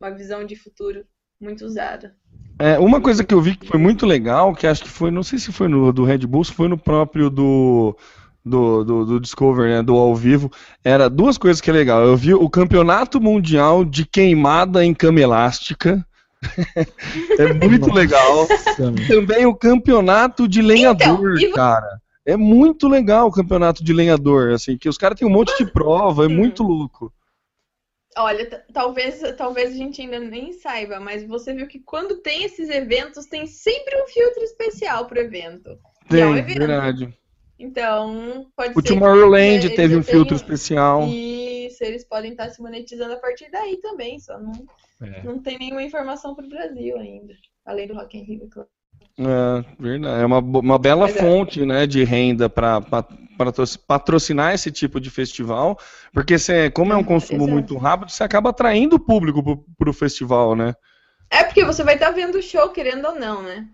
uma 0.01 0.11
visão 0.11 0.45
de 0.45 0.57
futuro 0.57 1.05
muito 1.39 1.65
usada. 1.67 2.17
É, 2.59 2.79
uma 2.79 3.01
coisa 3.01 3.25
que 3.25 3.35
eu 3.35 3.41
vi 3.41 3.57
que 3.57 3.67
foi 3.67 3.79
muito 3.79 4.07
legal, 4.07 4.55
que 4.55 4.67
acho 4.67 4.85
que 4.85 4.89
foi, 4.89 5.11
não 5.11 5.23
sei 5.23 5.39
se 5.39 5.53
foi 5.53 5.69
no 5.69 5.93
do 5.93 6.05
Red 6.05 6.19
Bull, 6.19 6.45
se 6.45 6.53
foi 6.53 6.69
no 6.69 6.79
próprio 6.79 7.29
do 7.29 7.97
do, 8.45 8.85
do, 8.85 9.05
do 9.05 9.21
Discover, 9.21 9.69
né, 9.69 9.83
do 9.83 9.97
ao 9.97 10.15
vivo, 10.15 10.51
era 10.85 11.09
duas 11.09 11.39
coisas 11.39 11.61
que 11.61 11.71
é 11.71 11.73
legal. 11.73 12.03
Eu 12.03 12.17
vi 12.17 12.35
o 12.35 12.51
campeonato 12.51 13.21
mundial 13.21 13.85
de 13.85 14.05
queimada 14.05 14.85
em 14.85 14.93
cama 14.93 15.21
elástica. 15.21 16.05
é 17.39 17.53
muito 17.53 17.87
Nossa, 17.87 18.01
legal. 18.01 18.49
Também 19.07 19.47
o 19.47 19.55
campeonato 19.55 20.49
de 20.49 20.61
lenhador, 20.61 21.37
então, 21.39 21.53
cara. 21.53 22.01
É 22.25 22.37
muito 22.37 22.89
legal 22.89 23.27
o 23.27 23.33
campeonato 23.33 23.83
de 23.83 23.93
lenhador, 23.93 24.53
assim, 24.53 24.79
que 24.79 24.89
os 24.89 24.97
caras 24.97 25.19
têm 25.19 25.27
um 25.27 25.33
monte 25.33 25.57
de 25.59 25.71
prova, 25.71 26.25
é 26.25 26.29
muito 26.29 26.63
louco. 26.63 27.13
Olha, 28.17 28.65
talvez, 28.73 29.21
talvez 29.37 29.73
a 29.73 29.77
gente 29.77 30.03
ainda 30.03 30.21
nem 30.21 30.53
saiba, 30.53 31.01
mas 31.01 31.27
você 31.27 31.55
viu 31.55 31.67
que 31.67 31.81
quando 31.81 32.19
tem 32.19 32.45
esses 32.45 32.69
eventos, 32.69 33.27
tem 33.27 33.47
sempre 33.47 34.01
um 34.03 34.07
filtro 34.07 34.43
especial 34.43 35.07
pro 35.07 35.19
evento. 35.19 35.79
Tem, 36.09 36.21
é 36.21 36.27
um 36.27 36.37
evento. 36.37 36.59
verdade. 36.59 37.19
Então, 37.59 38.47
pode 38.57 38.71
o 38.71 38.73
ser. 38.75 38.79
O 38.79 38.83
Tomorrowland 38.83 39.71
teve 39.71 39.97
um 39.97 40.03
filtro 40.03 40.35
especial. 40.35 41.07
Isso, 41.07 41.85
eles 41.85 42.05
podem 42.05 42.33
estar 42.33 42.51
se 42.51 42.61
monetizando 42.61 43.15
a 43.15 43.19
partir 43.19 43.51
daí 43.51 43.77
também, 43.79 44.19
só 44.19 44.39
não, 44.39 44.53
é. 45.01 45.23
não 45.23 45.39
tem 45.39 45.59
nenhuma 45.59 45.83
informação 45.83 46.35
para 46.35 46.45
o 46.45 46.49
Brasil 46.49 46.97
ainda, 46.99 47.35
além 47.65 47.87
do 47.87 47.95
Rock 47.95 48.19
in 48.19 48.25
Rio, 48.25 48.49
claro. 48.51 48.69
É, 49.19 49.65
verdade. 49.79 50.23
É 50.23 50.27
uma, 50.27 50.39
uma 50.39 50.79
bela 50.79 51.03
Mas 51.03 51.17
é. 51.17 51.21
fonte 51.21 51.63
é. 51.63 51.67
né, 51.67 51.87
de 51.87 52.03
renda 52.05 52.49
para 52.49 52.81
patrocinar 53.87 54.55
esse 54.55 54.71
tipo 54.71 55.01
de 55.01 55.11
festival, 55.11 55.79
porque 56.13 56.39
você, 56.39 56.71
como 56.71 56.93
é 56.93 56.97
um 56.97 57.05
consumo 57.05 57.43
Exato. 57.43 57.53
muito 57.53 57.77
rápido, 57.77 58.11
você 58.11 58.23
acaba 58.23 58.51
atraindo 58.51 58.97
o 58.97 59.01
público 59.01 59.65
para 59.79 59.91
o 59.91 59.95
festival, 59.95 60.55
né? 60.55 60.75
É 61.31 61.43
porque 61.43 61.65
você 61.65 61.83
vai 61.83 61.95
estar 61.95 62.11
vendo 62.11 62.37
o 62.37 62.43
show, 62.43 62.69
querendo 62.71 63.07
ou 63.07 63.15
não, 63.15 63.43
né? 63.43 63.67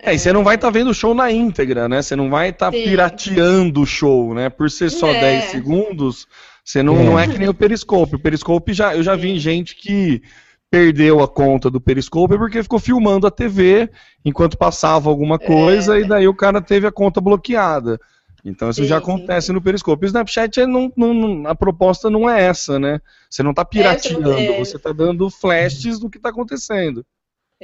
É, 0.00 0.14
e 0.14 0.18
você 0.18 0.32
não 0.32 0.44
vai 0.44 0.56
estar 0.56 0.68
tá 0.68 0.72
vendo 0.72 0.90
o 0.90 0.94
show 0.94 1.14
na 1.14 1.30
íntegra, 1.30 1.88
né? 1.88 2.02
Você 2.02 2.14
não 2.14 2.28
vai 2.28 2.50
estar 2.50 2.66
tá 2.66 2.72
pirateando 2.72 3.80
o 3.80 3.86
show, 3.86 4.34
né? 4.34 4.50
Por 4.50 4.70
ser 4.70 4.90
só 4.90 5.08
é. 5.08 5.20
10 5.20 5.44
segundos, 5.50 6.26
você 6.64 6.82
não 6.82 6.98
é. 6.98 7.04
não 7.04 7.18
é 7.18 7.28
que 7.28 7.38
nem 7.38 7.48
o 7.48 7.54
Periscope. 7.54 8.16
O 8.16 8.18
Periscope 8.18 8.72
já 8.72 8.94
eu 8.94 9.02
já 9.02 9.14
vi 9.14 9.38
gente 9.38 9.76
que 9.76 10.22
perdeu 10.70 11.22
a 11.22 11.28
conta 11.28 11.70
do 11.70 11.80
Periscope 11.80 12.36
porque 12.36 12.62
ficou 12.62 12.80
filmando 12.80 13.26
a 13.26 13.30
TV 13.30 13.88
enquanto 14.24 14.58
passava 14.58 15.08
alguma 15.08 15.38
coisa 15.38 15.96
é. 15.96 16.00
e 16.00 16.08
daí 16.08 16.26
o 16.26 16.34
cara 16.34 16.60
teve 16.60 16.86
a 16.86 16.92
conta 16.92 17.20
bloqueada. 17.20 18.00
Então 18.44 18.68
isso 18.68 18.82
sim, 18.82 18.88
já 18.88 18.98
acontece 18.98 19.46
sim. 19.46 19.52
no 19.52 19.62
Periscope. 19.62 20.04
O 20.04 20.06
Snapchat 20.06 20.60
é 20.60 20.66
não, 20.66 20.92
não, 20.96 21.46
a 21.46 21.54
proposta 21.54 22.10
não 22.10 22.28
é 22.28 22.42
essa, 22.42 22.78
né? 22.78 23.00
Você 23.30 23.42
não 23.42 23.52
está 23.52 23.62
é, 23.62 23.64
pirateando, 23.64 24.32
é, 24.32 24.58
você 24.58 24.76
está 24.76 24.92
dando 24.92 25.30
flashes 25.30 25.98
do 25.98 26.10
que 26.10 26.18
está 26.18 26.28
acontecendo. 26.28 27.06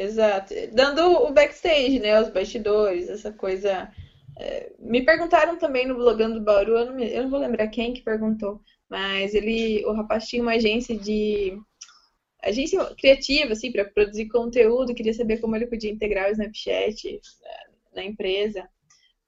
Exato. 0.01 0.55
Dando 0.73 1.03
o 1.03 1.31
backstage, 1.31 1.99
né? 1.99 2.19
Os 2.19 2.31
bastidores, 2.31 3.11
essa 3.11 3.31
coisa. 3.31 3.93
É, 4.39 4.73
me 4.79 5.05
perguntaram 5.05 5.59
também 5.59 5.87
no 5.87 5.95
Blogando 5.95 6.41
Bauru, 6.41 6.79
eu 6.79 6.87
não, 6.87 6.95
me, 6.95 7.13
eu 7.13 7.25
não, 7.25 7.31
vou 7.31 7.39
lembrar 7.39 7.69
quem 7.69 7.93
que 7.93 8.01
perguntou, 8.01 8.63
mas 8.89 9.35
ele, 9.35 9.85
o 9.85 9.93
rapaz 9.93 10.27
tinha 10.27 10.41
uma 10.43 10.55
agência 10.55 10.97
de. 10.97 11.61
agência 12.43 12.83
criativa, 12.97 13.53
assim, 13.53 13.71
para 13.71 13.85
produzir 13.85 14.29
conteúdo, 14.29 14.95
queria 14.95 15.13
saber 15.13 15.39
como 15.39 15.55
ele 15.55 15.67
podia 15.67 15.91
integrar 15.91 16.29
o 16.29 16.33
Snapchat 16.33 17.21
na, 17.93 18.01
na 18.03 18.05
empresa. 18.05 18.67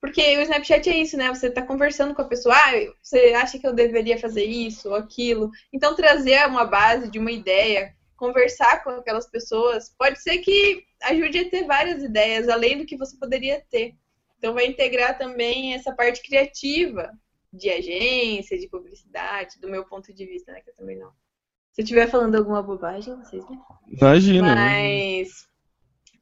Porque 0.00 0.38
o 0.38 0.40
Snapchat 0.40 0.88
é 0.88 0.96
isso, 0.96 1.18
né? 1.18 1.28
Você 1.28 1.48
está 1.48 1.60
conversando 1.60 2.14
com 2.14 2.22
a 2.22 2.28
pessoa, 2.28 2.54
ah, 2.56 2.72
você 3.02 3.34
acha 3.34 3.58
que 3.58 3.66
eu 3.66 3.74
deveria 3.74 4.18
fazer 4.18 4.44
isso 4.44 4.88
ou 4.88 4.94
aquilo. 4.94 5.50
Então, 5.70 5.94
trazer 5.94 6.46
uma 6.46 6.64
base 6.64 7.10
de 7.10 7.18
uma 7.18 7.30
ideia 7.30 7.94
conversar 8.22 8.84
com 8.84 8.90
aquelas 8.90 9.28
pessoas, 9.28 9.92
pode 9.98 10.22
ser 10.22 10.38
que 10.38 10.86
ajude 11.02 11.40
a 11.40 11.50
ter 11.50 11.66
várias 11.66 12.04
ideias, 12.04 12.48
além 12.48 12.78
do 12.78 12.86
que 12.86 12.96
você 12.96 13.16
poderia 13.16 13.60
ter. 13.68 13.96
Então, 14.38 14.54
vai 14.54 14.66
integrar 14.66 15.18
também 15.18 15.74
essa 15.74 15.92
parte 15.92 16.22
criativa 16.22 17.12
de 17.52 17.68
agência, 17.68 18.56
de 18.56 18.68
publicidade, 18.68 19.58
do 19.60 19.68
meu 19.68 19.84
ponto 19.84 20.14
de 20.14 20.24
vista, 20.24 20.52
né? 20.52 20.60
Que 20.60 20.70
eu 20.70 20.74
também 20.76 20.96
não. 20.96 21.10
Se 21.72 21.80
eu 21.80 21.82
estiver 21.82 22.08
falando 22.08 22.36
alguma 22.36 22.62
bobagem, 22.62 23.16
vocês 23.16 23.44
me 23.50 23.58
Imagina. 23.88 24.54
Mas, 24.54 25.48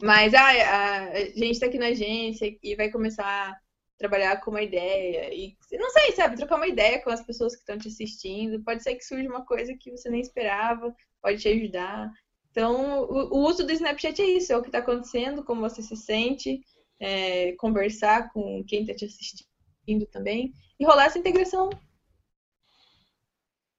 mas 0.00 0.32
ah, 0.32 1.10
a 1.12 1.18
gente 1.18 1.50
está 1.50 1.66
aqui 1.66 1.78
na 1.78 1.88
agência 1.88 2.56
e 2.62 2.74
vai 2.76 2.90
começar 2.90 3.26
a 3.26 3.58
trabalhar 3.98 4.40
com 4.40 4.52
uma 4.52 4.62
ideia. 4.62 5.34
E 5.34 5.54
não 5.72 5.90
sei, 5.90 6.12
sabe, 6.12 6.36
trocar 6.36 6.56
uma 6.56 6.66
ideia 6.66 7.02
com 7.02 7.10
as 7.10 7.22
pessoas 7.22 7.54
que 7.54 7.60
estão 7.60 7.76
te 7.76 7.88
assistindo. 7.88 8.64
Pode 8.64 8.82
ser 8.82 8.94
que 8.94 9.04
surja 9.04 9.28
uma 9.28 9.44
coisa 9.44 9.74
que 9.78 9.90
você 9.90 10.08
nem 10.08 10.22
esperava 10.22 10.94
pode 11.22 11.38
te 11.38 11.48
ajudar. 11.48 12.10
Então, 12.50 13.02
o, 13.02 13.36
o 13.36 13.48
uso 13.48 13.64
do 13.64 13.72
Snapchat 13.72 14.20
é 14.20 14.26
isso, 14.26 14.52
é 14.52 14.56
o 14.56 14.62
que 14.62 14.68
está 14.68 14.78
acontecendo, 14.78 15.44
como 15.44 15.60
você 15.60 15.82
se 15.82 15.96
sente, 15.96 16.60
é, 16.98 17.52
conversar 17.52 18.32
com 18.32 18.64
quem 18.66 18.82
está 18.82 18.94
te 18.94 19.04
assistindo 19.04 20.06
também, 20.10 20.52
e 20.78 20.84
rolar 20.84 21.06
essa 21.06 21.18
integração 21.18 21.70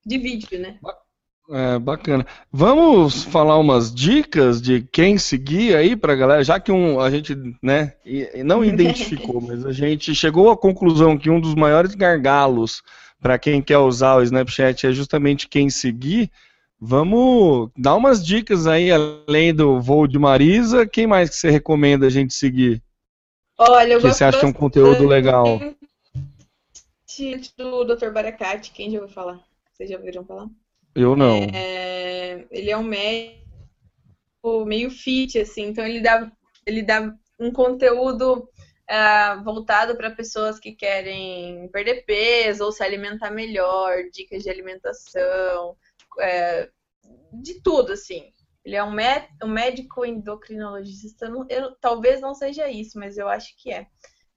de 0.06 0.18
vídeo, 0.18 0.60
né? 0.60 0.80
É, 1.50 1.78
bacana. 1.80 2.26
Vamos 2.52 3.24
falar 3.24 3.58
umas 3.58 3.94
dicas 3.94 4.62
de 4.62 4.82
quem 4.82 5.18
seguir 5.18 5.76
aí 5.76 5.96
pra 5.96 6.16
galera, 6.16 6.44
já 6.44 6.60
que 6.60 6.72
um, 6.72 7.00
a 7.00 7.10
gente, 7.10 7.36
né, 7.62 7.94
não 8.46 8.64
identificou, 8.66 9.42
mas 9.42 9.66
a 9.66 9.72
gente 9.72 10.16
chegou 10.16 10.50
à 10.50 10.58
conclusão 10.58 11.18
que 11.18 11.30
um 11.30 11.42
dos 11.42 11.56
maiores 11.56 11.94
gargalos 11.94 12.82
para 13.20 13.38
quem 13.38 13.62
quer 13.62 13.78
usar 13.78 14.16
o 14.16 14.24
Snapchat 14.24 14.88
é 14.88 14.92
justamente 14.92 15.48
quem 15.48 15.70
seguir. 15.70 16.32
Vamos 16.84 17.70
dar 17.78 17.96
umas 17.96 18.26
dicas 18.26 18.66
aí, 18.66 18.90
além 18.92 19.54
do 19.54 19.80
voo 19.80 20.08
de 20.08 20.18
Marisa. 20.18 20.88
Quem 20.88 21.06
mais 21.06 21.30
que 21.30 21.36
você 21.36 21.52
recomenda 21.52 22.08
a 22.08 22.10
gente 22.10 22.34
seguir? 22.34 22.82
Olha, 23.56 23.94
eu 23.94 24.02
que 24.02 24.08
você 24.08 24.24
acha 24.24 24.48
um 24.48 24.52
conteúdo 24.52 25.06
legal? 25.06 25.60
Do 27.56 27.84
Dr. 27.84 28.10
Baracate, 28.10 28.72
quem 28.72 28.90
já 28.90 29.00
ouviu 29.00 29.14
falar? 29.14 29.40
Vocês 29.72 29.92
já 29.92 29.98
ouviram 29.98 30.26
falar? 30.26 30.48
Eu 30.96 31.16
não. 31.16 31.36
É, 31.54 32.48
ele 32.50 32.72
é 32.72 32.78
um 32.78 32.84
médico 32.84 33.46
meio 34.66 34.90
fit, 34.90 35.38
assim, 35.38 35.68
então 35.68 35.86
ele 35.86 36.02
dá, 36.02 36.32
ele 36.66 36.82
dá 36.82 37.14
um 37.40 37.52
conteúdo 37.52 38.50
uh, 38.90 39.44
voltado 39.44 39.96
para 39.96 40.10
pessoas 40.10 40.60
que 40.60 40.72
querem 40.72 41.68
perder 41.68 42.06
peso 42.06 42.66
ou 42.66 42.72
se 42.72 42.84
alimentar 42.84 43.30
melhor, 43.30 44.10
dicas 44.12 44.42
de 44.42 44.50
alimentação, 44.50 45.76
é, 46.20 46.70
de 47.34 47.62
tudo, 47.62 47.93
assim. 47.93 48.32
Ele 48.64 48.76
é 48.76 48.84
um, 48.84 48.95
um 49.43 49.47
médico 49.47 50.05
endocrinologista. 50.05 51.26
Eu, 51.26 51.45
eu, 51.49 51.76
talvez 51.80 52.22
não 52.22 52.34
seja 52.34 52.70
isso, 52.70 52.99
mas 52.99 53.18
eu 53.18 53.28
acho 53.28 53.55
que 53.57 53.72
é. 53.72 53.88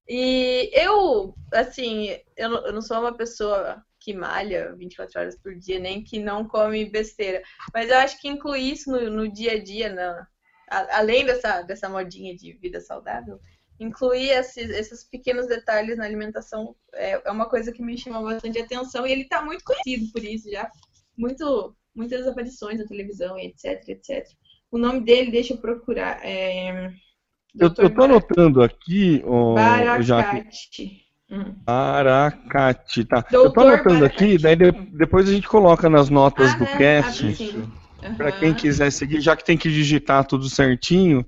E 0.09 0.70
eu, 0.72 1.35
assim, 1.53 2.09
eu, 2.37 2.53
eu 2.66 2.72
não 2.72 2.83
sou 2.83 2.99
uma 3.01 3.16
pessoa 3.16 3.83
que 4.01 4.12
malha 4.12 4.75
24 4.77 5.20
horas 5.20 5.39
por 5.39 5.55
dia, 5.55 5.79
nem 5.79 6.05
que 6.05 6.18
não 6.18 6.47
come 6.47 6.85
besteira. 6.91 7.43
Mas 7.72 7.91
eu 7.91 7.97
acho 7.99 8.20
que 8.20 8.29
incluir 8.29 8.72
isso 8.72 8.91
no, 8.91 9.11
no 9.11 9.33
dia 9.33 9.53
a 9.53 9.62
dia, 9.62 9.93
na, 9.93 10.27
a, 10.70 10.99
além 10.99 11.25
dessa, 11.25 11.62
dessa 11.62 11.89
modinha 11.89 12.37
de 12.37 12.53
vida 12.53 12.81
saudável, 12.81 13.41
incluir 13.81 14.31
esses, 14.31 14.70
esses 14.70 15.05
pequenos 15.05 15.47
detalhes 15.47 15.97
na 15.97 16.05
alimentação 16.05 16.77
é, 16.93 17.20
é 17.25 17.31
uma 17.31 17.49
coisa 17.49 17.72
que 17.72 17.83
me 17.83 17.99
chama 17.99 18.22
bastante 18.22 18.59
atenção 18.59 19.07
e 19.07 19.12
ele 19.12 19.22
está 19.22 19.43
muito 19.43 19.64
conhecido 19.64 20.12
por 20.12 20.22
isso 20.22 20.51
já 20.51 20.70
muito, 21.17 21.75
muitas 21.95 22.27
aparições 22.27 22.79
na 22.79 22.87
televisão, 22.87 23.39
etc, 23.39 23.89
etc. 23.89 24.27
O 24.71 24.79
nome 24.79 25.01
dele, 25.01 25.31
deixa 25.31 25.55
eu 25.55 25.59
procurar. 25.59 26.19
É... 26.25 26.91
Eu, 27.59 27.73
eu 27.79 27.91
tô 27.95 28.03
anotando 28.03 28.62
aqui, 28.62 29.23
oh, 29.25 29.55
Baracate. 29.55 31.03
Hum. 31.31 31.55
Aracate, 31.67 33.05
tá. 33.05 33.25
Doutor 33.31 33.47
eu 33.47 33.53
tô 33.53 33.61
anotando 33.61 34.01
Baracate. 34.01 34.25
aqui, 34.25 34.39
daí 34.39 34.57
de, 34.57 34.73
depois 34.73 35.29
a 35.29 35.33
gente 35.33 35.47
coloca 35.49 35.89
nas 35.89 36.11
notas 36.11 36.53
ah, 36.53 36.57
do 36.59 36.65
né? 36.65 36.77
cast. 36.77 37.25
Uhum. 37.25 38.15
Para 38.17 38.33
quem 38.33 38.53
quiser 38.53 38.91
seguir, 38.91 39.21
já 39.21 39.35
que 39.35 39.45
tem 39.45 39.57
que 39.57 39.71
digitar 39.71 40.25
tudo 40.27 40.49
certinho, 40.51 41.25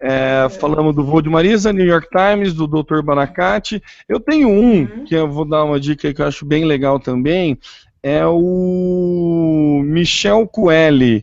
É, 0.00 0.48
falamos 0.60 0.94
do 0.94 1.04
voo 1.04 1.20
de 1.20 1.28
Marisa, 1.28 1.72
New 1.72 1.84
York 1.84 2.06
Times, 2.10 2.54
do 2.54 2.68
Dr. 2.68 3.02
Banacate. 3.02 3.82
Eu 4.08 4.20
tenho 4.20 4.48
um 4.48 4.82
Uhum. 4.82 5.04
que 5.04 5.12
eu 5.12 5.28
vou 5.28 5.44
dar 5.44 5.64
uma 5.64 5.80
dica 5.80 6.14
que 6.14 6.22
eu 6.22 6.26
acho 6.26 6.46
bem 6.46 6.64
legal 6.64 7.00
também. 7.00 7.58
É 8.02 8.24
o 8.26 9.82
Michel 9.84 10.46
Coelho. 10.46 11.22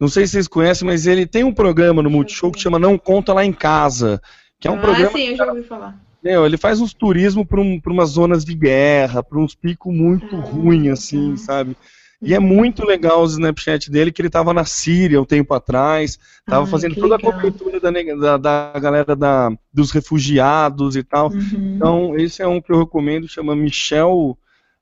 Não 0.00 0.08
sei 0.08 0.26
se 0.26 0.32
vocês 0.32 0.48
conhecem, 0.48 0.86
mas 0.86 1.06
ele 1.06 1.26
tem 1.26 1.42
um 1.44 1.52
programa 1.52 2.02
no 2.02 2.10
Multishow 2.10 2.52
que 2.52 2.60
chama 2.60 2.78
Não 2.78 2.96
Conta 2.96 3.32
Lá 3.32 3.44
em 3.44 3.52
Casa. 3.52 4.20
Que 4.60 4.68
é 4.68 4.70
um 4.70 4.76
ah, 4.76 4.80
programa 4.80 5.12
sim, 5.12 5.28
eu 5.28 5.36
já 5.36 5.46
ouvi 5.46 5.62
falar. 5.62 5.96
meu, 6.22 6.46
ele 6.46 6.56
faz 6.56 6.80
uns 6.80 6.92
turismo 6.92 7.44
para 7.46 7.60
um, 7.60 7.80
umas 7.86 8.10
zonas 8.10 8.44
de 8.44 8.54
guerra, 8.54 9.22
para 9.22 9.38
uns 9.38 9.54
picos 9.54 9.94
muito 9.94 10.36
Ah, 10.36 10.40
ruins, 10.40 10.88
assim, 10.92 11.20
legal. 11.20 11.36
sabe? 11.38 11.76
E 12.20 12.34
é 12.34 12.40
muito 12.40 12.84
legal 12.84 13.22
os 13.22 13.32
Snapchat 13.32 13.88
dele, 13.90 14.10
que 14.10 14.20
ele 14.20 14.28
tava 14.30 14.52
na 14.52 14.64
Síria 14.64 15.20
um 15.20 15.24
tempo 15.24 15.54
atrás, 15.54 16.18
tava 16.44 16.64
Ai, 16.64 16.70
fazendo 16.70 16.96
toda 16.96 17.14
a 17.14 17.16
legal. 17.16 17.32
cobertura 17.32 17.78
da, 17.78 17.90
da, 17.90 18.36
da 18.72 18.80
galera 18.80 19.14
da, 19.14 19.50
dos 19.72 19.92
refugiados 19.92 20.96
e 20.96 21.04
tal. 21.04 21.30
Uhum. 21.30 21.74
Então, 21.76 22.16
esse 22.18 22.42
é 22.42 22.46
um 22.48 22.60
que 22.60 22.72
eu 22.72 22.80
recomendo, 22.80 23.28
chama 23.28 23.54
Michel 23.54 24.36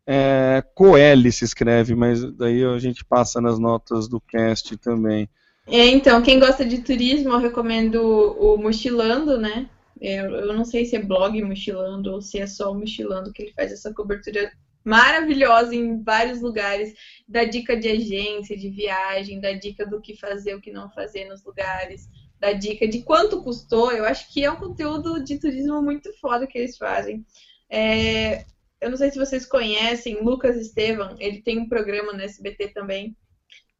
é, 0.07 0.63
Coelho, 0.75 1.33
se 1.33 1.45
escreve, 1.45 1.95
mas 1.95 2.23
daí 2.35 2.65
a 2.65 2.79
gente 2.79 3.05
passa 3.05 3.41
nas 3.41 3.59
notas 3.59 4.09
do 4.09 4.21
cast 4.21 4.77
também. 4.77 5.29
É, 5.67 5.87
então, 5.87 6.23
quem 6.23 6.39
gosta 6.39 6.65
de 6.65 6.79
turismo, 6.83 7.31
eu 7.31 7.39
recomendo 7.39 8.01
o 8.39 8.57
Mochilando, 8.57 9.37
né? 9.37 9.69
Eu, 10.01 10.31
eu 10.31 10.55
não 10.55 10.65
sei 10.65 10.85
se 10.85 10.95
é 10.95 11.03
blog 11.03 11.43
Mochilando 11.43 12.13
ou 12.13 12.21
se 12.21 12.39
é 12.39 12.47
só 12.47 12.71
o 12.71 12.75
Mochilando 12.75 13.33
que 13.33 13.43
ele 13.43 13.53
faz 13.53 13.73
essa 13.73 13.93
cobertura 13.93 14.53
maravilhosa 14.85 15.75
em 15.75 16.01
vários 16.01 16.41
lugares, 16.41 16.95
dá 17.27 17.43
dica 17.43 17.77
de 17.77 17.89
agência, 17.89 18.57
de 18.57 18.71
viagem, 18.71 19.41
dá 19.41 19.53
dica 19.53 19.85
do 19.85 20.01
que 20.01 20.17
fazer, 20.17 20.55
o 20.55 20.61
que 20.61 20.71
não 20.71 20.89
fazer 20.91 21.25
nos 21.25 21.45
lugares, 21.45 22.09
dá 22.39 22.53
dica 22.53 22.87
de 22.87 23.03
quanto 23.03 23.43
custou. 23.43 23.91
Eu 23.91 24.05
acho 24.05 24.33
que 24.33 24.45
é 24.45 24.51
um 24.51 24.57
conteúdo 24.57 25.25
de 25.25 25.41
turismo 25.41 25.83
muito 25.83 26.13
foda 26.21 26.47
que 26.47 26.57
eles 26.57 26.79
fazem. 26.79 27.27
É, 27.69 28.45
eu 28.81 28.91
não 28.91 28.97
sei 28.97 29.11
se 29.11 29.18
vocês 29.18 29.47
conhecem 29.47 30.22
Lucas 30.22 30.57
Estevam, 30.57 31.16
ele 31.18 31.43
tem 31.43 31.59
um 31.59 31.68
programa 31.68 32.12
no 32.12 32.20
SBT 32.20 32.68
também. 32.68 33.16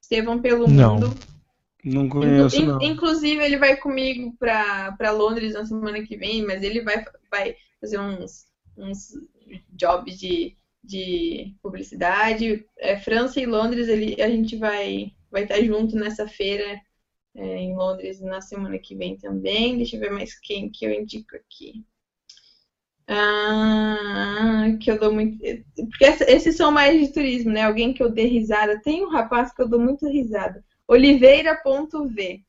Estevam 0.01 0.41
pelo 0.41 0.69
Não. 0.69 0.95
Mundo. 0.95 1.15
Não 1.85 2.09
conheço, 2.09 2.61
In- 2.61 2.67
não. 2.67 2.83
Inclusive, 2.83 3.45
ele 3.45 3.59
vai 3.59 3.77
comigo 3.77 4.37
para 4.39 5.11
Londres 5.13 5.55
na 5.55 5.65
semana 5.65 6.03
que 6.03 6.17
vem, 6.17 6.45
mas 6.45 6.63
ele 6.63 6.83
vai, 6.83 7.05
vai 7.31 7.57
fazer 7.81 8.01
uns, 8.01 8.47
uns 8.77 9.13
jobs 9.71 10.19
de, 10.19 10.57
de 10.83 11.55
publicidade. 11.63 12.67
É, 12.77 12.99
França 12.99 13.41
e 13.41 13.47
Londres, 13.47 13.87
ele, 13.87 14.21
a 14.21 14.29
gente 14.29 14.57
vai 14.57 15.13
vai 15.31 15.43
estar 15.43 15.63
junto 15.63 15.97
nessa 15.97 16.27
feira 16.27 16.81
é, 17.35 17.57
em 17.59 17.77
Londres 17.77 18.21
na 18.21 18.41
semana 18.41 18.79
que 18.79 18.95
vem 18.95 19.17
também. 19.17 19.77
Deixa 19.77 19.97
eu 19.97 20.01
ver 20.01 20.11
mais 20.11 20.39
quem 20.39 20.71
que 20.71 20.85
eu 20.87 20.91
indico 20.91 21.37
aqui. 21.37 21.85
Ah, 23.09 24.67
que 24.81 24.91
eu 24.91 24.99
dou 24.99 25.13
muito. 25.13 25.39
Porque 25.75 26.05
esses 26.27 26.57
são 26.57 26.73
mais 26.73 27.01
de 27.01 27.13
turismo, 27.13 27.53
né? 27.53 27.63
Alguém 27.63 27.95
que 27.95 28.03
eu 28.03 28.11
dê 28.11 28.27
risada. 28.27 28.81
Tem 28.83 29.05
um 29.05 29.11
rapaz 29.11 29.53
que 29.53 29.63
eu 29.63 29.69
dou 29.69 29.81
muito 29.81 30.09
risada. 30.09 30.65
Oliveira.v. 30.89 32.45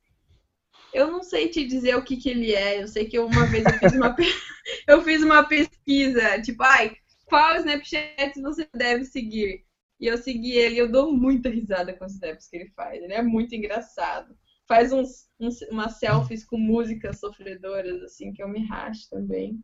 Eu 0.94 1.12
não 1.12 1.22
sei 1.22 1.50
te 1.50 1.66
dizer 1.66 1.96
o 1.96 2.04
que, 2.04 2.18
que 2.18 2.30
ele 2.30 2.54
é. 2.54 2.82
Eu 2.82 2.88
sei 2.88 3.06
que 3.06 3.20
uma 3.20 3.46
vez 3.46 3.66
eu 3.66 3.74
fiz 3.74 3.94
uma, 3.94 4.16
eu 4.88 5.02
fiz 5.04 5.24
uma 5.24 5.44
pesquisa, 5.44 6.42
tipo, 6.42 6.64
ai, 6.64 6.96
qual 7.26 7.58
Snapchat 7.58 8.42
você 8.42 8.68
deve 8.74 9.06
seguir? 9.06 9.64
E 10.00 10.08
eu 10.08 10.18
segui 10.18 10.52
ele 10.52 10.78
eu 10.78 10.92
dou 10.92 11.12
muita 11.12 11.50
risada 11.50 11.94
com 11.94 12.06
os 12.06 12.14
snaps 12.14 12.48
que 12.48 12.56
ele 12.58 12.70
faz. 12.70 13.02
Ele 13.02 13.14
é 13.14 13.22
muito 13.22 13.54
engraçado. 13.56 14.36
Faz 14.68 14.92
uns, 14.92 15.30
uns 15.40 15.62
umas 15.72 15.98
selfies 15.98 16.46
com 16.46 16.58
músicas 16.58 17.20
sofredoras, 17.20 18.02
assim, 18.04 18.32
que 18.34 18.44
eu 18.44 18.48
me 18.48 18.66
racho 18.66 19.10
também. 19.10 19.60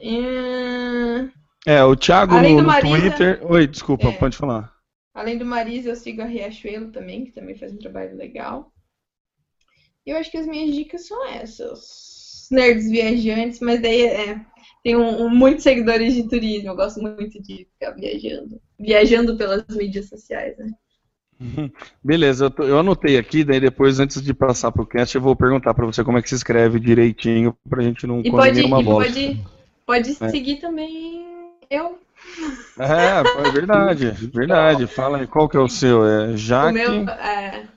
Hum, 0.00 1.30
É, 1.66 1.82
o 1.82 1.96
Thiago 1.96 2.34
Além 2.34 2.54
no, 2.56 2.62
no 2.62 2.68
Marisa- 2.68 2.96
Twitter. 3.00 3.40
Oi, 3.50 3.66
desculpa, 3.66 4.08
É. 4.08 4.12
pode 4.12 4.36
falar. 4.36 4.72
Além 5.14 5.38
do 5.38 5.44
Marisa, 5.46 5.90
eu 5.90 5.96
sigo 5.96 6.22
a 6.22 6.26
Riachuelo 6.26 6.92
também, 6.92 7.24
que 7.24 7.32
também 7.32 7.56
faz 7.56 7.72
um 7.72 7.78
trabalho 7.78 8.16
legal. 8.16 8.70
Eu 10.04 10.16
acho 10.16 10.30
que 10.30 10.36
as 10.38 10.46
minhas 10.46 10.74
dicas 10.74 11.06
são 11.06 11.26
essas. 11.28 12.46
Nerds 12.52 12.88
viajantes, 12.88 13.58
mas 13.58 13.82
daí 13.82 14.02
é, 14.06 14.40
tem 14.84 14.94
um, 14.94 15.24
um- 15.26 15.30
muitos 15.34 15.64
seguidores 15.64 16.14
de 16.14 16.28
turismo. 16.28 16.68
Eu 16.68 16.76
gosto 16.76 17.02
muito 17.02 17.42
de 17.42 17.66
ficar 17.72 17.90
viajando. 17.92 18.60
Viajando 18.78 19.36
pelas 19.36 19.64
mídias 19.70 20.08
sociais, 20.08 20.56
né? 20.58 20.70
Beleza, 22.04 22.44
eu, 22.46 22.50
tô- 22.50 22.62
eu 22.62 22.78
anotei 22.78 23.18
aqui, 23.18 23.42
daí 23.42 23.58
depois, 23.58 23.98
antes 23.98 24.22
de 24.22 24.32
passar 24.32 24.70
pro 24.70 24.86
cast, 24.86 25.14
eu 25.16 25.20
vou 25.20 25.34
perguntar 25.34 25.74
pra 25.74 25.84
você 25.84 26.04
como 26.04 26.18
é 26.18 26.22
que 26.22 26.28
se 26.28 26.36
escreve 26.36 26.78
direitinho, 26.78 27.54
pra 27.68 27.82
gente 27.82 28.06
não 28.06 28.20
E 28.20 28.30
comer 28.30 28.42
pode, 28.44 28.56
nenhuma 28.56 28.80
bosta. 28.82 29.12
pode, 29.12 29.44
pode 29.86 30.10
É. 30.20 30.28
seguir 30.28 30.56
também 30.56 31.24
eu. 31.70 31.98
É, 32.78 33.48
é 33.48 33.52
verdade, 33.52 34.10
verdade. 34.32 34.86
Fala 34.86 35.18
aí, 35.18 35.26
qual 35.26 35.48
que 35.48 35.56
é 35.56 35.60
o 35.60 35.68
seu? 35.68 36.04
É 36.04 36.28
O 36.28 36.36
Jaque... 36.36 36.74
meu, 36.74 37.08
é, 37.08 37.68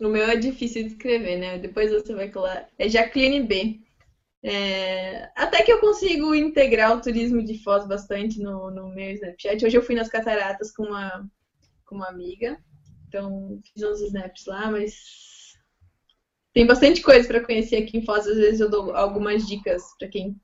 o 0.00 0.08
meu 0.08 0.24
é 0.24 0.36
difícil 0.36 0.82
de 0.82 0.88
escrever, 0.90 1.38
né? 1.38 1.58
Depois 1.58 1.90
você 1.90 2.14
vai 2.14 2.28
colar. 2.28 2.68
É 2.78 2.88
Jacqueline 2.88 3.46
B. 3.46 3.80
É, 4.44 5.30
até 5.36 5.62
que 5.62 5.72
eu 5.72 5.78
consigo 5.80 6.34
integrar 6.34 6.96
o 6.96 7.00
turismo 7.00 7.44
de 7.44 7.62
Foz 7.62 7.86
bastante 7.86 8.40
no, 8.40 8.70
no 8.70 8.88
meu 8.88 9.12
Snapchat. 9.12 9.64
Hoje 9.64 9.76
eu 9.76 9.82
fui 9.82 9.94
nas 9.94 10.08
cataratas 10.08 10.72
com 10.74 10.82
uma, 10.84 11.30
com 11.86 11.94
uma 11.94 12.08
amiga. 12.08 12.58
Então 13.08 13.60
fiz 13.72 13.82
uns 13.82 14.00
snaps 14.00 14.46
lá, 14.46 14.70
mas 14.70 14.94
tem 16.52 16.66
bastante 16.66 17.02
coisa 17.02 17.28
para 17.28 17.44
conhecer 17.44 17.76
aqui 17.76 17.98
em 17.98 18.04
Foz. 18.04 18.26
Às 18.26 18.36
vezes 18.36 18.60
eu 18.60 18.68
dou 18.70 18.96
algumas 18.96 19.46
dicas 19.46 19.82
para 19.98 20.08
quem 20.08 20.36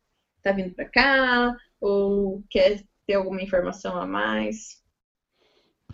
tá 0.43 0.53
vindo 0.53 0.75
para 0.75 0.89
cá 0.89 1.57
ou 1.81 2.43
quer 2.51 2.83
ter 3.07 3.15
alguma 3.15 3.43
informação 3.43 3.97
a 4.01 4.07
mais. 4.07 4.79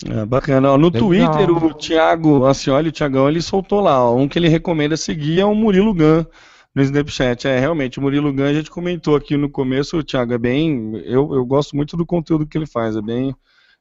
É, 0.05 0.27
bacana. 0.27 0.73
Ó, 0.73 0.79
no 0.79 0.89
Legal. 0.89 1.01
Twitter, 1.01 1.51
o 1.51 1.75
Thiago, 1.75 2.47
assim, 2.47 2.71
olha, 2.71 2.89
o 2.89 2.93
Thiagão, 2.93 3.29
ele 3.29 3.41
soltou 3.41 3.81
lá, 3.81 4.03
ó, 4.03 4.17
um 4.17 4.27
que 4.27 4.39
ele 4.39 4.49
recomenda 4.49 4.97
seguir 4.97 5.41
é 5.41 5.45
o 5.45 5.55
Murilo 5.55 5.95
Gun 5.95 6.25
no 6.75 6.83
Snapchat. 6.83 7.47
É, 7.47 7.59
realmente, 7.61 7.99
o 7.99 8.03
Murilo 8.03 8.33
Gun, 8.33 8.45
a 8.45 8.53
gente 8.53 8.71
comentou 8.71 9.15
aqui 9.15 9.37
no 9.37 9.49
começo, 9.49 9.97
o 9.97 10.03
Thiago, 10.03 10.33
é 10.33 10.39
bem, 10.39 10.97
eu, 11.05 11.33
eu 11.35 11.47
gosto 11.47 11.77
muito 11.77 11.97
do 11.97 12.05
conteúdo 12.05 12.47
que 12.47 12.59
ele 12.59 12.67
faz, 12.67 12.97
é 12.97 13.03
bem, 13.03 13.35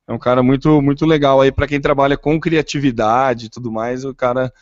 é 0.07 0.13
um 0.13 0.19
cara 0.19 0.43
muito, 0.43 0.81
muito 0.81 1.03
legal 1.05 1.41
aí 1.41 1.51
pra 1.51 1.67
quem 1.67 1.81
trabalha 1.81 2.15
com 2.15 2.39
criatividade 2.39 3.47
e 3.47 3.49
tudo 3.49 3.71
mais, 3.71 4.05
o 4.05 4.13
cara 4.13 4.53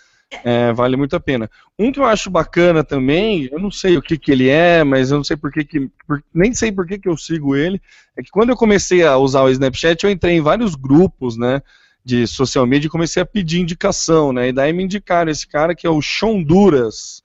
é, 0.43 0.71
vale 0.73 0.95
muito 0.95 1.15
a 1.15 1.19
pena. 1.19 1.49
Um 1.77 1.91
que 1.91 1.99
eu 1.99 2.05
acho 2.05 2.29
bacana 2.29 2.84
também, 2.84 3.49
eu 3.51 3.59
não 3.59 3.69
sei 3.69 3.97
o 3.97 4.01
que 4.01 4.17
que 4.17 4.32
ele 4.32 4.47
é, 4.49 4.84
mas 4.84 5.11
eu 5.11 5.17
não 5.17 5.23
sei 5.23 5.36
por 5.36 5.51
que 5.51 5.63
que, 5.65 5.89
por- 6.07 6.23
nem 6.34 6.53
sei 6.53 6.71
por 6.71 6.88
que 6.88 6.97
que 6.97 7.09
eu 7.09 7.17
sigo 7.17 7.55
ele, 7.55 7.82
é 8.15 8.23
que 8.23 8.32
quando 8.32 8.49
eu 8.49 8.55
comecei 8.57 9.03
a 9.03 9.17
usar 9.17 9.41
o 9.43 9.49
Snapchat, 9.49 10.03
eu 10.03 10.09
entrei 10.09 10.36
em 10.38 10.41
vários 10.41 10.75
grupos, 10.75 11.38
né, 11.38 11.61
de 12.03 12.25
social 12.25 12.65
media 12.65 12.88
e 12.88 12.91
comecei 12.91 13.21
a 13.21 13.25
pedir 13.25 13.59
indicação, 13.59 14.32
né, 14.32 14.49
e 14.49 14.53
daí 14.53 14.71
me 14.73 14.84
indicaram 14.84 15.29
esse 15.32 15.45
cara 15.47 15.75
que 15.75 15.86
é 15.86 15.89
o 15.89 16.01
Shonduras. 16.01 17.21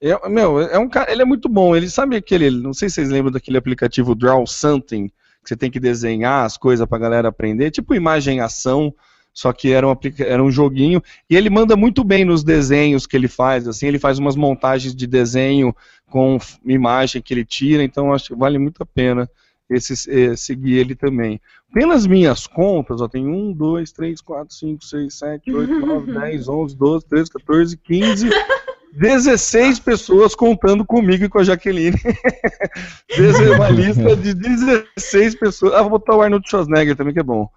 É, 0.00 0.28
meu, 0.28 0.60
é 0.60 0.78
um 0.78 0.88
cara, 0.88 1.10
ele 1.10 1.22
é 1.22 1.24
muito 1.24 1.48
bom, 1.48 1.74
ele 1.74 1.88
sabe 1.88 2.16
aquele, 2.16 2.50
não 2.50 2.74
sei 2.74 2.88
se 2.88 2.96
vocês 2.96 3.08
lembram 3.08 3.32
daquele 3.32 3.56
aplicativo 3.56 4.14
Draw 4.14 4.46
Something, 4.46 5.08
que 5.08 5.48
você 5.48 5.56
tem 5.56 5.70
que 5.70 5.80
desenhar 5.80 6.44
as 6.44 6.56
coisas 6.56 6.86
pra 6.86 6.98
galera 6.98 7.28
aprender, 7.28 7.70
tipo 7.70 7.94
imagem 7.94 8.40
ação, 8.40 8.94
só 9.32 9.52
que 9.52 9.72
era 9.72 9.88
um, 9.88 9.96
era 10.18 10.42
um 10.42 10.50
joguinho, 10.50 11.02
e 11.28 11.36
ele 11.36 11.48
manda 11.48 11.76
muito 11.76 12.04
bem 12.04 12.24
nos 12.24 12.44
desenhos 12.44 13.06
que 13.06 13.16
ele 13.16 13.28
faz, 13.28 13.66
assim, 13.66 13.86
ele 13.86 13.98
faz 13.98 14.18
umas 14.18 14.36
montagens 14.36 14.94
de 14.94 15.06
desenho 15.06 15.74
com 16.10 16.38
imagem 16.64 17.22
que 17.22 17.32
ele 17.32 17.44
tira, 17.44 17.82
então 17.82 18.12
acho 18.12 18.28
que 18.28 18.34
vale 18.34 18.58
muito 18.58 18.82
a 18.82 18.86
pena 18.86 19.28
esse, 19.70 20.10
eh, 20.10 20.36
seguir 20.36 20.76
ele 20.76 20.94
também. 20.94 21.40
Pelas 21.72 22.06
minhas 22.06 22.46
contas, 22.46 23.00
ó, 23.00 23.08
tem 23.08 23.26
1, 23.26 23.52
2, 23.54 23.92
3, 23.92 24.20
4, 24.20 24.54
5, 24.54 24.84
6, 24.84 25.14
7, 25.14 25.52
8, 25.52 25.86
9, 25.86 26.12
10, 26.12 26.48
11, 26.48 26.76
12, 26.76 27.06
13, 27.06 27.30
14, 27.30 27.76
15, 27.78 28.30
16 28.92 29.80
pessoas 29.80 30.34
contando 30.34 30.84
comigo 30.84 31.24
e 31.24 31.28
com 31.28 31.38
a 31.38 31.44
Jaqueline. 31.44 31.96
Uma 33.56 33.70
lista 33.70 34.14
de 34.14 34.34
16 34.34 35.34
pessoas. 35.36 35.72
Ah, 35.72 35.80
vou 35.80 35.92
botar 35.92 36.14
o 36.14 36.20
Arnold 36.20 36.48
Schwarzenegger 36.48 36.94
também, 36.94 37.14
que 37.14 37.20
é 37.20 37.24
bom. 37.24 37.48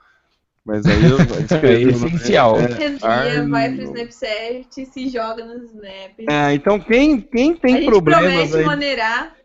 Mas 0.66 0.86
aí 0.88 1.04
eu 1.06 1.18
É 1.40 1.44
escrevi 1.44 1.86
o 1.90 1.92
nome. 2.00 2.06
essencial. 2.16 2.60
É. 2.60 2.66
Esse 2.66 2.98
dia 2.98 3.08
Arno- 3.08 3.50
vai 3.52 3.72
pro 3.72 3.84
Snapchat 3.84 4.82
e 4.82 4.86
se 4.86 5.10
joga 5.10 5.46
no 5.46 5.64
Snap. 5.64 6.20
É, 6.28 6.54
então 6.54 6.80
quem, 6.80 7.22
quem 7.22 7.52
a 7.54 7.56
tem 7.56 7.76
gente 7.78 7.86
problemas 7.86 8.32
promete 8.34 8.58
aí. 8.58 8.66
maneirar. 8.66 9.36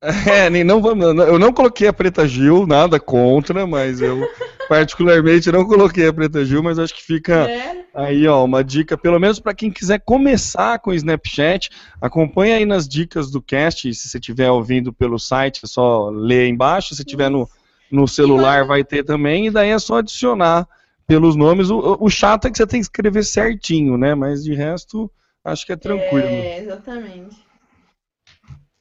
É, 0.30 0.48
nem 0.48 0.62
não 0.62 0.80
vamos. 0.80 1.04
Eu 1.04 1.40
não 1.40 1.52
coloquei 1.52 1.88
a 1.88 1.92
Preta 1.92 2.24
Gil, 2.28 2.68
nada 2.68 3.00
contra, 3.00 3.66
mas 3.66 4.00
eu 4.00 4.16
particularmente 4.68 5.50
não 5.50 5.64
coloquei 5.64 6.06
a 6.06 6.12
Preta 6.12 6.44
Gil, 6.44 6.62
mas 6.62 6.78
acho 6.78 6.94
que 6.94 7.02
fica 7.02 7.48
né? 7.48 7.84
aí, 7.92 8.24
ó, 8.28 8.44
uma 8.44 8.62
dica, 8.62 8.96
pelo 8.96 9.18
menos 9.18 9.40
para 9.40 9.52
quem 9.54 9.72
quiser 9.72 9.98
começar 9.98 10.78
com 10.78 10.90
o 10.90 10.94
Snapchat, 10.94 11.70
acompanha 12.00 12.58
aí 12.58 12.64
nas 12.64 12.86
dicas 12.86 13.28
do 13.28 13.42
cast, 13.42 13.92
se 13.92 14.08
você 14.08 14.18
estiver 14.18 14.48
ouvindo 14.52 14.92
pelo 14.92 15.18
site, 15.18 15.62
é 15.64 15.66
só 15.66 16.10
ler 16.10 16.42
aí 16.42 16.48
embaixo, 16.48 16.94
se 16.94 17.04
tiver 17.04 17.28
no, 17.28 17.48
no 17.90 18.06
celular 18.06 18.66
vai 18.66 18.84
ter 18.84 19.04
também, 19.04 19.46
e 19.46 19.50
daí 19.50 19.70
é 19.70 19.78
só 19.78 19.98
adicionar 19.98 20.68
pelos 21.06 21.34
nomes. 21.34 21.70
O, 21.70 21.96
o 22.00 22.10
chato 22.10 22.46
é 22.46 22.50
que 22.50 22.58
você 22.58 22.66
tem 22.66 22.80
que 22.80 22.84
escrever 22.84 23.24
certinho, 23.24 23.96
né? 23.96 24.14
Mas 24.14 24.44
de 24.44 24.54
resto, 24.54 25.10
acho 25.42 25.64
que 25.66 25.72
é 25.72 25.76
tranquilo. 25.76 26.26
É, 26.26 26.58
exatamente. 26.58 27.36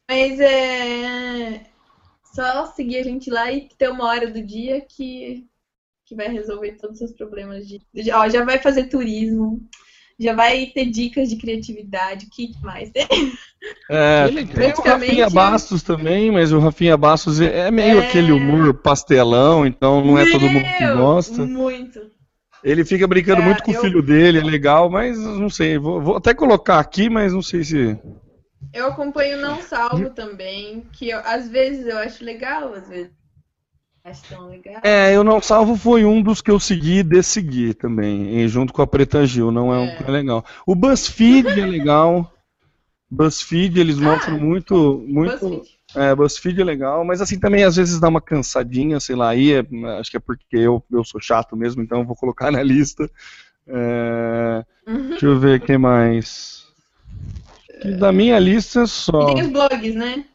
Mas 0.09 0.39
é 0.39 1.65
só 2.37 2.67
seguir 2.67 2.99
a 2.99 3.03
gente 3.03 3.31
lá 3.31 3.51
e 3.51 3.67
ter 3.77 3.89
uma 3.89 4.05
hora 4.05 4.29
do 4.29 4.43
dia 4.43 4.79
que, 4.81 5.47
que 6.05 6.15
vai 6.15 6.27
resolver 6.27 6.73
todos 6.73 6.93
os 6.93 6.99
seus 6.99 7.11
problemas 7.11 7.67
de. 7.67 7.81
Ó, 8.13 8.29
já 8.29 8.45
vai 8.45 8.59
fazer 8.59 8.89
turismo, 8.89 9.67
já 10.19 10.33
vai 10.33 10.65
ter 10.67 10.85
dicas 10.85 11.29
de 11.29 11.35
criatividade, 11.35 12.25
o 12.25 12.29
que 12.29 12.51
mais? 12.61 12.91
É, 13.89 14.27
tem 14.27 14.71
o 14.71 14.81
Rafinha 14.81 15.29
Bastos 15.29 15.83
também, 15.83 16.31
mas 16.31 16.51
o 16.51 16.59
Rafinha 16.59 16.97
Bastos 16.97 17.39
é 17.41 17.69
meio 17.69 17.99
é... 17.99 18.07
aquele 18.07 18.31
humor 18.31 18.73
pastelão, 18.73 19.65
então 19.65 20.03
não 20.03 20.17
é 20.17 20.23
Meu, 20.23 20.33
todo 20.33 20.49
mundo 20.49 20.65
que 20.77 20.93
gosta. 20.93 21.45
Muito. 21.45 21.99
Ele 22.63 22.83
fica 22.83 23.07
brincando 23.07 23.41
é, 23.41 23.45
muito 23.45 23.63
com 23.63 23.71
eu... 23.71 23.79
o 23.79 23.81
filho 23.81 24.01
dele, 24.01 24.39
é 24.39 24.43
legal, 24.43 24.89
mas 24.89 25.17
não 25.17 25.49
sei, 25.49 25.77
vou, 25.77 26.01
vou, 26.01 26.17
até 26.17 26.33
colocar 26.33 26.79
aqui, 26.79 27.09
mas 27.09 27.33
não 27.33 27.41
sei 27.41 27.63
se. 27.63 27.99
Eu 28.73 28.87
acompanho 28.87 29.39
Não 29.39 29.61
Salvo 29.61 30.09
também, 30.09 30.85
que 30.91 31.09
eu, 31.09 31.19
às 31.19 31.47
vezes 31.47 31.85
eu 31.85 31.97
acho 31.97 32.23
legal, 32.23 32.73
às 32.73 32.89
vezes 32.89 33.11
É, 34.83 35.15
eu 35.15 35.23
Não 35.23 35.41
Salvo 35.41 35.75
foi 35.75 36.05
um 36.05 36.21
dos 36.21 36.41
que 36.41 36.51
eu 36.51 36.59
segui 36.59 36.99
e 36.99 37.03
dessegui 37.03 37.73
também, 37.73 38.47
junto 38.47 38.71
com 38.71 38.81
a 38.81 38.87
Preta 38.87 39.25
Gil, 39.25 39.51
não 39.51 39.73
é, 39.73 39.77
é. 39.77 39.79
um 39.79 39.97
que 39.97 40.03
é 40.03 40.11
legal. 40.11 40.45
O 40.65 40.75
BuzzFeed 40.75 41.59
é 41.59 41.65
legal. 41.65 42.31
BuzzFeed, 43.09 43.79
eles 43.79 43.97
ah, 43.99 44.01
mostram 44.01 44.39
muito. 44.39 45.03
muito 45.07 45.49
BuzzFeed. 45.49 45.77
É, 45.95 46.13
BuzzFeed 46.13 46.61
é 46.61 46.63
legal, 46.63 47.05
mas 47.05 47.21
assim 47.21 47.39
também 47.39 47.63
às 47.63 47.75
vezes 47.75 47.99
dá 47.99 48.09
uma 48.09 48.21
cansadinha, 48.21 48.99
sei 48.99 49.15
lá, 49.15 49.29
aí 49.29 49.53
é, 49.53 49.65
acho 49.99 50.11
que 50.11 50.17
é 50.17 50.19
porque 50.19 50.57
eu, 50.57 50.83
eu 50.91 51.03
sou 51.03 51.21
chato 51.21 51.55
mesmo, 51.55 51.81
então 51.81 52.05
vou 52.05 52.15
colocar 52.15 52.51
na 52.51 52.61
lista. 52.61 53.09
É, 53.67 54.65
uhum. 54.87 55.09
Deixa 55.09 55.25
eu 55.25 55.39
ver 55.39 55.59
o 55.59 55.63
que 55.63 55.77
mais. 55.77 56.65
Da 57.99 58.11
minha 58.11 58.39
lista 58.39 58.87
só. 58.87 59.31
E 59.31 59.35
tem 59.35 59.43
os 59.43 59.49
blogs, 59.49 59.95
né? 59.95 60.25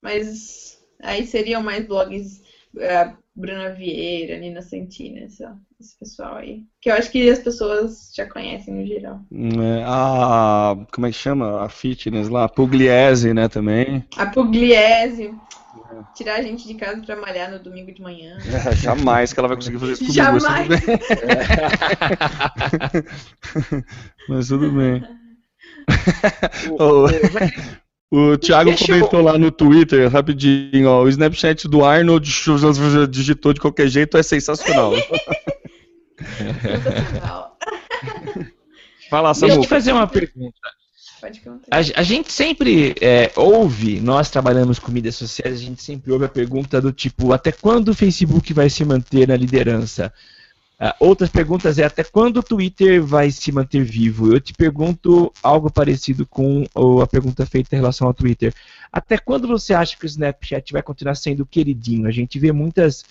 Mas 0.00 0.78
aí 1.02 1.26
seriam 1.26 1.62
mais 1.62 1.86
blogs. 1.86 2.42
Uh, 2.74 3.16
Bruna 3.34 3.70
Vieira, 3.70 4.36
Nina 4.36 4.60
Santina, 4.62 5.20
esse, 5.20 5.44
esse 5.80 5.96
pessoal 5.98 6.36
aí. 6.36 6.64
Que 6.80 6.90
eu 6.90 6.94
acho 6.94 7.10
que 7.10 7.30
as 7.30 7.38
pessoas 7.38 8.12
já 8.14 8.26
conhecem 8.26 8.74
no 8.74 8.84
geral. 8.84 9.20
É, 9.32 9.84
a. 9.86 10.76
Como 10.92 11.06
é 11.06 11.10
que 11.10 11.16
chama? 11.16 11.64
A 11.64 11.68
fitness 11.68 12.28
lá, 12.28 12.44
a 12.44 12.48
Pugliese, 12.48 13.32
né, 13.32 13.48
também. 13.48 14.04
A 14.16 14.26
Pugliese. 14.26 15.32
É. 15.90 16.02
Tirar 16.14 16.34
a 16.34 16.42
gente 16.42 16.66
de 16.66 16.74
casa 16.74 17.00
pra 17.00 17.16
malhar 17.16 17.50
no 17.50 17.60
domingo 17.60 17.92
de 17.92 18.02
manhã. 18.02 18.36
É, 18.46 18.74
jamais 18.74 19.32
que 19.32 19.38
ela 19.38 19.48
vai 19.48 19.56
conseguir 19.56 19.78
fazer 19.78 19.92
isso 19.92 20.06
comigo. 20.06 20.16
Jamais. 20.16 20.68
Mas 24.28 24.48
tudo 24.48 24.72
bem. 24.72 25.02
oh, 26.78 27.04
o 27.04 27.08
Thiago 28.40 28.70
Deixa 28.70 28.86
comentou 28.86 29.20
eu... 29.20 29.24
lá 29.24 29.36
no 29.36 29.50
Twitter, 29.50 30.10
rapidinho, 30.10 30.88
ó, 30.88 31.02
o 31.02 31.08
Snapchat 31.08 31.68
do 31.68 31.84
Arnold 31.84 32.26
digitou 33.10 33.52
de 33.52 33.60
qualquer 33.60 33.88
jeito, 33.88 34.16
é 34.16 34.22
sensacional. 34.22 34.92
sensacional. 36.16 37.58
Fala, 39.10 39.34
Samu. 39.34 39.48
Deixa 39.48 39.58
eu 39.58 39.62
te 39.62 39.68
fazer 39.68 39.92
uma 39.92 40.06
pergunta. 40.06 40.54
A, 41.70 41.78
a, 41.78 42.02
gente 42.02 42.32
sempre 42.32 42.94
é, 43.00 43.32
ouve, 43.34 44.00
nós 44.00 44.30
trabalhamos 44.30 44.78
com 44.78 44.92
mídias 44.92 45.16
sociais, 45.16 45.54
a 45.54 45.62
gente 45.62 45.82
sempre 45.82 46.12
ouve 46.12 46.24
a 46.24 46.28
pergunta 46.28 46.80
do 46.80 46.92
tipo, 46.92 47.32
até 47.32 47.50
quando 47.50 47.88
o 47.88 47.94
Facebook 47.94 48.52
vai 48.54 48.70
se 48.70 48.84
manter 48.84 49.26
na 49.26 49.36
liderança? 49.36 50.12
Uh, 50.80 50.94
outras 51.00 51.28
perguntas 51.28 51.76
é 51.76 51.84
até 51.84 52.04
quando 52.04 52.36
o 52.36 52.42
Twitter 52.42 53.02
vai 53.04 53.32
se 53.32 53.50
manter 53.50 53.82
vivo? 53.82 54.32
Eu 54.32 54.40
te 54.40 54.52
pergunto 54.52 55.32
algo 55.42 55.68
parecido 55.68 56.24
com 56.24 56.64
a 57.02 57.06
pergunta 57.06 57.44
feita 57.44 57.74
em 57.74 57.78
relação 57.78 58.06
ao 58.06 58.14
Twitter. 58.14 58.54
Até 58.92 59.18
quando 59.18 59.48
você 59.48 59.74
acha 59.74 59.96
que 59.96 60.04
o 60.04 60.06
Snapchat 60.06 60.72
vai 60.72 60.82
continuar 60.82 61.16
sendo 61.16 61.44
queridinho? 61.44 62.06
A 62.06 62.12
gente 62.12 62.38
vê 62.38 62.52
muitas 62.52 63.04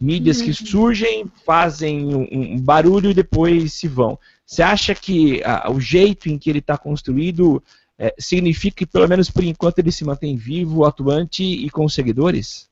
mídias 0.00 0.40
uhum. 0.40 0.46
que 0.46 0.52
surgem, 0.52 1.24
fazem 1.46 2.12
um, 2.12 2.26
um, 2.32 2.60
barulho 2.60 3.10
e 3.10 3.14
depois 3.14 3.72
se 3.72 3.86
vão. 3.86 4.18
Você 4.44 4.60
acha 4.60 4.92
que 4.92 5.40
uh, 5.42 5.70
o 5.70 5.80
jeito 5.80 6.28
em 6.28 6.36
que 6.36 6.50
ele 6.50 6.58
está 6.58 6.76
construído 6.76 7.56
uh, 7.56 8.10
significa 8.18 8.78
que, 8.78 8.86
pelo 8.86 9.08
menos 9.08 9.30
por 9.30 9.44
enquanto, 9.44 9.78
ele 9.78 9.92
se 9.92 10.04
mantém 10.04 10.34
vivo, 10.34 10.84
atuante 10.84 11.44
e 11.44 11.70
com 11.70 11.88
seguidores? 11.88 12.68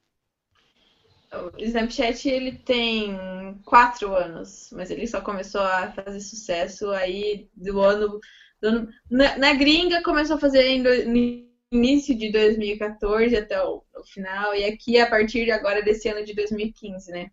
O 1.33 1.63
Snapchat 1.63 2.29
ele 2.29 2.53
tem 2.53 3.17
quatro 3.65 4.15
anos, 4.15 4.71
mas 4.73 4.91
ele 4.91 5.07
só 5.07 5.21
começou 5.21 5.61
a 5.61 5.93
fazer 5.93 6.21
sucesso 6.21 6.91
aí 6.91 7.49
do 7.55 7.81
ano. 7.81 8.19
Do 8.61 8.69
ano 8.69 8.89
na, 9.09 9.39
na, 9.39 9.55
gringa 9.55 10.03
começou 10.03 10.37
a 10.37 10.41
fazer 10.41 10.79
no 10.79 11.49
início 11.73 12.17
de 12.17 12.33
2014 12.33 13.37
até 13.37 13.63
o, 13.63 13.83
o, 13.97 14.05
final, 14.05 14.55
e 14.57 14.65
aqui 14.65 14.99
a 14.99 15.09
partir 15.09 15.45
de 15.45 15.53
agora 15.53 15.83
desse 15.83 16.09
ano 16.09 16.25
de 16.25 16.35
2015, 16.35 17.13
né? 17.13 17.31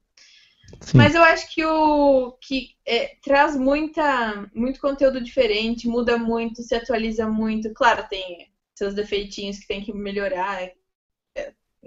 Sim. 0.82 0.98
Mas 0.98 1.16
eu 1.16 1.24
acho 1.24 1.52
que 1.54 1.66
o 1.66 2.34
que 2.34 2.76
é, 2.86 3.16
traz 3.24 3.58
muita, 3.58 4.48
muito 4.54 4.80
conteúdo 4.80 5.20
diferente, 5.22 5.88
muda 5.88 6.18
muito, 6.18 6.62
se 6.62 6.76
atualiza 6.76 7.28
muito. 7.28 7.74
Claro, 7.74 8.08
tem 8.08 8.48
seus 8.76 8.94
defeitinhos 8.94 9.58
que 9.58 9.68
tem 9.68 9.82
que 9.82 9.92
melhorar, 9.92 10.70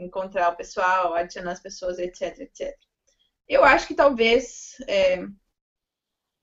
encontrar 0.02 0.52
o 0.52 0.56
pessoal, 0.56 1.14
adicionar 1.14 1.52
as 1.52 1.60
pessoas, 1.60 1.98
etc, 1.98 2.38
etc. 2.40 2.76
Eu 3.48 3.64
acho 3.64 3.86
que 3.86 3.94
talvez, 3.94 4.76
é, 4.86 5.26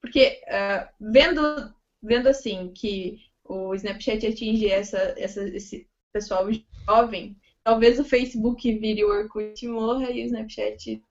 porque 0.02 0.42
uh, 0.48 0.88
vendo, 1.00 1.74
vendo 2.02 2.28
assim 2.28 2.72
que 2.74 3.20
o 3.44 3.74
Snapchat 3.74 4.28
atinge 4.28 4.70
essa, 4.70 4.98
essa, 5.18 5.44
esse 5.48 5.90
pessoal 6.12 6.48
jovem, 6.86 7.40
talvez 7.64 8.00
o 8.00 8.06
Facebook 8.06 8.78
vire 8.78 9.04
o 9.06 9.10
Orkut 9.10 9.66
e 9.66 9.70
morra 9.70 10.12
e 10.12 10.24
o 10.24 10.26
Snapchat 10.26 10.78
de 10.78 11.04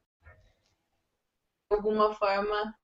alguma 1.70 2.14
forma 2.14 2.74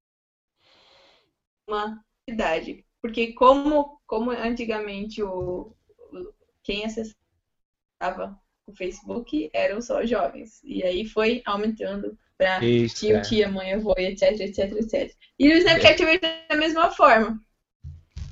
uma 1.68 2.04
idade. 2.28 2.84
Porque 3.00 3.32
como, 3.34 4.00
como 4.06 4.30
antigamente 4.30 5.22
o, 5.22 5.74
o 6.12 6.34
quem 6.62 6.84
acessava 6.84 8.40
o 8.72 8.76
Facebook 8.76 9.50
eram 9.52 9.80
só 9.80 10.04
jovens. 10.04 10.60
E 10.64 10.82
aí 10.82 11.04
foi 11.04 11.42
aumentando 11.44 12.16
para 12.36 12.60
tio, 12.60 13.16
é. 13.16 13.20
tia, 13.20 13.48
mãe, 13.48 13.74
avô, 13.74 13.94
etc, 13.96 14.40
etc, 14.40 14.72
etc. 14.72 15.12
E 15.38 15.48
o 15.48 15.56
Snapchat 15.58 16.04
veio 16.04 16.20
da 16.20 16.56
mesma 16.56 16.90
forma. 16.90 17.40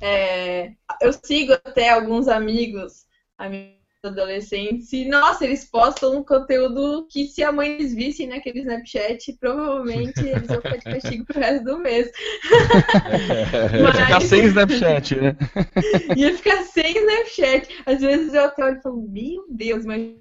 É, 0.01 0.71
eu 1.01 1.13
sigo 1.13 1.53
até 1.53 1.89
alguns 1.89 2.27
amigos, 2.27 3.05
amigos 3.37 3.81
adolescentes, 4.03 4.91
e 4.93 5.05
nossa, 5.05 5.45
eles 5.45 5.63
postam 5.65 6.17
um 6.17 6.23
conteúdo 6.23 7.07
que 7.07 7.27
se 7.27 7.43
a 7.43 7.51
mãe 7.51 7.73
eles 7.73 7.93
vissem 7.93 8.27
naquele 8.27 8.61
Snapchat, 8.61 9.37
provavelmente 9.39 10.19
eles 10.19 10.47
vão 10.47 10.57
ficar 10.57 10.77
de 10.77 10.83
castigo 10.85 11.25
pro 11.25 11.39
resto 11.39 11.63
do 11.63 11.77
mês. 11.77 12.09
Ia 13.79 13.93
ficar 13.93 14.21
sem 14.21 14.45
Snapchat, 14.45 15.15
né? 15.15 15.37
Ia 16.17 16.35
ficar 16.35 16.63
sem 16.63 16.97
Snapchat. 16.97 17.83
Às 17.85 18.01
vezes 18.01 18.33
eu 18.33 18.45
até 18.45 18.65
olho 18.65 18.79
e 18.79 18.81
falo, 18.81 19.07
meu 19.07 19.45
Deus, 19.51 19.85
mas 19.85 20.15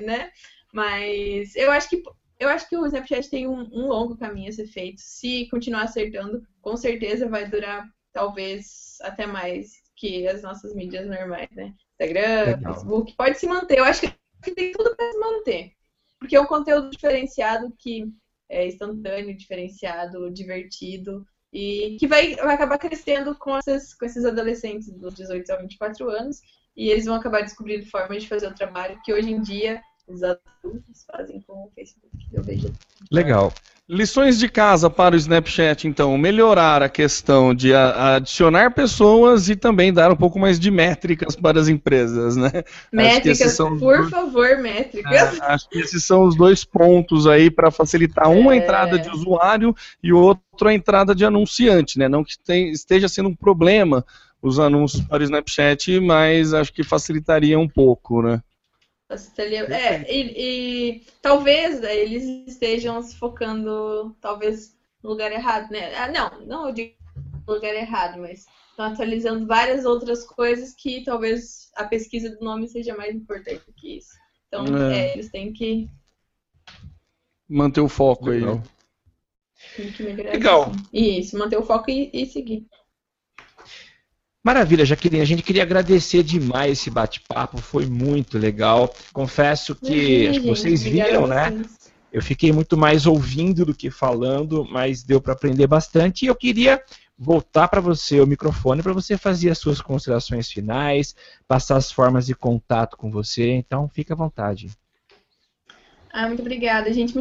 né? 0.00 0.30
Mas 0.72 1.54
eu 1.56 1.70
acho 1.70 1.88
que 1.88 2.02
eu 2.38 2.48
acho 2.48 2.68
que 2.68 2.76
o 2.76 2.84
Snapchat 2.84 3.30
tem 3.30 3.46
um, 3.46 3.60
um, 3.72 3.86
longo 3.86 4.16
caminho 4.16 4.48
a 4.48 4.52
ser 4.52 4.66
feito. 4.66 5.00
Se 5.00 5.48
continuar 5.48 5.84
acertando, 5.84 6.46
com 6.60 6.76
certeza 6.76 7.28
vai 7.28 7.48
durar 7.48 7.88
talvez 8.12 8.98
até 9.02 9.26
mais 9.26 9.82
que 9.96 10.26
as 10.26 10.42
nossas 10.42 10.74
mídias 10.74 11.06
normais, 11.06 11.48
né? 11.52 11.72
Instagram, 11.92 12.56
Legal. 12.56 12.74
Facebook, 12.74 13.14
pode 13.16 13.38
se 13.38 13.46
manter. 13.46 13.78
Eu 13.78 13.84
acho 13.84 14.00
que 14.42 14.50
tem 14.54 14.72
tudo 14.72 14.94
para 14.96 15.12
se 15.12 15.18
manter. 15.18 15.72
Porque 16.18 16.36
é 16.36 16.40
um 16.40 16.46
conteúdo 16.46 16.90
diferenciado 16.90 17.72
que 17.78 18.12
é 18.48 18.66
instantâneo, 18.66 19.36
diferenciado, 19.36 20.30
divertido 20.30 21.26
e 21.52 21.96
que 21.98 22.06
vai, 22.06 22.34
vai 22.34 22.56
acabar 22.56 22.78
crescendo 22.78 23.34
com, 23.36 23.56
essas, 23.56 23.94
com 23.94 24.04
esses 24.04 24.24
adolescentes 24.24 24.92
dos 24.92 25.14
18 25.14 25.52
a 25.52 25.56
24 25.56 26.10
anos 26.10 26.40
e 26.76 26.90
eles 26.90 27.04
vão 27.04 27.14
acabar 27.14 27.42
descobrindo 27.42 27.86
formas 27.86 28.22
de 28.22 28.28
fazer 28.28 28.46
o 28.46 28.54
trabalho 28.54 28.98
que 29.04 29.12
hoje 29.12 29.30
em 29.30 29.40
dia 29.40 29.80
os 30.06 30.22
adultos 30.22 31.04
fazem 31.10 31.40
com 31.46 31.64
o 31.64 31.70
Facebook. 31.74 32.16
Eu 32.32 32.42
vejo. 32.42 32.72
Legal. 33.10 33.52
Lições 33.86 34.38
de 34.38 34.48
casa 34.48 34.88
para 34.88 35.14
o 35.14 35.18
Snapchat, 35.18 35.86
então, 35.86 36.16
melhorar 36.16 36.82
a 36.82 36.88
questão 36.88 37.54
de 37.54 37.74
adicionar 37.74 38.70
pessoas 38.70 39.50
e 39.50 39.56
também 39.56 39.92
dar 39.92 40.10
um 40.10 40.16
pouco 40.16 40.38
mais 40.38 40.58
de 40.58 40.70
métricas 40.70 41.36
para 41.36 41.60
as 41.60 41.68
empresas, 41.68 42.34
né? 42.34 42.50
Métricas, 42.90 43.52
são... 43.52 43.78
por 43.78 44.08
favor, 44.08 44.56
métricas. 44.56 45.12
É, 45.12 45.42
acho 45.42 45.68
que 45.68 45.80
esses 45.80 46.02
são 46.02 46.24
os 46.24 46.34
dois 46.34 46.64
pontos 46.64 47.26
aí 47.26 47.50
para 47.50 47.70
facilitar 47.70 48.30
uma 48.30 48.54
é... 48.54 48.56
entrada 48.56 48.98
de 48.98 49.10
usuário 49.10 49.76
e 50.02 50.14
outro 50.14 50.66
a 50.66 50.72
entrada 50.72 51.14
de 51.14 51.26
anunciante, 51.26 51.98
né? 51.98 52.08
Não 52.08 52.24
que 52.24 52.38
esteja 52.72 53.06
sendo 53.06 53.28
um 53.28 53.34
problema 53.34 54.02
os 54.44 54.58
anúncios 54.58 55.02
para 55.06 55.22
o 55.22 55.24
Snapchat, 55.24 55.98
mas 56.00 56.52
acho 56.52 56.70
que 56.70 56.84
facilitaria 56.84 57.58
um 57.58 57.66
pouco, 57.66 58.20
né? 58.20 58.42
Facilitaria. 59.08 59.74
É, 59.74 60.12
e, 60.12 60.34
e 60.36 61.02
talvez 61.22 61.80
né, 61.80 61.96
eles 61.96 62.24
estejam 62.46 63.02
se 63.02 63.16
focando, 63.16 64.14
talvez, 64.20 64.76
no 65.02 65.10
lugar 65.10 65.32
errado, 65.32 65.70
né? 65.70 65.94
Ah, 65.94 66.08
não, 66.08 66.46
não 66.46 66.68
eu 66.68 66.74
digo 66.74 66.92
no 67.46 67.54
lugar 67.54 67.74
errado, 67.74 68.20
mas 68.20 68.44
estão 68.70 68.84
atualizando 68.84 69.46
várias 69.46 69.86
outras 69.86 70.24
coisas 70.24 70.74
que 70.74 71.02
talvez 71.02 71.70
a 71.74 71.84
pesquisa 71.84 72.28
do 72.36 72.44
nome 72.44 72.68
seja 72.68 72.94
mais 72.94 73.14
importante 73.14 73.62
do 73.66 73.72
que 73.72 73.96
isso. 73.96 74.12
Então, 74.48 74.66
É. 74.76 74.98
é, 74.98 75.14
eles 75.14 75.30
têm 75.30 75.54
que, 75.54 75.88
Manter 77.48 77.80
o 77.80 77.88
foco 77.88 78.30
aí. 78.30 78.40
Legal. 78.40 78.62
melhorar 80.00 80.32
Legal. 80.32 80.72
isso. 80.92 81.20
Isso, 81.20 81.38
manter 81.38 81.56
o 81.56 81.62
foco 81.62 81.90
e, 81.90 82.10
e 82.12 82.26
seguir. 82.26 82.66
Maravilha, 84.44 84.84
Jaqueline. 84.84 85.22
A 85.22 85.24
gente 85.24 85.42
queria 85.42 85.62
agradecer 85.62 86.22
demais 86.22 86.72
esse 86.72 86.90
bate-papo, 86.90 87.56
foi 87.56 87.86
muito 87.86 88.36
legal. 88.36 88.94
Confesso 89.10 89.74
que 89.74 89.86
Imagina, 89.86 90.30
acho 90.30 90.40
que 90.40 90.46
gente, 90.46 90.58
vocês 90.58 90.82
viram, 90.82 91.26
né? 91.26 91.50
vocês. 91.50 91.92
Eu 92.12 92.22
fiquei 92.22 92.52
muito 92.52 92.76
mais 92.76 93.06
ouvindo 93.06 93.64
do 93.64 93.74
que 93.74 93.90
falando, 93.90 94.64
mas 94.70 95.02
deu 95.02 95.18
para 95.20 95.32
aprender 95.32 95.66
bastante. 95.66 96.24
E 96.24 96.28
eu 96.28 96.36
queria 96.36 96.80
voltar 97.16 97.68
para 97.68 97.80
você 97.80 98.20
o 98.20 98.26
microfone 98.26 98.82
para 98.82 98.92
você 98.92 99.16
fazer 99.16 99.48
as 99.48 99.58
suas 99.58 99.80
considerações 99.80 100.50
finais, 100.50 101.16
passar 101.48 101.76
as 101.76 101.90
formas 101.90 102.26
de 102.26 102.34
contato 102.34 102.98
com 102.98 103.10
você. 103.10 103.50
Então, 103.50 103.88
fica 103.88 104.12
à 104.12 104.16
vontade. 104.16 104.70
Ah, 106.12 106.28
muito 106.28 106.40
obrigada, 106.40 106.92
gente. 106.92 107.14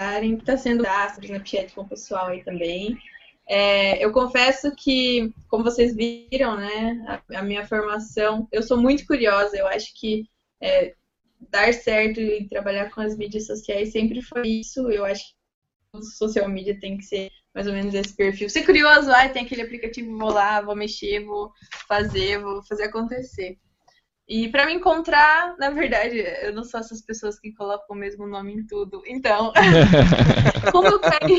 Está 0.00 0.56
sendo 0.56 0.82
graça 0.82 1.20
do 1.20 1.24
Snapchat 1.24 1.72
com 1.72 1.82
o 1.82 1.88
pessoal 1.88 2.26
aí 2.26 2.42
também. 2.42 2.98
É, 3.48 4.04
eu 4.04 4.12
confesso 4.12 4.70
que, 4.76 5.32
como 5.48 5.64
vocês 5.64 5.94
viram, 5.96 6.56
né, 6.56 7.22
a, 7.34 7.38
a 7.38 7.42
minha 7.42 7.66
formação, 7.66 8.46
eu 8.52 8.62
sou 8.62 8.76
muito 8.76 9.06
curiosa. 9.06 9.56
Eu 9.56 9.66
acho 9.66 9.92
que 9.98 10.28
é, 10.60 10.94
dar 11.50 11.72
certo 11.72 12.20
e 12.20 12.46
trabalhar 12.48 12.90
com 12.90 13.00
as 13.00 13.16
mídias 13.16 13.46
sociais 13.46 13.92
sempre 13.92 14.20
foi 14.20 14.46
isso. 14.46 14.90
Eu 14.90 15.04
acho 15.04 15.24
que 15.24 16.02
social 16.02 16.48
media 16.48 16.78
tem 16.78 16.98
que 16.98 17.04
ser 17.04 17.30
mais 17.54 17.66
ou 17.66 17.72
menos 17.72 17.94
esse 17.94 18.14
perfil. 18.14 18.50
Ser 18.50 18.64
curioso, 18.64 19.10
ah, 19.10 19.28
tem 19.28 19.44
aquele 19.44 19.62
aplicativo, 19.62 20.16
vou 20.16 20.30
lá, 20.30 20.60
vou 20.60 20.76
mexer, 20.76 21.24
vou 21.24 21.50
fazer, 21.88 22.38
vou 22.38 22.62
fazer 22.64 22.84
acontecer. 22.84 23.58
E 24.28 24.48
para 24.48 24.66
me 24.66 24.74
encontrar, 24.74 25.56
na 25.56 25.70
verdade, 25.70 26.18
eu 26.42 26.52
não 26.52 26.62
sou 26.62 26.78
essas 26.78 27.00
pessoas 27.00 27.40
que 27.40 27.54
colocam 27.54 27.96
o 27.96 27.98
mesmo 27.98 28.26
nome 28.26 28.52
em 28.52 28.66
tudo. 28.66 29.02
Então, 29.06 29.52
como 30.70 30.86
eu 30.86 31.00
pego. 31.00 31.34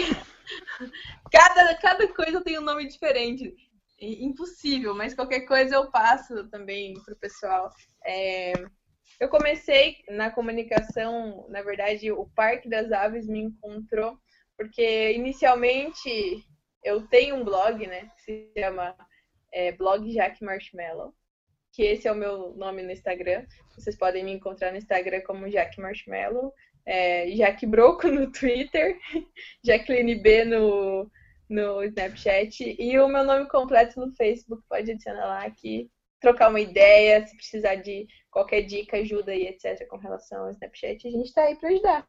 Cada, 1.31 1.75
cada 1.75 2.07
coisa 2.13 2.43
tem 2.43 2.57
um 2.57 2.63
nome 2.63 2.87
diferente. 2.87 3.55
Impossível, 3.99 4.95
mas 4.95 5.13
qualquer 5.13 5.41
coisa 5.41 5.75
eu 5.75 5.91
passo 5.91 6.47
também 6.49 6.93
pro 7.03 7.15
pessoal. 7.17 7.69
É, 8.05 8.53
eu 9.19 9.27
comecei 9.27 9.97
na 10.09 10.31
comunicação, 10.31 11.45
na 11.49 11.61
verdade, 11.61 12.11
o 12.11 12.25
Parque 12.33 12.69
das 12.69 12.91
Aves 12.91 13.27
me 13.27 13.39
encontrou, 13.39 14.17
porque 14.57 15.11
inicialmente 15.11 16.45
eu 16.83 17.05
tenho 17.07 17.35
um 17.35 17.43
blog, 17.43 17.85
né, 17.85 18.09
que 18.15 18.21
se 18.21 18.51
chama 18.57 18.95
é, 19.51 19.73
Blog 19.73 20.09
Jack 20.13 20.41
Marshmallow 20.41 21.13
que 21.71 21.83
esse 21.83 22.07
é 22.07 22.11
o 22.11 22.15
meu 22.15 22.53
nome 22.55 22.81
no 22.83 22.91
Instagram. 22.91 23.45
Vocês 23.75 23.95
podem 23.95 24.23
me 24.23 24.31
encontrar 24.31 24.71
no 24.71 24.77
Instagram 24.77 25.21
como 25.21 25.49
Jack 25.49 25.79
Marshmallow, 25.79 26.53
é, 26.89 27.29
Jack 27.29 27.67
Broco 27.67 28.07
no 28.07 28.31
Twitter, 28.31 28.97
Jacqueline 29.63 30.15
B 30.15 30.43
no, 30.43 31.09
no 31.47 31.83
Snapchat 31.83 32.75
e 32.79 32.97
o 32.97 33.07
meu 33.07 33.23
nome 33.23 33.47
completo 33.47 33.99
no 33.99 34.11
Facebook. 34.15 34.63
Pode 34.67 34.89
adicionar 34.89 35.25
lá 35.25 35.45
aqui, 35.45 35.87
trocar 36.19 36.49
uma 36.49 36.59
ideia, 36.59 37.25
se 37.27 37.35
precisar 37.37 37.75
de 37.75 38.07
qualquer 38.31 38.63
dica, 38.63 38.97
ajuda 38.97 39.35
e 39.35 39.47
etc. 39.47 39.87
com 39.87 39.97
relação 39.97 40.45
ao 40.45 40.51
Snapchat, 40.51 41.07
a 41.07 41.11
gente 41.11 41.31
tá 41.31 41.43
aí 41.43 41.55
para 41.55 41.69
ajudar. 41.69 42.07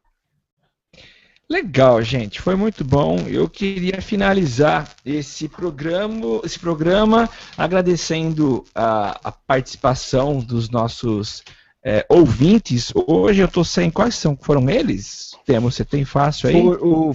Legal, 1.47 2.01
gente, 2.01 2.41
foi 2.41 2.55
muito 2.55 2.83
bom. 2.83 3.19
Eu 3.27 3.47
queria 3.47 4.01
finalizar 4.01 4.95
esse 5.05 5.47
programa, 5.49 6.41
esse 6.43 6.57
programa 6.57 7.29
agradecendo 7.55 8.65
a, 8.73 9.19
a 9.27 9.31
participação 9.31 10.39
dos 10.39 10.69
nossos 10.69 11.43
é, 11.83 12.05
ouvintes. 12.07 12.93
Hoje 12.95 13.41
eu 13.41 13.47
estou 13.47 13.63
sem 13.63 13.89
quais 13.89 14.15
são? 14.15 14.37
Foram 14.39 14.69
eles? 14.69 15.31
Temos, 15.45 15.75
você 15.75 15.83
tem 15.83 16.05
fácil 16.05 16.49
aí? 16.49 16.61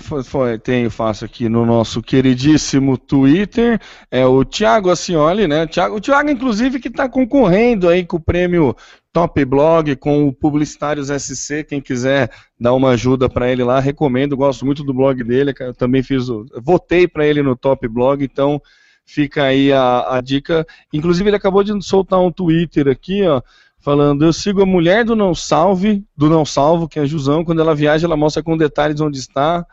Foi, 0.01 0.53
o, 0.55 0.59
tenho 0.59 0.91
fácil 0.91 1.27
aqui 1.27 1.49
no 1.49 1.65
nosso 1.65 2.03
queridíssimo 2.03 2.99
Twitter, 2.99 3.81
é 4.11 4.27
o 4.27 4.45
Thiago 4.45 4.91
Acioli, 4.91 5.47
né? 5.47 5.67
Thiago, 5.67 5.97
o 5.97 6.01
Thiago, 6.01 6.29
inclusive, 6.29 6.81
que 6.81 6.89
está 6.89 7.09
concorrendo 7.09 7.89
aí 7.89 8.05
com 8.05 8.17
o 8.17 8.21
prêmio 8.21 8.75
Top 9.13 9.43
Blog, 9.45 9.95
com 9.97 10.27
o 10.27 10.33
Publicitários 10.33 11.09
SC, 11.09 11.63
quem 11.63 11.81
quiser 11.81 12.31
dar 12.59 12.75
uma 12.75 12.91
ajuda 12.91 13.29
para 13.29 13.51
ele 13.51 13.63
lá, 13.63 13.79
recomendo, 13.79 14.37
gosto 14.37 14.67
muito 14.67 14.83
do 14.83 14.93
blog 14.93 15.23
dele, 15.23 15.55
eu 15.61 15.73
também 15.73 16.03
fiz 16.03 16.29
o, 16.29 16.45
votei 16.61 17.07
para 17.07 17.25
ele 17.27 17.43
no 17.43 17.57
Top 17.57 17.87
Blog, 17.89 18.25
então 18.25 18.61
fica 19.07 19.45
aí 19.45 19.73
a, 19.73 20.17
a 20.17 20.21
dica. 20.21 20.67
Inclusive, 20.93 21.31
ele 21.31 21.37
acabou 21.37 21.63
de 21.63 21.73
soltar 21.83 22.21
um 22.21 22.33
Twitter 22.33 22.89
aqui, 22.89 23.23
ó, 23.23 23.41
falando, 23.87 24.25
eu 24.25 24.33
sigo 24.33 24.61
a 24.61 24.67
mulher 24.67 25.05
do 25.05 25.15
Não 25.15 25.33
Salve, 25.33 26.05
do 26.17 26.29
Não 26.29 26.45
Salvo, 26.45 26.89
que 26.89 26.99
é 26.99 27.03
a 27.03 27.07
Jusão, 27.07 27.45
quando 27.45 27.61
ela 27.61 27.73
viaja, 27.73 28.05
ela 28.05 28.17
mostra 28.17 28.43
com 28.43 28.57
detalhes 28.57 29.01
onde 29.01 29.17
está. 29.17 29.65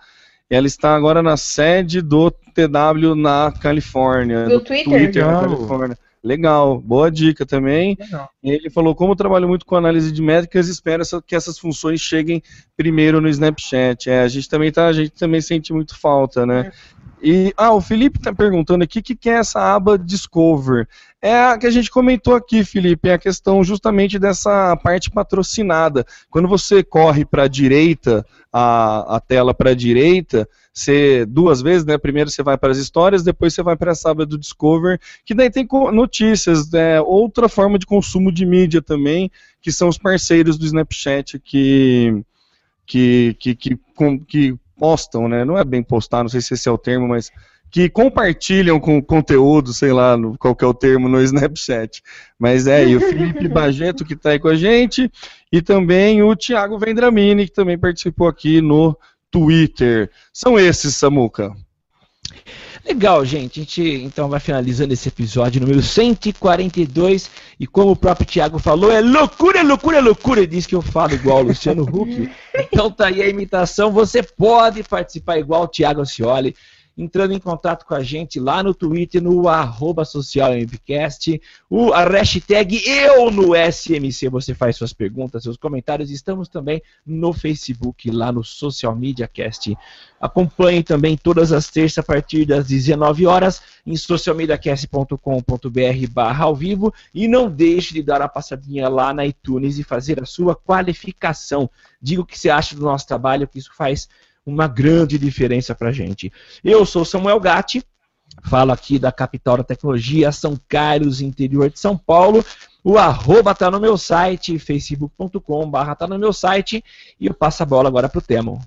Ela 0.47 0.67
está 0.67 0.93
agora 0.93 1.23
na 1.23 1.35
sede 1.35 1.99
do 1.99 2.29
TW 2.29 3.15
na 3.15 3.51
Califórnia. 3.59 4.43
Do 4.43 4.59
do 4.59 4.61
Twitter? 4.61 5.25
na 5.25 5.41
Legal. 5.41 5.41
Califórnia. 5.41 5.97
Legal, 6.23 6.79
boa 6.79 7.09
dica 7.09 7.43
também. 7.43 7.97
E 8.43 8.51
Ele 8.51 8.69
falou, 8.69 8.93
como 8.93 9.13
eu 9.13 9.15
trabalho 9.15 9.47
muito 9.47 9.65
com 9.65 9.75
análise 9.75 10.11
de 10.11 10.21
métricas, 10.21 10.67
espero 10.67 11.01
que 11.25 11.35
essas 11.35 11.57
funções 11.57 11.99
cheguem 11.99 12.43
primeiro 12.77 13.19
no 13.19 13.27
Snapchat. 13.27 14.11
É, 14.11 14.21
a 14.21 14.27
gente 14.27 14.47
também 14.47 14.71
tá, 14.71 14.85
a 14.85 14.93
gente 14.93 15.09
também 15.09 15.41
sente 15.41 15.73
muito 15.73 15.99
falta, 15.99 16.45
né? 16.45 16.71
E 17.23 17.53
ah, 17.55 17.73
o 17.73 17.79
Felipe 17.79 18.19
está 18.19 18.31
perguntando 18.31 18.83
aqui 18.83 18.99
o 18.99 19.03
que, 19.03 19.15
que 19.15 19.29
é 19.29 19.35
essa 19.35 19.73
aba 19.73 19.97
Discover. 19.97 20.87
É 21.25 21.33
a 21.33 21.57
que 21.57 21.65
a 21.65 21.71
gente 21.71 21.89
comentou 21.89 22.35
aqui, 22.35 22.65
Felipe, 22.65 23.07
é 23.07 23.13
a 23.13 23.17
questão 23.17 23.63
justamente 23.63 24.19
dessa 24.19 24.75
parte 24.75 25.09
patrocinada. 25.09 26.05
Quando 26.29 26.49
você 26.49 26.83
corre 26.83 27.23
para 27.23 27.43
a 27.43 27.47
direita, 27.47 28.25
a, 28.51 29.15
a 29.15 29.19
tela 29.21 29.53
para 29.53 29.69
a 29.69 29.73
direita, 29.73 30.45
você 30.73 31.25
duas 31.25 31.61
vezes, 31.61 31.85
né? 31.85 31.97
Primeiro 31.97 32.29
você 32.29 32.43
vai 32.43 32.57
para 32.57 32.73
as 32.73 32.77
histórias, 32.77 33.23
depois 33.23 33.53
você 33.53 33.63
vai 33.63 33.77
para 33.77 33.93
essa 33.93 34.11
aba 34.11 34.25
do 34.25 34.37
Discover, 34.37 34.99
que 35.23 35.33
daí 35.33 35.49
tem 35.49 35.65
notícias, 35.93 36.69
né, 36.69 36.99
outra 36.99 37.47
forma 37.47 37.79
de 37.79 37.85
consumo 37.85 38.29
de 38.29 38.45
mídia 38.45 38.81
também, 38.81 39.31
que 39.61 39.71
são 39.71 39.87
os 39.87 39.97
parceiros 39.97 40.57
do 40.57 40.65
Snapchat 40.65 41.39
que 41.39 42.21
que, 42.85 43.33
que, 43.39 43.55
que, 43.55 43.79
que 44.27 44.55
postam, 44.77 45.29
né? 45.29 45.45
Não 45.45 45.57
é 45.57 45.63
bem 45.63 45.81
postar, 45.81 46.21
não 46.21 46.29
sei 46.29 46.41
se 46.41 46.53
esse 46.53 46.67
é 46.67 46.71
o 46.71 46.77
termo, 46.77 47.07
mas 47.07 47.31
que 47.73 47.89
compartilham 47.89 48.79
com 48.79 49.01
conteúdo, 49.01 49.73
sei 49.73 49.91
lá, 49.91 50.15
no, 50.15 50.37
qual 50.37 50.55
que 50.55 50.63
é 50.63 50.67
o 50.67 50.75
termo 50.75 51.09
no 51.09 51.19
Snapchat. 51.19 52.03
Mas 52.37 52.67
é, 52.67 52.87
e 52.87 52.95
o 52.95 52.99
Felipe 52.99 53.47
Bageto 53.49 54.05
que 54.05 54.13
está 54.13 54.29
aí 54.29 54.39
com 54.39 54.47
a 54.47 54.55
gente, 54.55 55.11
e 55.51 55.59
também 55.59 56.21
o 56.21 56.35
Thiago 56.35 56.77
Vendramini, 56.77 57.47
que 57.47 57.51
também 57.51 57.75
participou 57.75 58.27
aqui 58.27 58.61
no 58.61 58.95
Twitter. 59.31 60.11
São 60.31 60.59
esses, 60.59 60.95
Samuca. 60.95 61.51
Legal, 62.85 63.25
gente. 63.25 63.59
A 63.59 63.63
gente 63.63 63.81
então 63.81 64.29
vai 64.29 64.39
finalizando 64.39 64.93
esse 64.93 65.07
episódio 65.07 65.59
número 65.59 65.81
142. 65.81 67.31
E 67.59 67.65
como 67.65 67.93
o 67.93 67.95
próprio 67.95 68.27
Thiago 68.27 68.59
falou, 68.59 68.91
é 68.91 69.01
loucura, 69.01 69.61
é 69.61 69.63
loucura, 69.63 69.97
é 69.97 70.01
loucura. 70.01 70.41
Ele 70.41 70.47
disse 70.47 70.67
que 70.67 70.75
eu 70.75 70.81
falo 70.83 71.15
igual 71.15 71.39
o 71.39 71.47
Luciano 71.47 71.81
Huck. 71.83 72.29
Então 72.71 72.91
tá 72.91 73.07
aí 73.07 73.21
a 73.21 73.27
imitação. 73.27 73.91
Você 73.91 74.21
pode 74.21 74.83
participar 74.83 75.39
igual 75.39 75.63
o 75.63 75.67
Thiago 75.67 76.01
Ancioli. 76.01 76.55
Entrando 76.95 77.33
em 77.33 77.39
contato 77.39 77.85
com 77.87 77.95
a 77.95 78.03
gente 78.03 78.39
lá 78.39 78.61
no 78.61 78.71
Twitter, 78.71 79.21
no 79.21 79.47
arroba 79.47 80.03
o, 81.69 81.91
a 81.91 82.03
hashtag 82.03 82.81
eu 82.85 83.31
no 83.31 83.55
SMC, 83.55 84.29
você 84.29 84.53
faz 84.53 84.75
suas 84.75 84.93
perguntas, 84.93 85.41
seus 85.41 85.57
comentários. 85.57 86.11
Estamos 86.11 86.47
também 86.47 86.83
no 87.03 87.33
Facebook, 87.33 88.11
lá 88.11 88.31
no 88.31 88.43
Social 88.43 88.95
Media 88.95 89.27
Cast. 89.27 89.75
Acompanhe 90.21 90.83
também 90.83 91.17
todas 91.17 91.51
as 91.51 91.67
terças 91.67 91.97
a 91.97 92.03
partir 92.03 92.45
das 92.45 92.67
19 92.67 93.25
horas 93.25 93.61
em 93.85 93.95
socialmediacast.com.br 93.95 95.17
barra 96.11 96.45
ao 96.45 96.55
vivo 96.55 96.93
e 97.13 97.27
não 97.27 97.49
deixe 97.49 97.93
de 97.93 98.03
dar 98.03 98.21
a 98.21 98.29
passadinha 98.29 98.87
lá 98.87 99.13
na 99.13 99.25
iTunes 99.25 99.79
e 99.79 99.83
fazer 99.83 100.21
a 100.21 100.25
sua 100.25 100.55
qualificação. 100.55 101.67
Diga 101.99 102.21
o 102.21 102.25
que 102.25 102.37
você 102.37 102.51
acha 102.51 102.75
do 102.75 102.83
nosso 102.83 103.07
trabalho, 103.07 103.47
que 103.47 103.57
isso 103.57 103.71
faz 103.75 104.07
uma 104.45 104.67
grande 104.67 105.17
diferença 105.17 105.73
pra 105.73 105.91
gente. 105.91 106.31
Eu 106.63 106.85
sou 106.85 107.05
Samuel 107.05 107.39
Gatti, 107.39 107.83
falo 108.43 108.71
aqui 108.71 108.99
da 108.99 109.11
capital 109.11 109.57
da 109.57 109.63
tecnologia, 109.63 110.31
São 110.31 110.59
Carlos, 110.67 111.21
interior 111.21 111.69
de 111.69 111.79
São 111.79 111.97
Paulo. 111.97 112.43
O 112.83 112.97
arroba 112.97 113.55
tá 113.55 113.71
no 113.71 113.79
meu 113.79 113.97
site, 113.97 114.59
facebook.com 114.59 115.69
barra 115.69 115.95
tá 115.95 116.07
no 116.07 116.19
meu 116.19 116.33
site 116.33 116.83
e 117.19 117.27
eu 117.27 117.33
passo 117.33 117.63
a 117.63 117.65
bola 117.65 117.87
agora 117.87 118.09
pro 118.09 118.21
Temo. 118.21 118.59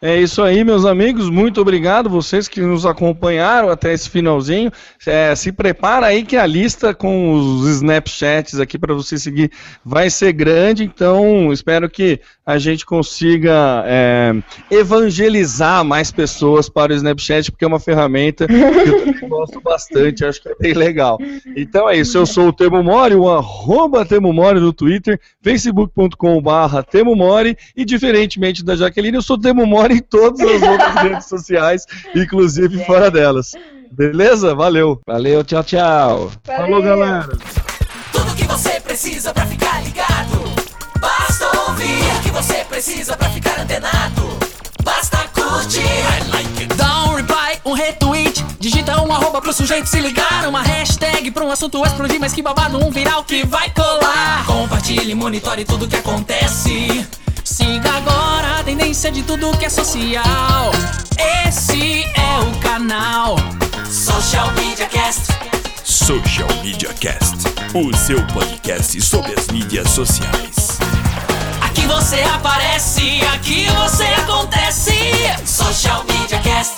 É 0.00 0.16
isso 0.16 0.42
aí, 0.42 0.62
meus 0.62 0.84
amigos. 0.84 1.28
Muito 1.28 1.60
obrigado 1.60 2.08
vocês 2.08 2.46
que 2.46 2.60
nos 2.60 2.86
acompanharam 2.86 3.68
até 3.68 3.92
esse 3.92 4.08
finalzinho. 4.08 4.70
É, 5.04 5.34
se 5.34 5.50
prepara 5.50 6.06
aí 6.06 6.24
que 6.24 6.36
a 6.36 6.46
lista 6.46 6.94
com 6.94 7.32
os 7.32 7.66
Snapchats 7.68 8.60
aqui 8.60 8.78
para 8.78 8.94
você 8.94 9.18
seguir 9.18 9.50
vai 9.84 10.08
ser 10.08 10.32
grande. 10.32 10.84
Então, 10.84 11.52
espero 11.52 11.90
que 11.90 12.20
a 12.48 12.56
gente 12.56 12.86
consiga 12.86 13.84
é, 13.86 14.34
evangelizar 14.70 15.84
mais 15.84 16.10
pessoas 16.10 16.66
para 16.66 16.94
o 16.94 16.96
Snapchat, 16.96 17.52
porque 17.52 17.62
é 17.62 17.68
uma 17.68 17.78
ferramenta 17.78 18.46
que 18.46 18.54
eu 18.54 19.04
também 19.04 19.20
gosto 19.28 19.60
bastante, 19.60 20.24
acho 20.24 20.40
que 20.40 20.48
é 20.48 20.54
bem 20.58 20.72
legal. 20.72 21.18
Então 21.54 21.86
é 21.86 21.98
isso, 21.98 22.16
eu 22.16 22.24
sou 22.24 22.48
o 22.48 22.52
Temo 22.52 22.82
Mori, 22.82 23.14
o 23.14 23.28
arroba 23.28 24.02
Temo 24.06 24.32
Mori 24.32 24.60
no 24.60 24.72
Twitter, 24.72 25.20
facebook.com 25.42 26.40
barra 26.40 26.82
Temo 26.82 27.14
Mori, 27.14 27.54
e 27.76 27.84
diferentemente 27.84 28.64
da 28.64 28.74
Jaqueline, 28.74 29.18
eu 29.18 29.22
sou 29.22 29.38
Temo 29.38 29.66
Mori 29.66 29.96
em 29.96 30.02
todas 30.02 30.40
as 30.40 30.62
outras 30.62 30.94
redes 31.04 31.28
sociais, 31.28 31.84
inclusive 32.16 32.82
fora 32.86 33.10
delas. 33.10 33.52
Beleza? 33.92 34.54
Valeu. 34.54 34.98
Valeu, 35.06 35.44
tchau, 35.44 35.62
tchau. 35.62 36.32
Valeu. 36.46 36.62
Falou, 36.62 36.82
galera. 36.82 37.28
Tudo 38.10 38.34
que 38.34 38.44
você 38.44 38.80
precisa 38.80 39.34
pra 39.34 39.44
ficar 39.44 39.84
ligado. 39.84 40.48
Basta 40.98 41.46
ouvir 41.68 42.17
você 42.42 42.64
precisa 42.64 43.16
pra 43.16 43.28
ficar 43.30 43.58
antenado. 43.58 44.38
Basta 44.84 45.18
curtir. 45.34 45.80
I 45.80 46.30
like 46.30 46.62
it. 46.62 46.74
Dá 46.76 47.06
um 47.06 47.14
reply, 47.16 47.60
um 47.64 47.72
retweet. 47.72 48.44
Digita 48.60 49.02
um 49.02 49.12
arroba 49.12 49.40
pro 49.40 49.52
sujeito 49.52 49.88
se 49.88 49.98
ligar. 49.98 50.46
Uma 50.46 50.62
hashtag 50.62 51.32
pra 51.32 51.44
um 51.44 51.50
assunto 51.50 51.84
explodir, 51.84 52.20
mas 52.20 52.32
que 52.32 52.40
babado, 52.40 52.78
um 52.78 52.92
viral 52.92 53.24
que 53.24 53.44
vai 53.44 53.68
colar. 53.70 54.46
Compartilhe, 54.46 55.16
monitore 55.16 55.64
tudo 55.64 55.88
que 55.88 55.96
acontece. 55.96 57.04
Siga 57.42 57.90
agora 57.96 58.60
a 58.60 58.62
tendência 58.62 59.10
de 59.10 59.24
tudo 59.24 59.50
que 59.58 59.64
é 59.64 59.68
social. 59.68 60.70
Esse 61.44 62.04
é 62.04 62.38
o 62.40 62.60
canal 62.60 63.34
Social 63.90 64.52
Media 64.52 64.86
Cast. 64.86 65.26
Social 65.82 66.48
Media 66.62 66.94
Cast, 66.94 67.36
o 67.74 67.96
seu 67.96 68.24
podcast 68.28 69.00
sobre 69.00 69.34
as 69.36 69.48
mídias 69.48 69.90
sociais. 69.90 70.67
Aqui 71.78 71.86
você 71.86 72.20
aparece, 72.22 73.20
aqui 73.32 73.66
você 73.68 74.02
acontece. 74.02 74.90
Social 75.46 76.04
Media 76.10 76.40
Cast. 76.40 76.77